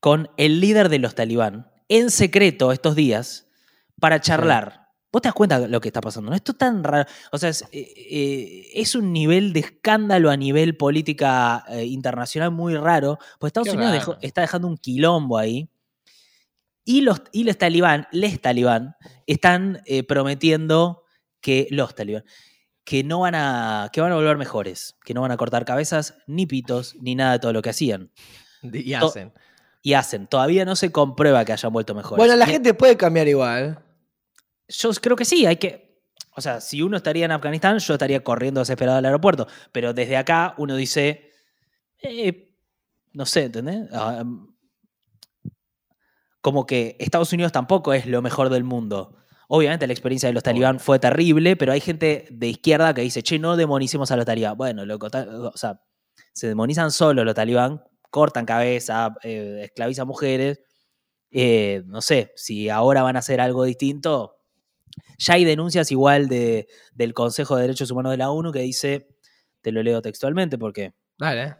con 0.00 0.30
el 0.36 0.60
líder 0.60 0.88
de 0.88 0.98
los 0.98 1.14
talibán 1.14 1.70
en 1.88 2.10
secreto 2.10 2.72
estos 2.72 2.94
días 2.96 3.46
para 4.00 4.20
charlar. 4.20 4.88
¿Vos 5.12 5.20
te 5.22 5.28
das 5.28 5.34
cuenta 5.34 5.60
de 5.60 5.68
lo 5.68 5.80
que 5.80 5.88
está 5.88 6.00
pasando? 6.00 6.30
¿No? 6.30 6.36
Esto 6.36 6.52
es 6.52 6.58
tan 6.58 6.82
raro. 6.82 7.08
O 7.32 7.38
sea, 7.38 7.50
es, 7.50 7.62
eh, 7.70 7.92
eh, 7.96 8.70
es 8.74 8.94
un 8.94 9.12
nivel 9.12 9.52
de 9.52 9.60
escándalo 9.60 10.30
a 10.30 10.36
nivel 10.36 10.76
política 10.76 11.64
eh, 11.68 11.84
internacional 11.84 12.50
muy 12.50 12.74
raro. 12.76 13.18
Pues 13.38 13.50
Estados 13.50 13.68
Qué 13.68 13.76
Unidos 13.76 13.92
dejó- 13.92 14.16
está 14.22 14.40
dejando 14.40 14.68
un 14.68 14.78
quilombo 14.78 15.36
ahí. 15.36 15.68
Y 16.84 17.02
los, 17.02 17.22
y 17.32 17.44
los 17.44 17.56
talibán, 17.58 18.08
les 18.10 18.40
talibán, 18.40 18.96
están 19.26 19.82
eh, 19.86 20.02
prometiendo 20.02 21.04
que 21.40 21.68
los 21.70 21.94
talibán, 21.94 22.24
que 22.84 23.04
no 23.04 23.20
van 23.20 23.34
a, 23.36 23.88
que 23.92 24.00
van 24.00 24.10
a 24.12 24.16
volver 24.16 24.36
mejores, 24.36 24.96
que 25.04 25.14
no 25.14 25.20
van 25.20 25.30
a 25.30 25.36
cortar 25.36 25.64
cabezas, 25.64 26.16
ni 26.26 26.46
pitos, 26.46 26.96
ni 27.00 27.14
nada 27.14 27.32
de 27.34 27.38
todo 27.38 27.52
lo 27.52 27.62
que 27.62 27.70
hacían. 27.70 28.10
Y 28.62 28.92
To- 28.98 29.06
hacen. 29.08 29.32
Y 29.82 29.94
hacen. 29.94 30.26
Todavía 30.28 30.64
no 30.64 30.76
se 30.76 30.92
comprueba 30.92 31.44
que 31.44 31.52
hayan 31.52 31.72
vuelto 31.72 31.94
mejores. 31.94 32.16
Bueno, 32.16 32.36
la 32.36 32.46
Ni- 32.46 32.52
gente 32.52 32.74
puede 32.74 32.96
cambiar 32.96 33.26
igual. 33.28 33.78
Yo 34.68 34.90
creo 35.00 35.16
que 35.16 35.24
sí, 35.24 35.44
hay 35.46 35.56
que. 35.56 36.00
O 36.34 36.40
sea, 36.40 36.60
si 36.60 36.80
uno 36.82 36.96
estaría 36.96 37.24
en 37.24 37.32
Afganistán, 37.32 37.78
yo 37.78 37.92
estaría 37.94 38.22
corriendo 38.24 38.60
desesperado 38.60 38.98
al 38.98 39.04
aeropuerto. 39.04 39.46
Pero 39.72 39.92
desde 39.92 40.16
acá 40.16 40.54
uno 40.58 40.76
dice. 40.76 41.30
eh, 42.02 42.48
no 43.12 43.26
sé, 43.26 43.44
¿entendés? 43.44 43.88
Ah, 43.92 44.24
como 46.42 46.66
que 46.66 46.96
Estados 46.98 47.32
Unidos 47.32 47.52
tampoco 47.52 47.94
es 47.94 48.04
lo 48.04 48.20
mejor 48.20 48.50
del 48.50 48.64
mundo. 48.64 49.16
Obviamente 49.48 49.86
la 49.86 49.92
experiencia 49.92 50.28
de 50.28 50.32
los 50.32 50.42
talibán 50.42 50.80
fue 50.80 50.98
terrible, 50.98 51.56
pero 51.56 51.72
hay 51.72 51.80
gente 51.80 52.26
de 52.30 52.48
izquierda 52.48 52.92
que 52.92 53.02
dice, 53.02 53.22
che, 53.22 53.38
no 53.38 53.56
demonicemos 53.56 54.10
a 54.10 54.16
los 54.16 54.26
talibán. 54.26 54.56
Bueno, 54.56 54.84
loco, 54.84 55.06
o 55.06 55.56
sea, 55.56 55.80
se 56.32 56.48
demonizan 56.48 56.90
solo 56.90 57.24
los 57.24 57.34
talibán, 57.34 57.82
cortan 58.10 58.44
cabeza, 58.44 59.14
eh, 59.22 59.60
esclavizan 59.64 60.06
mujeres. 60.06 60.60
Eh, 61.30 61.82
no 61.86 62.02
sé, 62.02 62.32
si 62.34 62.68
ahora 62.68 63.02
van 63.02 63.16
a 63.16 63.20
hacer 63.20 63.40
algo 63.40 63.64
distinto, 63.64 64.36
ya 65.18 65.34
hay 65.34 65.44
denuncias 65.44 65.90
igual 65.92 66.28
de, 66.28 66.66
del 66.92 67.14
Consejo 67.14 67.56
de 67.56 67.62
Derechos 67.62 67.90
Humanos 67.90 68.10
de 68.10 68.18
la 68.18 68.30
ONU 68.30 68.52
que 68.52 68.60
dice, 68.60 69.08
te 69.60 69.70
lo 69.70 69.82
leo 69.82 70.02
textualmente 70.02 70.58
porque, 70.58 70.92
Dale. 71.18 71.56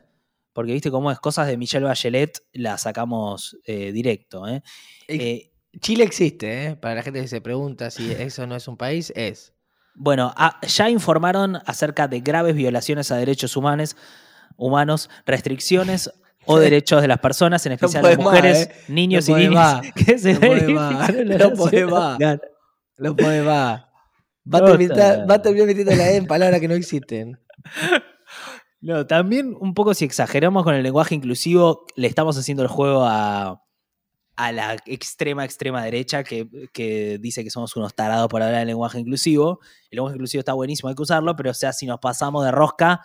Porque 0.52 0.72
viste 0.72 0.90
cómo 0.90 1.10
es, 1.10 1.18
cosas 1.18 1.46
de 1.46 1.56
Michelle 1.56 1.84
Bachelet 1.84 2.42
las 2.52 2.82
sacamos 2.82 3.56
eh, 3.64 3.92
directo. 3.92 4.46
¿eh? 4.46 4.62
Eh, 5.08 5.52
Chile 5.80 6.04
existe, 6.04 6.66
¿eh? 6.66 6.76
Para 6.76 6.96
la 6.96 7.02
gente 7.02 7.20
que 7.20 7.28
se 7.28 7.40
pregunta 7.40 7.90
si 7.90 8.10
eso 8.18 8.46
no 8.46 8.56
es 8.56 8.68
un 8.68 8.76
país, 8.76 9.12
es. 9.16 9.54
bueno, 9.94 10.32
ah, 10.36 10.60
ya 10.66 10.90
informaron 10.90 11.56
acerca 11.66 12.08
de 12.08 12.20
graves 12.20 12.54
violaciones 12.54 13.10
a 13.10 13.16
derechos 13.16 13.56
humanos, 13.56 13.96
humanos 14.56 15.08
restricciones 15.26 16.10
o 16.44 16.58
derechos 16.58 17.00
de 17.00 17.08
las 17.08 17.18
personas, 17.18 17.64
en 17.66 17.72
especial 17.72 18.02
las 18.02 18.16
podés 18.16 18.24
más, 18.24 18.34
mujeres, 18.34 18.70
niños 18.88 19.28
No 19.28 19.38
y 19.38 19.48
niñas. 19.48 19.80
que 19.94 20.18
se 20.18 20.34
No 20.34 20.40
verifican 20.40 20.74
más. 20.74 21.10
No 21.38 21.88
más. 21.88 22.18
No 22.98 23.16
puede 23.16 23.42
No, 23.42 23.46
va 24.44 25.34
a 25.34 25.42
terminar 25.42 25.66
metiendo 25.66 25.94
la 25.94 26.10
E 26.10 26.16
en 26.16 26.26
palabras 26.26 26.60
que 26.60 26.68
no 26.68 26.74
existen. 26.74 27.38
No, 28.82 29.06
también 29.06 29.56
un 29.60 29.74
poco 29.74 29.94
si 29.94 30.04
exageramos 30.04 30.64
con 30.64 30.74
el 30.74 30.82
lenguaje 30.82 31.14
inclusivo, 31.14 31.86
le 31.94 32.08
estamos 32.08 32.36
haciendo 32.36 32.64
el 32.64 32.68
juego 32.68 33.04
a, 33.04 33.62
a 34.34 34.52
la 34.52 34.76
extrema, 34.86 35.44
extrema 35.44 35.84
derecha 35.84 36.24
que, 36.24 36.48
que 36.72 37.18
dice 37.20 37.44
que 37.44 37.50
somos 37.50 37.76
unos 37.76 37.94
tarados 37.94 38.26
por 38.28 38.42
hablar 38.42 38.58
del 38.58 38.66
lenguaje 38.68 38.98
inclusivo. 38.98 39.60
El 39.90 39.96
lenguaje 39.98 40.16
inclusivo 40.16 40.40
está 40.40 40.52
buenísimo, 40.54 40.88
hay 40.88 40.96
que 40.96 41.02
usarlo, 41.02 41.36
pero 41.36 41.50
o 41.52 41.54
sea, 41.54 41.72
si 41.72 41.86
nos 41.86 42.00
pasamos 42.00 42.44
de 42.44 42.50
rosca, 42.50 43.00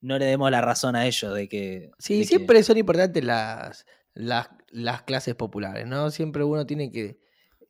no 0.00 0.18
le 0.18 0.24
demos 0.24 0.50
la 0.50 0.62
razón 0.62 0.96
a 0.96 1.06
ellos 1.06 1.34
de 1.34 1.48
que... 1.50 1.90
Sí, 1.98 2.14
de 2.14 2.20
que- 2.22 2.26
siempre 2.26 2.62
son 2.62 2.78
importantes 2.78 3.22
las, 3.22 3.84
las, 4.14 4.48
las 4.70 5.02
clases 5.02 5.34
populares, 5.34 5.86
¿no? 5.86 6.10
Siempre 6.10 6.44
uno 6.44 6.64
tiene 6.64 6.90
que 6.90 7.20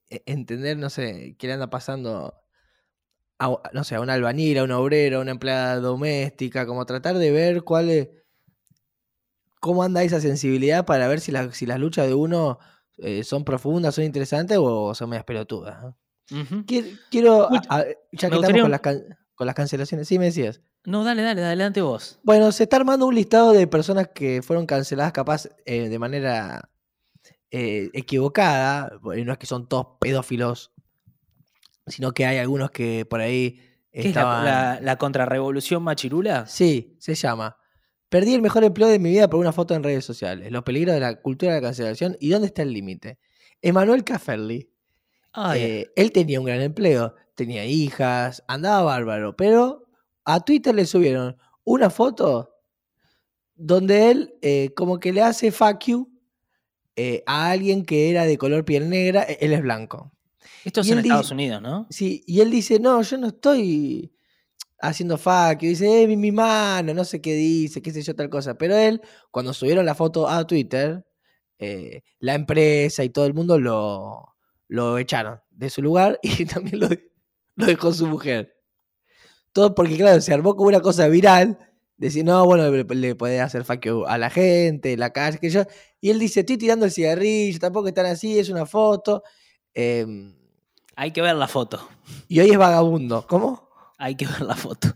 eh, 0.09 0.23
entender, 0.27 0.77
no 0.77 0.89
sé, 0.89 1.35
qué 1.37 1.49
le 1.49 1.55
anda 1.55 1.69
pasando 1.69 2.33
a, 3.41 3.59
no 3.73 3.83
sé, 3.85 3.95
a 3.97 4.01
una 4.01 4.15
albañil, 4.15 4.59
a 4.59 4.65
una 4.65 4.79
obrera, 4.79 5.17
a 5.17 5.21
una 5.21 5.31
empleada 5.33 5.77
doméstica, 5.81 6.67
como 6.67 6.85
tratar 6.87 7.17
de 7.19 7.31
ver 7.33 7.63
cuál 7.65 7.91
es, 7.91 8.09
cómo 9.61 9.83
anda 9.83 10.03
esa 10.03 10.21
sensibilidad 10.21 10.85
para 10.87 11.09
ver 11.09 11.21
si, 11.21 11.33
la- 11.33 11.53
si 11.53 11.67
las 11.67 11.79
luchas 11.79 12.07
de 12.07 12.15
uno 12.15 12.59
eh, 12.99 13.25
son 13.25 13.45
profundas, 13.45 13.95
son 13.95 14.05
interesantes 14.05 14.59
o 14.61 14.95
son 14.95 15.09
medias 15.11 15.25
pelotudas. 15.25 15.95
Quiero, 17.11 17.49
Uy, 17.51 17.59
a- 17.69 17.79
a- 17.79 17.85
ya 18.13 18.29
que 18.29 18.35
estamos 18.37 18.51
con 18.53 18.61
un- 18.67 18.71
las, 18.71 18.81
can- 18.81 19.19
con 19.35 19.47
las 19.47 19.57
cancelaciones, 19.57 20.07
sí 20.07 20.19
me 20.19 20.27
decías. 20.27 20.61
No, 20.85 21.03
dale, 21.05 21.23
dale, 21.23 21.43
adelante 21.45 21.83
vos. 21.83 22.21
Bueno, 22.23 22.53
se 22.53 22.63
está 22.65 22.77
armando 22.77 23.07
un 23.07 23.15
listado 23.15 23.53
de 23.53 23.67
personas 23.67 24.09
que 24.15 24.43
fueron 24.43 24.67
canceladas 24.67 25.13
capaz 25.13 25.49
eh, 25.67 25.89
de 25.89 25.99
manera 25.99 26.71
eh, 27.51 27.91
equivocada. 27.93 28.93
No 29.03 29.33
es 29.33 29.39
que 29.39 29.47
son 29.47 29.67
todos 29.69 29.87
pedófilos, 30.01 30.73
sino 31.91 32.13
que 32.13 32.27
hay 32.27 32.39
algunos 32.39 32.71
que 32.71 33.05
por 33.05 33.21
ahí 33.21 33.61
¿Qué 33.93 34.01
es 34.01 34.05
la, 34.07 34.11
estaban... 34.11 34.45
la, 34.45 34.79
la 34.81 34.97
contrarrevolución 34.97 35.83
machirula? 35.83 36.47
Sí, 36.47 36.97
se 36.99 37.15
llama. 37.15 37.57
Perdí 38.09 38.35
el 38.35 38.43
mejor 38.43 38.65
empleo 38.65 38.89
de 38.89 38.99
mi 38.99 39.11
vida 39.11 39.29
por 39.29 39.41
una 39.41 39.53
foto 39.53 39.75
en 39.75 39.83
redes 39.83 40.05
sociales. 40.05 40.51
Los 40.51 40.63
peligros 40.65 40.95
de 40.95 41.01
la 41.01 41.21
cultura 41.21 41.55
de 41.55 41.61
la 41.61 41.67
cancelación 41.69 42.17
y 42.21 42.31
dónde 42.31 42.49
está 42.49 42.63
el 42.63 42.73
límite. 42.73 43.19
Emanuel 43.63 44.05
Cafferly. 44.05 44.71
Ay, 45.33 45.63
eh, 45.63 45.93
él 45.95 46.11
tenía 46.11 46.41
un 46.41 46.47
gran 46.47 46.61
empleo, 46.61 47.15
tenía 47.37 47.65
hijas, 47.65 48.43
andaba 48.49 48.83
bárbaro, 48.83 49.37
pero 49.37 49.87
a 50.25 50.41
Twitter 50.41 50.75
le 50.75 50.87
subieron 50.87 51.37
una 51.63 51.89
foto 51.89 52.57
donde 53.55 54.11
él 54.11 54.35
eh, 54.43 54.73
como 54.75 54.99
que 54.99 55.13
le 55.13 55.23
hace 55.23 55.53
fuck 55.53 55.85
you 55.85 56.11
eh, 56.97 57.23
a 57.27 57.51
alguien 57.51 57.85
que 57.85 58.11
era 58.11 58.25
de 58.25 58.39
color 58.39 58.65
piel 58.65 58.89
negra, 58.89 59.23
e- 59.23 59.39
él 59.41 59.53
es 59.53 59.63
blanco. 59.63 60.13
Esto 60.65 60.81
es 60.83 60.89
en 60.91 60.99
Estados 60.99 61.27
dice- 61.27 61.35
Unidos, 61.35 61.63
¿no? 61.63 61.87
Sí, 61.91 62.23
y 62.27 62.41
él 62.41 62.51
dice, 62.51 62.79
no, 62.81 63.01
yo 63.03 63.17
no 63.19 63.29
estoy 63.29 64.13
haciendo 64.83 65.19
fuck 65.19 65.59
dice, 65.61 66.03
eh, 66.03 66.07
mi, 66.09 66.17
mi 66.17 66.33
mano, 66.33 66.95
no 66.95 67.05
sé 67.05 67.21
qué 67.21 67.35
dice, 67.35 67.83
qué 67.83 67.93
sé 67.93 68.03
yo, 68.03 68.15
tal 68.17 68.31
cosa. 68.31 68.55
Pero 68.57 68.77
él, 68.77 69.03
cuando 69.31 69.53
subieron 69.53 69.85
la 69.85 69.95
foto 69.95 70.29
a 70.29 70.47
Twitter, 70.47 71.05
eh, 71.59 72.03
la 72.19 72.35
empresa 72.35 73.05
y 73.05 73.11
todo 73.11 73.27
el 73.27 73.35
mundo 73.35 73.59
lo, 73.59 74.35
lo 74.69 74.97
echaron 74.99 75.39
de 75.51 75.69
su 75.69 75.83
lugar 75.83 76.19
y 76.23 76.47
también 76.47 76.81
lo, 76.81 76.89
lo 77.57 77.67
dejó 77.67 77.93
su 77.93 78.07
mujer. 78.07 78.55
Todo 79.53 79.75
porque, 79.75 79.97
claro, 79.97 80.21
se 80.21 80.33
armó 80.33 80.55
como 80.57 80.69
una 80.69 80.81
cosa 80.81 81.09
viral. 81.09 81.59
Decir, 81.99 82.25
no, 82.25 82.47
bueno, 82.47 82.71
le, 82.71 82.85
le 82.95 83.15
podés 83.15 83.43
hacer 83.43 83.63
fuck 83.65 83.85
you 83.85 84.07
a 84.07 84.17
la 84.17 84.31
gente, 84.31 84.97
la 84.97 85.11
calle, 85.13 85.39
que 85.39 85.51
yo. 85.51 85.65
Y 86.01 86.09
él 86.09 86.19
dice, 86.19 86.41
estoy 86.41 86.57
tirando 86.57 86.87
el 86.87 86.93
cigarrillo, 86.93 87.59
tampoco 87.59 87.89
están 87.89 88.07
así, 88.07 88.39
es 88.39 88.49
una 88.49 88.65
foto. 88.65 89.23
em, 89.75 90.35
Hay 91.01 91.13
que 91.13 91.23
ver 91.23 91.35
la 91.35 91.49
foto. 91.49 91.89
y 92.29 92.41
hoy 92.41 92.51
es 92.51 92.59
vagabundo. 92.59 93.25
¿Cómo? 93.27 93.69
Hay 93.97 94.17
que 94.17 94.27
ver 94.27 94.43
la 94.43 94.55
foto. 94.55 94.89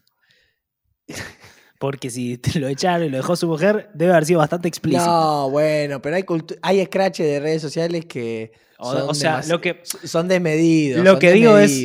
Porque 1.78 2.08
si 2.10 2.40
lo 2.58 2.68
echaron 2.68 3.06
y 3.06 3.10
lo 3.10 3.16
dejó 3.18 3.36
su 3.36 3.46
mujer, 3.48 3.90
debe 3.94 4.12
haber 4.12 4.24
sido 4.24 4.38
bastante 4.38 4.68
explícito. 4.68 5.04
No, 5.04 5.50
bueno, 5.50 6.00
pero 6.00 6.16
hay, 6.16 6.24
hay 6.62 6.84
scratches 6.86 7.26
de 7.26 7.40
redes 7.40 7.62
sociales 7.62 8.04
que. 8.06 8.52
O- 8.78 8.92
son 8.92 9.08
o 9.10 9.14
sea, 9.14 9.42
lo 9.48 9.60
que- 9.60 9.80
Son 9.84 10.28
desmedidos. 10.28 11.02
lo 11.04 11.12
son 11.12 11.20
que 11.20 11.32
digo 11.32 11.56
es-. 11.58 11.84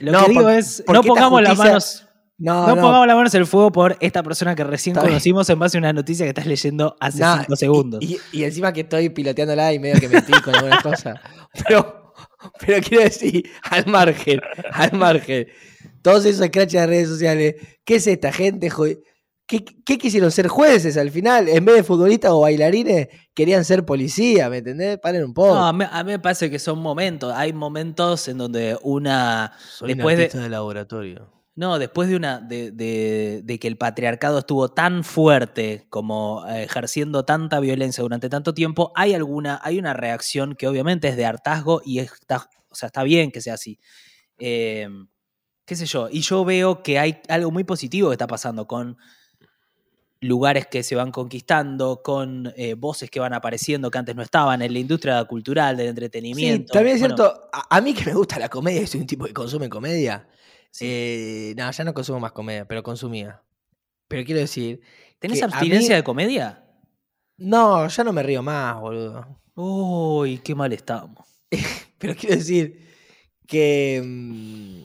Lo 0.00 0.12
No, 0.12 0.22
que 0.24 0.28
digo 0.30 0.42
por- 0.42 0.52
es, 0.52 0.82
no 0.86 1.02
pongamos 1.02 1.42
las 1.42 1.56
manos, 1.58 2.06
No, 2.38 2.66
no, 2.66 2.74
no. 2.76 2.82
pongamos 2.82 3.06
las 3.06 3.16
manos 3.16 3.34
en 3.34 3.40
el 3.42 3.46
fuego 3.46 3.70
por 3.72 3.96
esta 4.00 4.22
persona 4.22 4.54
que 4.54 4.64
recién 4.64 4.92
Está 4.96 5.02
bien. 5.04 5.12
conocimos 5.14 5.48
en 5.50 5.58
base 5.58 5.76
a 5.76 5.80
una 5.80 5.92
noticia 5.92 6.24
que 6.24 6.30
estás 6.30 6.46
leyendo 6.46 6.96
hace 7.00 7.18
cinco 7.18 7.52
y- 7.52 7.56
segundos. 7.56 8.02
Y, 8.02 8.18
y 8.32 8.44
encima 8.44 8.72
que 8.72 8.80
estoy 8.80 9.08
piloteándola 9.10 9.72
y 9.72 9.78
medio 9.78 10.00
que 10.00 10.08
mentí 10.08 10.32
con 10.42 10.54
algunas 10.54 10.82
cosas. 10.82 11.16
Pero, 11.68 12.01
pero 12.66 12.80
quiero 12.80 13.04
decir, 13.04 13.50
al 13.62 13.86
margen, 13.86 14.40
al 14.72 14.92
margen. 14.92 15.48
Todos 16.02 16.24
esos 16.24 16.46
scratches 16.46 16.80
de 16.80 16.86
redes 16.86 17.08
sociales, 17.08 17.54
¿qué 17.84 17.96
es 17.96 18.06
esta 18.06 18.32
gente? 18.32 18.70
¿Qué, 19.46 19.64
qué 19.64 19.98
quisieron 19.98 20.30
ser 20.30 20.48
jueces 20.48 20.96
al 20.96 21.10
final? 21.10 21.48
En 21.48 21.64
vez 21.64 21.76
de 21.76 21.82
futbolistas 21.82 22.30
o 22.32 22.40
bailarines, 22.40 23.08
querían 23.34 23.64
ser 23.64 23.84
policía, 23.84 24.48
¿me 24.48 24.58
entendés? 24.58 24.98
Paren 24.98 25.24
un 25.24 25.34
poco. 25.34 25.54
No, 25.54 25.66
a, 25.66 25.72
mí, 25.72 25.84
a 25.88 26.04
mí 26.04 26.12
me 26.12 26.18
parece 26.18 26.50
que 26.50 26.58
son 26.58 26.78
momentos. 26.78 27.32
Hay 27.34 27.52
momentos 27.52 28.26
en 28.28 28.38
donde 28.38 28.78
una. 28.82 29.52
Soy 29.58 29.92
un 29.92 29.98
después 29.98 30.32
de 30.32 30.48
laboratorio. 30.48 31.31
No, 31.54 31.78
después 31.78 32.08
de 32.08 32.16
una. 32.16 32.40
De, 32.40 32.70
de- 32.70 33.42
de 33.44 33.58
que 33.58 33.68
el 33.68 33.76
patriarcado 33.76 34.38
estuvo 34.38 34.70
tan 34.70 35.04
fuerte 35.04 35.86
como 35.90 36.46
eh, 36.48 36.62
ejerciendo 36.64 37.24
tanta 37.24 37.60
violencia 37.60 38.02
durante 38.02 38.28
tanto 38.30 38.54
tiempo, 38.54 38.90
hay 38.94 39.12
alguna. 39.14 39.60
Hay 39.62 39.78
una 39.78 39.92
reacción 39.92 40.54
que 40.54 40.66
obviamente 40.66 41.08
es 41.08 41.16
de 41.16 41.26
hartazgo 41.26 41.82
y 41.84 41.98
está. 41.98 42.48
O 42.70 42.74
sea, 42.74 42.86
está 42.86 43.02
bien 43.02 43.30
que 43.30 43.42
sea 43.42 43.54
así. 43.54 43.78
Eh, 44.38 44.88
qué 45.66 45.76
sé 45.76 45.84
yo. 45.86 46.08
Y 46.10 46.20
yo 46.22 46.44
veo 46.44 46.82
que 46.82 46.98
hay 46.98 47.20
algo 47.28 47.50
muy 47.50 47.64
positivo 47.64 48.08
que 48.08 48.14
está 48.14 48.26
pasando 48.26 48.66
con 48.66 48.96
lugares 50.20 50.68
que 50.68 50.82
se 50.84 50.94
van 50.94 51.10
conquistando, 51.10 52.00
con 52.02 52.52
eh, 52.56 52.74
voces 52.74 53.10
que 53.10 53.18
van 53.18 53.34
apareciendo 53.34 53.90
que 53.90 53.98
antes 53.98 54.14
no 54.14 54.22
estaban 54.22 54.62
en 54.62 54.72
la 54.72 54.78
industria 54.78 55.22
cultural, 55.24 55.76
del 55.76 55.86
Sí, 55.86 55.90
entretenimiento. 55.90 56.72
también 56.72 56.94
es 56.96 57.00
Bueno, 57.00 57.16
cierto, 57.16 57.48
a, 57.52 57.76
a 57.76 57.80
mí 57.80 57.92
que 57.92 58.04
me 58.06 58.14
gusta 58.14 58.38
la 58.38 58.48
comedia, 58.48 58.86
soy 58.86 59.00
un 59.00 59.06
tipo 59.06 59.24
que 59.24 59.34
consume 59.34 59.68
comedia. 59.68 60.26
Eh, 60.80 61.54
no, 61.56 61.70
ya 61.70 61.84
no 61.84 61.94
consumo 61.94 62.20
más 62.20 62.32
comedia, 62.32 62.66
pero 62.66 62.82
consumía. 62.82 63.42
Pero 64.08 64.24
quiero 64.24 64.40
decir, 64.40 64.80
¿Tenés 65.18 65.42
abstinencia 65.42 65.90
mí- 65.90 65.96
de 65.96 66.04
comedia? 66.04 66.64
no, 67.38 67.88
ya 67.88 68.04
no 68.04 68.12
me 68.12 68.22
río 68.22 68.42
más, 68.42 68.80
boludo. 68.80 69.40
Uy, 69.54 70.38
qué 70.38 70.54
mal 70.54 70.72
estamos. 70.72 71.26
Pero 71.98 72.14
quiero 72.14 72.36
decir 72.36 72.86
que... 73.46 74.02
mm, 74.04 74.82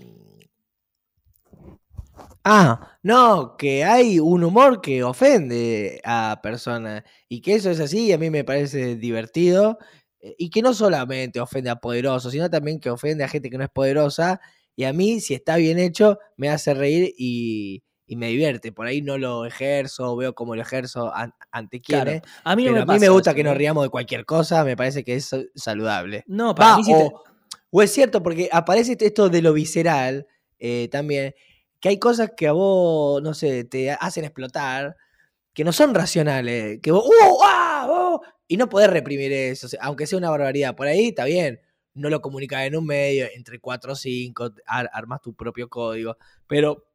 Ah, 2.44 2.98
no, 3.04 3.58
que 3.58 3.84
hay 3.84 4.20
un 4.20 4.44
humor 4.44 4.80
que 4.82 5.04
ofende 5.04 6.00
a 6.06 6.40
personas 6.42 7.04
y 7.28 7.42
que 7.42 7.56
eso 7.56 7.70
es 7.70 7.80
así 7.80 8.06
y 8.08 8.14
a 8.14 8.18
mí 8.18 8.30
me 8.30 8.46
parece 8.46 8.96
divertido 8.96 9.78
eh, 10.22 10.34
y 10.38 10.50
que 10.50 10.62
no 10.62 10.74
solamente 10.74 11.42
ofende 11.42 11.70
a 11.70 11.76
poderosos, 11.76 12.32
sino 12.32 12.50
también 12.50 12.80
que 12.80 12.90
ofende 12.90 13.24
a 13.26 13.28
gente 13.28 13.50
que 13.50 13.58
no 13.58 13.66
es 13.66 13.70
poderosa. 13.70 14.40
Y 14.78 14.84
a 14.86 14.94
mí, 14.94 15.20
si 15.20 15.34
está 15.34 15.58
bien 15.58 15.80
hecho, 15.80 16.20
me 16.38 16.50
hace 16.50 16.74
reír 16.76 17.12
y, 17.18 17.84
y 18.06 18.16
me 18.16 18.28
divierte. 18.28 18.72
Por 18.72 18.86
ahí 18.86 19.02
no 19.02 19.18
lo 19.18 19.44
ejerzo, 19.46 20.16
veo 20.16 20.36
cómo 20.36 20.56
lo 20.56 20.62
ejerzo 20.62 21.12
an- 21.14 21.34
ante 21.52 21.82
Claro. 21.82 22.06
quienes. 22.06 22.22
A 22.44 22.56
mí 22.56 22.64
no 22.64 22.72
me 22.74 22.80
a 22.82 22.86
mí 22.86 23.00
me 23.00 23.10
gusta 23.10 23.32
eso, 23.32 23.36
que 23.36 23.44
nos 23.44 23.54
¿no? 23.54 23.58
riamos 23.58 23.84
de 23.84 23.90
cualquier 23.90 24.24
cosa, 24.24 24.64
me 24.64 24.78
parece 24.78 25.04
que 25.04 25.16
es 25.16 25.32
saludable. 25.56 26.24
No, 26.28 26.54
para 26.54 26.70
Va, 26.72 26.78
mí 26.78 26.84
sí 26.84 26.92
te- 26.94 27.04
o, 27.04 27.24
o 27.72 27.82
es 27.82 27.92
cierto, 27.92 28.22
porque 28.22 28.50
aparece 28.52 28.96
esto 29.00 29.30
de 29.30 29.42
lo 29.42 29.52
visceral 29.52 30.28
eh, 30.60 30.88
también, 30.92 31.34
que 31.80 31.90
hay 31.90 31.98
cosas 31.98 32.32
que 32.38 32.48
a 32.48 32.52
vos, 32.52 33.20
no 33.24 33.34
sé, 33.34 33.64
te 33.64 33.90
hacen 33.92 34.26
explotar, 34.26 34.96
que 35.54 35.64
no 35.64 35.74
son 35.74 35.96
racionales, 35.96 36.80
que 36.84 36.92
vos, 36.92 37.04
¡uh! 37.04 37.40
¡ah! 37.44 37.88
¡oh! 37.90 38.22
y 38.48 38.58
no 38.58 38.70
podés 38.70 38.92
reprimir 38.92 39.34
eso, 39.34 39.68
aunque 39.82 40.06
sea 40.06 40.20
una 40.20 40.30
barbaridad. 40.30 40.76
Por 40.76 40.86
ahí 40.88 41.08
está 41.08 41.26
bien, 41.26 41.60
no 41.98 42.10
lo 42.10 42.22
comunicas 42.22 42.64
en 42.66 42.76
un 42.76 42.86
medio, 42.86 43.28
entre 43.36 43.60
cuatro 43.60 43.94
o 43.94 43.96
cinco, 43.96 44.52
ar- 44.66 44.90
armas 44.94 45.22
tu 45.22 45.34
propio 45.36 45.70
código, 45.70 46.18
pero 46.48 46.86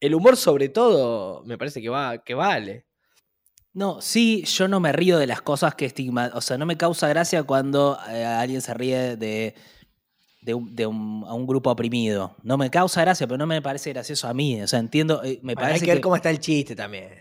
el 0.00 0.14
humor 0.14 0.36
sobre 0.36 0.68
todo 0.68 1.42
me 1.44 1.58
parece 1.58 1.80
que, 1.82 1.88
va, 1.88 2.18
que 2.24 2.34
vale. 2.34 2.86
No, 3.72 4.00
sí, 4.00 4.44
yo 4.44 4.66
no 4.66 4.80
me 4.80 4.92
río 4.92 5.18
de 5.18 5.26
las 5.26 5.40
cosas 5.42 5.74
que 5.74 5.84
estigma. 5.86 6.30
O 6.34 6.40
sea, 6.40 6.58
no 6.58 6.66
me 6.66 6.76
causa 6.76 7.08
gracia 7.08 7.42
cuando 7.44 7.98
eh, 8.10 8.24
alguien 8.24 8.60
se 8.60 8.74
ríe 8.74 9.16
de, 9.16 9.54
de, 10.42 10.54
un, 10.54 10.74
de 10.74 10.86
un- 10.86 11.24
a 11.28 11.34
un 11.34 11.46
grupo 11.46 11.70
oprimido. 11.70 12.34
No 12.42 12.56
me 12.58 12.70
causa 12.70 13.02
gracia, 13.02 13.26
pero 13.26 13.38
no 13.38 13.46
me 13.46 13.62
parece 13.62 13.92
gracioso 13.92 14.28
a 14.28 14.34
mí. 14.34 14.60
O 14.62 14.68
sea, 14.68 14.80
entiendo. 14.80 15.22
eh, 15.24 15.38
me 15.42 15.54
Bueno, 15.54 15.66
hay 15.68 15.72
parece 15.72 15.80
que 15.80 15.86
que, 15.92 15.96
ver 15.96 16.02
cómo 16.02 16.16
está 16.16 16.30
el 16.30 16.40
chiste 16.40 16.74
también. 16.74 17.20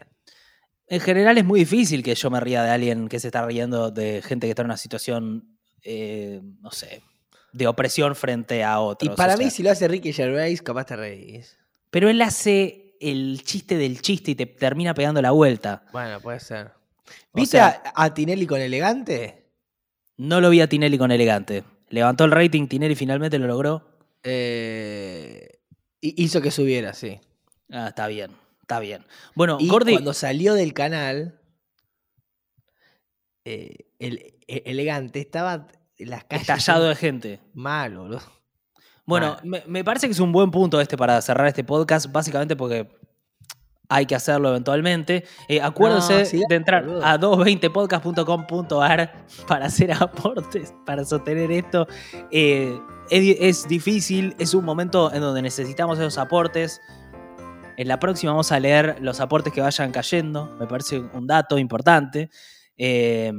en 0.87 0.99
general 1.01 1.37
es 1.37 1.45
muy 1.45 1.59
difícil 1.61 2.01
que 2.03 2.15
yo 2.15 2.29
me 2.29 2.39
ría 2.39 2.63
de 2.63 2.69
alguien 2.71 3.07
que 3.09 3.19
se 3.19 3.27
está 3.27 3.45
riendo 3.45 3.91
de 3.91 4.21
gente 4.21 4.47
que 4.47 4.51
está 4.51 4.61
en 4.61 4.67
una 4.67 4.77
situación, 4.77 5.57
eh, 5.83 6.41
no 6.61 6.71
sé, 6.71 7.01
de 7.57 7.67
opresión 7.67 8.15
frente 8.15 8.63
a 8.63 8.73
Y 8.73 8.77
otros. 8.79 9.15
para 9.15 9.35
o 9.35 9.37
mí, 9.37 9.49
si 9.49 9.63
lo 9.63 9.71
hace 9.71 9.87
Ricky 9.87 10.13
Gervais, 10.13 10.61
capaz 10.61 10.85
te 10.85 10.95
reís. 10.95 11.57
Pero 11.89 12.09
él 12.09 12.21
hace 12.21 12.95
el 12.99 13.41
chiste 13.43 13.77
del 13.77 14.01
chiste 14.01 14.31
y 14.31 14.35
te 14.35 14.45
termina 14.45 14.93
pegando 14.93 15.21
la 15.21 15.31
vuelta. 15.31 15.83
Bueno, 15.91 16.19
puede 16.21 16.39
ser. 16.39 16.67
O 16.67 16.71
¿Viste 17.33 17.57
sea- 17.57 17.81
a, 17.95 18.03
a 18.05 18.13
Tinelli 18.13 18.45
con 18.45 18.59
elegante? 18.61 19.45
No 20.17 20.41
lo 20.41 20.49
vi 20.49 20.61
a 20.61 20.67
Tinelli 20.67 20.97
con 20.97 21.11
elegante. 21.11 21.63
Levantó 21.89 22.25
el 22.25 22.31
rating, 22.31 22.67
Tinelli 22.67 22.95
finalmente 22.95 23.37
lo 23.39 23.47
logró. 23.47 23.87
Eh, 24.23 25.59
hi- 26.01 26.15
hizo 26.17 26.41
que 26.41 26.51
subiera, 26.51 26.93
sí. 26.93 27.19
Ah, 27.71 27.87
está 27.89 28.07
bien, 28.07 28.31
está 28.61 28.79
bien. 28.79 29.05
Bueno, 29.35 29.57
Y 29.59 29.67
Gordi, 29.69 29.93
cuando 29.93 30.13
salió 30.13 30.53
del 30.53 30.73
canal, 30.73 31.39
eh, 33.45 33.85
el, 33.99 34.33
e- 34.47 34.63
elegante 34.65 35.19
estaba 35.19 35.67
las 36.05 36.23
calles. 36.25 36.41
estallado 36.49 36.85
de 36.85 36.95
gente. 36.95 37.39
Mal, 37.53 37.97
boludo. 37.97 38.21
Bueno, 39.05 39.37
Mal. 39.43 39.45
me, 39.45 39.63
me 39.67 39.83
parece 39.83 40.07
que 40.07 40.11
es 40.13 40.19
un 40.19 40.31
buen 40.31 40.51
punto 40.51 40.79
este 40.81 40.97
para 40.97 41.21
cerrar 41.21 41.47
este 41.47 41.63
podcast, 41.63 42.11
básicamente 42.11 42.55
porque 42.55 42.89
hay 43.89 44.05
que 44.05 44.15
hacerlo 44.15 44.49
eventualmente. 44.49 45.23
Eh, 45.47 45.61
acuérdense 45.61 46.19
No, 46.19 46.25
sí, 46.25 46.41
de 46.49 46.55
entrar 46.55 46.85
boludo. 46.85 47.05
a 47.05 47.17
220podcast.com.ar 47.17 49.25
para 49.47 49.65
hacer 49.67 49.91
aportes, 49.93 50.73
para 50.85 51.05
sostener 51.05 51.51
esto. 51.51 51.87
Eh, 52.31 52.77
es, 53.09 53.21
di- 53.21 53.37
es 53.39 53.67
difícil, 53.67 54.35
es 54.39 54.53
un 54.53 54.65
momento 54.65 55.13
en 55.13 55.21
donde 55.21 55.41
necesitamos 55.41 55.97
esos 55.99 56.17
aportes. 56.17 56.81
En 57.77 57.87
la 57.87 57.99
próxima 57.99 58.31
vamos 58.33 58.51
a 58.51 58.59
leer 58.59 58.97
los 59.01 59.19
aportes 59.21 59.53
que 59.53 59.61
vayan 59.61 59.91
cayendo, 59.91 60.55
me 60.59 60.67
parece 60.67 60.99
un 60.99 61.27
dato 61.27 61.57
importante. 61.57 62.29
Eh, 62.75 63.31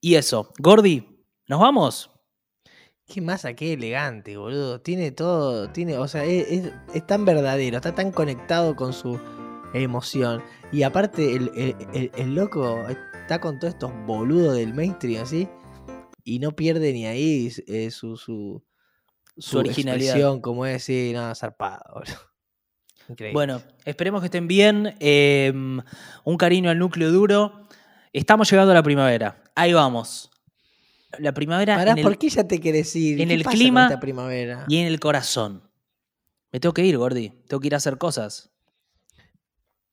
y 0.00 0.14
eso, 0.14 0.50
Gordi, 0.58 1.09
¿nos 1.50 1.60
vamos? 1.60 2.10
Qué 3.06 3.20
masa, 3.20 3.54
qué 3.54 3.72
elegante, 3.72 4.36
boludo. 4.36 4.80
Tiene 4.80 5.10
todo, 5.10 5.68
tiene, 5.70 5.98
o 5.98 6.06
sea, 6.06 6.24
es, 6.24 6.46
es- 6.48 6.72
es 6.94 7.06
tan 7.06 7.24
verdadero, 7.24 7.76
está 7.76 7.92
tan 7.94 8.12
conectado 8.12 8.76
con 8.76 8.92
su 8.92 9.18
emoción. 9.74 10.42
Y 10.72 10.84
aparte, 10.84 11.34
el, 11.34 11.50
el- 11.56 11.76
el- 11.92 12.12
el 12.16 12.34
loco 12.36 12.78
está 12.88 13.40
con 13.40 13.58
todos 13.58 13.74
estos 13.74 13.90
boludos 14.06 14.54
del 14.54 14.74
mainstream, 14.74 15.22
así. 15.24 15.48
Y 16.22 16.38
no 16.38 16.52
pierde 16.52 16.92
ni 16.92 17.06
ahí 17.06 17.50
eh, 17.66 17.90
su, 17.90 18.16
su, 18.16 18.62
Su 19.38 19.58
originalidad. 19.58 20.40
como 20.40 20.66
es, 20.66 20.84
sí, 20.84 21.10
nada, 21.12 21.34
zarpado, 21.34 21.82
boludo. 21.94 22.14
Increíble. 23.08 23.34
Bueno, 23.34 23.62
esperemos 23.84 24.20
que 24.20 24.26
estén 24.26 24.46
bien. 24.46 24.94
Eh, 25.00 25.52
un 25.52 26.36
cariño 26.38 26.70
al 26.70 26.78
núcleo 26.78 27.10
duro. 27.10 27.66
Estamos 28.12 28.48
llegando 28.48 28.70
a 28.70 28.74
la 28.76 28.84
primavera. 28.84 29.42
Ahí 29.56 29.72
vamos. 29.72 30.30
La 31.18 31.32
primavera 31.32 31.76
Pará, 31.76 31.92
en 31.92 31.98
el- 31.98 32.04
¿por 32.04 32.18
qué 32.18 32.28
ya 32.28 32.46
te 32.46 32.60
querés 32.60 32.94
ir? 32.96 33.20
en 33.20 33.28
¿Qué 33.28 33.34
el 33.34 33.42
pasa 33.42 33.50
con 33.52 33.58
clima 33.58 33.84
esta 33.86 34.00
primavera? 34.00 34.64
y 34.68 34.78
en 34.78 34.86
el 34.86 35.00
corazón. 35.00 35.62
Me 36.52 36.60
tengo 36.60 36.72
que 36.72 36.84
ir, 36.84 36.96
Gordi. 36.98 37.30
Tengo 37.48 37.60
que 37.60 37.66
ir 37.68 37.74
a 37.74 37.78
hacer 37.78 37.98
cosas. 37.98 38.50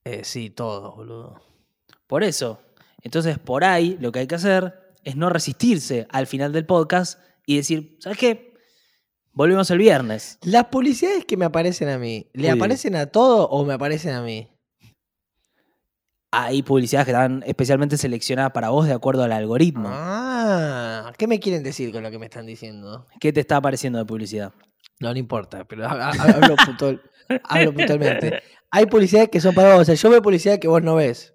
Eh, 0.03 0.23
sí, 0.23 0.49
todo, 0.49 0.95
boludo. 0.95 1.41
Por 2.07 2.23
eso. 2.23 2.61
Entonces, 3.01 3.37
por 3.39 3.63
ahí, 3.63 3.97
lo 3.99 4.11
que 4.11 4.19
hay 4.19 4.27
que 4.27 4.35
hacer 4.35 4.93
es 5.03 5.15
no 5.15 5.29
resistirse 5.29 6.07
al 6.09 6.27
final 6.27 6.51
del 6.53 6.65
podcast 6.65 7.19
y 7.45 7.57
decir, 7.57 7.97
¿sabes 7.99 8.17
qué? 8.17 8.53
Volvemos 9.33 9.69
el 9.69 9.77
viernes. 9.77 10.39
Las 10.43 10.65
publicidades 10.65 11.25
que 11.25 11.37
me 11.37 11.45
aparecen 11.45 11.89
a 11.89 11.97
mí, 11.99 12.27
¿le 12.33 12.51
Uy. 12.51 12.57
aparecen 12.57 12.95
a 12.95 13.05
todo 13.07 13.47
o 13.49 13.65
me 13.65 13.73
aparecen 13.73 14.13
a 14.13 14.21
mí? 14.23 14.49
Hay 16.31 16.61
publicidades 16.61 17.05
que 17.05 17.11
están 17.11 17.43
especialmente 17.47 17.97
seleccionadas 17.97 18.51
para 18.51 18.69
vos 18.69 18.85
de 18.85 18.93
acuerdo 18.93 19.23
al 19.23 19.31
algoritmo. 19.31 19.87
Ah, 19.91 20.36
¿qué 21.17 21.27
me 21.27 21.39
quieren 21.39 21.63
decir 21.63 21.91
con 21.91 22.03
lo 22.03 22.11
que 22.11 22.19
me 22.19 22.25
están 22.25 22.45
diciendo? 22.45 23.05
¿Qué 23.19 23.31
te 23.33 23.39
está 23.41 23.57
apareciendo 23.57 23.99
de 23.99 24.05
publicidad? 24.05 24.53
No, 24.99 25.11
no 25.13 25.19
importa, 25.19 25.63
pero 25.65 25.85
ha- 25.85 26.09
ha- 26.09 26.11
hablo, 26.11 26.55
puntual- 26.55 27.01
hablo 27.43 27.73
puntualmente. 27.73 28.41
Hay 28.71 28.85
publicidades 28.87 29.29
que 29.29 29.39
son 29.41 29.53
para 29.53 29.73
vos, 29.73 29.81
o 29.81 29.85
sea, 29.85 29.95
yo 29.95 30.09
veo 30.09 30.21
publicidad 30.21 30.59
que 30.59 30.67
vos 30.67 30.81
no 30.83 30.95
ves. 30.95 31.33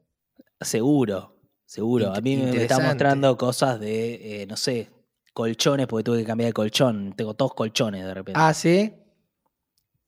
Seguro, 0.60 1.36
seguro. 1.64 2.14
A 2.14 2.20
mí 2.20 2.36
me- 2.36 2.50
está 2.62 2.76
mostrando 2.88 3.36
cosas 3.36 3.80
de, 3.80 4.42
eh, 4.42 4.46
no 4.46 4.56
sé, 4.56 4.90
colchones, 5.32 5.86
porque 5.86 6.04
tuve 6.04 6.18
que 6.18 6.24
cambiar 6.24 6.48
de 6.48 6.52
colchón. 6.52 7.14
Tengo 7.16 7.34
todos 7.34 7.54
colchones 7.54 8.04
de 8.04 8.14
repente. 8.14 8.38
Ah, 8.40 8.52
¿sí? 8.54 8.92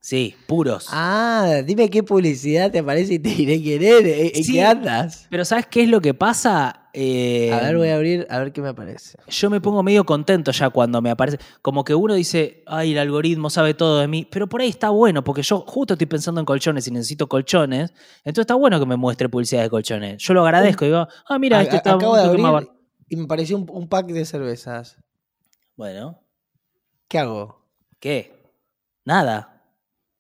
Sí, 0.04 0.34
puros. 0.46 0.88
Ah, 0.90 1.62
dime 1.64 1.88
qué 1.88 2.02
publicidad 2.02 2.70
te 2.70 2.80
aparece 2.80 3.14
y 3.14 3.18
te 3.18 3.30
diré 3.30 3.58
quién 3.62 3.82
eres. 3.82 4.18
¿En- 4.18 4.36
¿En 4.36 4.44
Sí. 4.44 4.52
qué 4.52 4.62
andas? 4.62 5.26
Pero 5.30 5.46
¿sabes 5.46 5.64
qué 5.66 5.84
es 5.84 5.88
lo 5.88 6.02
que 6.02 6.12
pasa? 6.12 6.90
Eh, 6.92 7.50
A 7.50 7.58
ver, 7.60 7.78
voy 7.78 7.88
a 7.88 7.94
abrir, 7.96 8.26
a 8.28 8.38
ver 8.38 8.52
qué 8.52 8.60
me 8.60 8.68
aparece. 8.68 9.16
Yo 9.28 9.48
me 9.48 9.62
pongo 9.62 9.82
medio 9.82 10.04
contento 10.04 10.50
ya 10.52 10.68
cuando 10.68 11.00
me 11.00 11.08
aparece. 11.08 11.38
Como 11.62 11.84
que 11.84 11.94
uno 11.94 12.12
dice, 12.12 12.62
ay, 12.66 12.92
el 12.92 12.98
algoritmo 12.98 13.48
sabe 13.48 13.72
todo 13.72 13.98
de 14.00 14.06
mí. 14.06 14.28
Pero 14.30 14.46
por 14.46 14.60
ahí 14.60 14.68
está 14.68 14.90
bueno, 14.90 15.24
porque 15.24 15.40
yo 15.42 15.60
justo 15.66 15.94
estoy 15.94 16.06
pensando 16.06 16.38
en 16.38 16.44
colchones 16.44 16.86
y 16.86 16.90
necesito 16.90 17.26
colchones. 17.26 17.94
Entonces 18.24 18.42
está 18.42 18.56
bueno 18.56 18.78
que 18.78 18.84
me 18.84 18.96
muestre 18.96 19.30
publicidad 19.30 19.62
de 19.62 19.70
colchones. 19.70 20.22
Yo 20.22 20.34
lo 20.34 20.44
agradezco. 20.44 20.84
Digo, 20.84 21.08
ah, 21.26 21.38
mira, 21.38 21.60
A- 21.60 21.62
este 21.62 21.76
está 21.76 21.94
acabo 21.94 22.14
de 22.16 22.20
más 22.24 22.28
abrir 22.28 22.42
bar-". 22.46 22.68
y 23.08 23.16
me 23.16 23.24
apareció 23.24 23.56
un, 23.56 23.64
un 23.70 23.88
pack 23.88 24.08
de 24.08 24.26
cervezas. 24.26 24.98
Bueno, 25.76 26.20
¿Qué 27.08 27.18
hago? 27.18 27.64
¿qué? 28.00 28.34
Nada. 29.06 29.53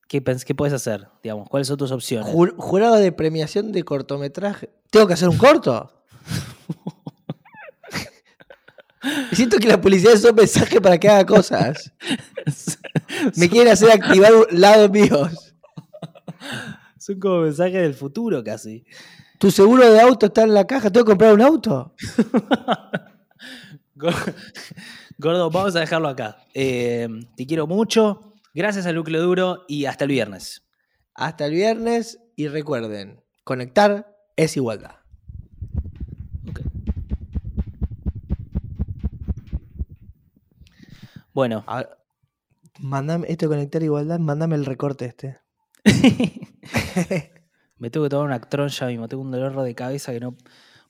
¿Qué, 0.08 0.22
qué 0.22 0.54
puedes 0.54 0.74
hacer? 0.74 1.08
Digamos, 1.22 1.48
¿cuáles 1.48 1.68
son 1.68 1.76
tus 1.76 1.90
opciones? 1.90 2.32
Jur- 2.32 2.54
jurado 2.56 2.96
de 2.96 3.12
premiación 3.12 3.72
de 3.72 3.82
cortometraje. 3.84 4.70
¿Tengo 4.90 5.06
que 5.06 5.14
hacer 5.14 5.28
un 5.28 5.38
corto? 5.38 5.90
Siento 9.32 9.58
que 9.58 9.68
la 9.68 9.80
publicidad 9.80 10.16
son 10.16 10.34
mensajes 10.34 10.80
para 10.80 10.98
que 10.98 11.08
haga 11.08 11.26
cosas. 11.26 11.92
Me 13.36 13.48
quieren 13.50 13.72
hacer 13.72 13.90
activar 13.90 14.32
lados 14.50 14.90
míos. 14.90 15.54
Son 16.98 17.20
como 17.20 17.42
mensajes 17.42 17.82
del 17.82 17.94
futuro 17.94 18.42
casi. 18.42 18.84
¿Tu 19.38 19.50
seguro 19.50 19.90
de 19.92 20.00
auto 20.00 20.26
está 20.26 20.44
en 20.44 20.54
la 20.54 20.66
caja? 20.66 20.90
¿Tengo 20.90 21.04
que 21.04 21.10
comprar 21.12 21.34
un 21.34 21.42
auto? 21.42 21.94
Gor- 23.94 24.34
Gordo, 25.18 25.50
vamos 25.50 25.76
a 25.76 25.80
dejarlo 25.80 26.08
acá. 26.08 26.38
Eh, 26.54 27.06
te 27.36 27.46
quiero 27.46 27.66
mucho. 27.66 28.33
Gracias 28.54 28.86
al 28.86 28.94
núcleo 28.94 29.20
duro 29.20 29.64
y 29.66 29.86
hasta 29.86 30.04
el 30.04 30.10
viernes. 30.10 30.62
Hasta 31.12 31.46
el 31.46 31.52
viernes 31.52 32.20
y 32.36 32.46
recuerden, 32.46 33.20
conectar 33.42 34.16
es 34.36 34.56
igualdad. 34.56 34.96
Bueno, 41.32 41.64
A 41.66 41.78
ver, 41.78 41.98
mandame, 42.78 43.26
esto 43.28 43.46
de 43.46 43.56
conectar 43.56 43.82
igualdad, 43.82 44.20
mándame 44.20 44.54
el 44.54 44.64
recorte 44.64 45.06
este. 45.06 45.40
me 47.78 47.90
tengo 47.90 48.06
que 48.06 48.10
tomar 48.10 48.26
un 48.26 48.32
Actron 48.32 48.68
ya 48.68 48.86
mismo. 48.86 49.08
Tengo 49.08 49.24
un 49.24 49.32
dolor 49.32 49.60
de 49.62 49.74
cabeza 49.74 50.12
que 50.12 50.20
no. 50.20 50.36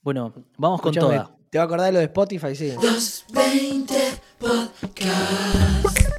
Bueno, 0.02 0.34
vamos 0.58 0.82
con 0.82 0.94
toda. 0.94 1.34
¿Te 1.48 1.56
va 1.56 1.64
a 1.64 1.66
acordar 1.66 1.86
de 1.86 1.92
lo 1.92 1.98
de 2.00 2.04
Spotify? 2.04 2.54
Sí. 2.54 2.72
220 2.72 3.94
Podcast. 4.38 6.13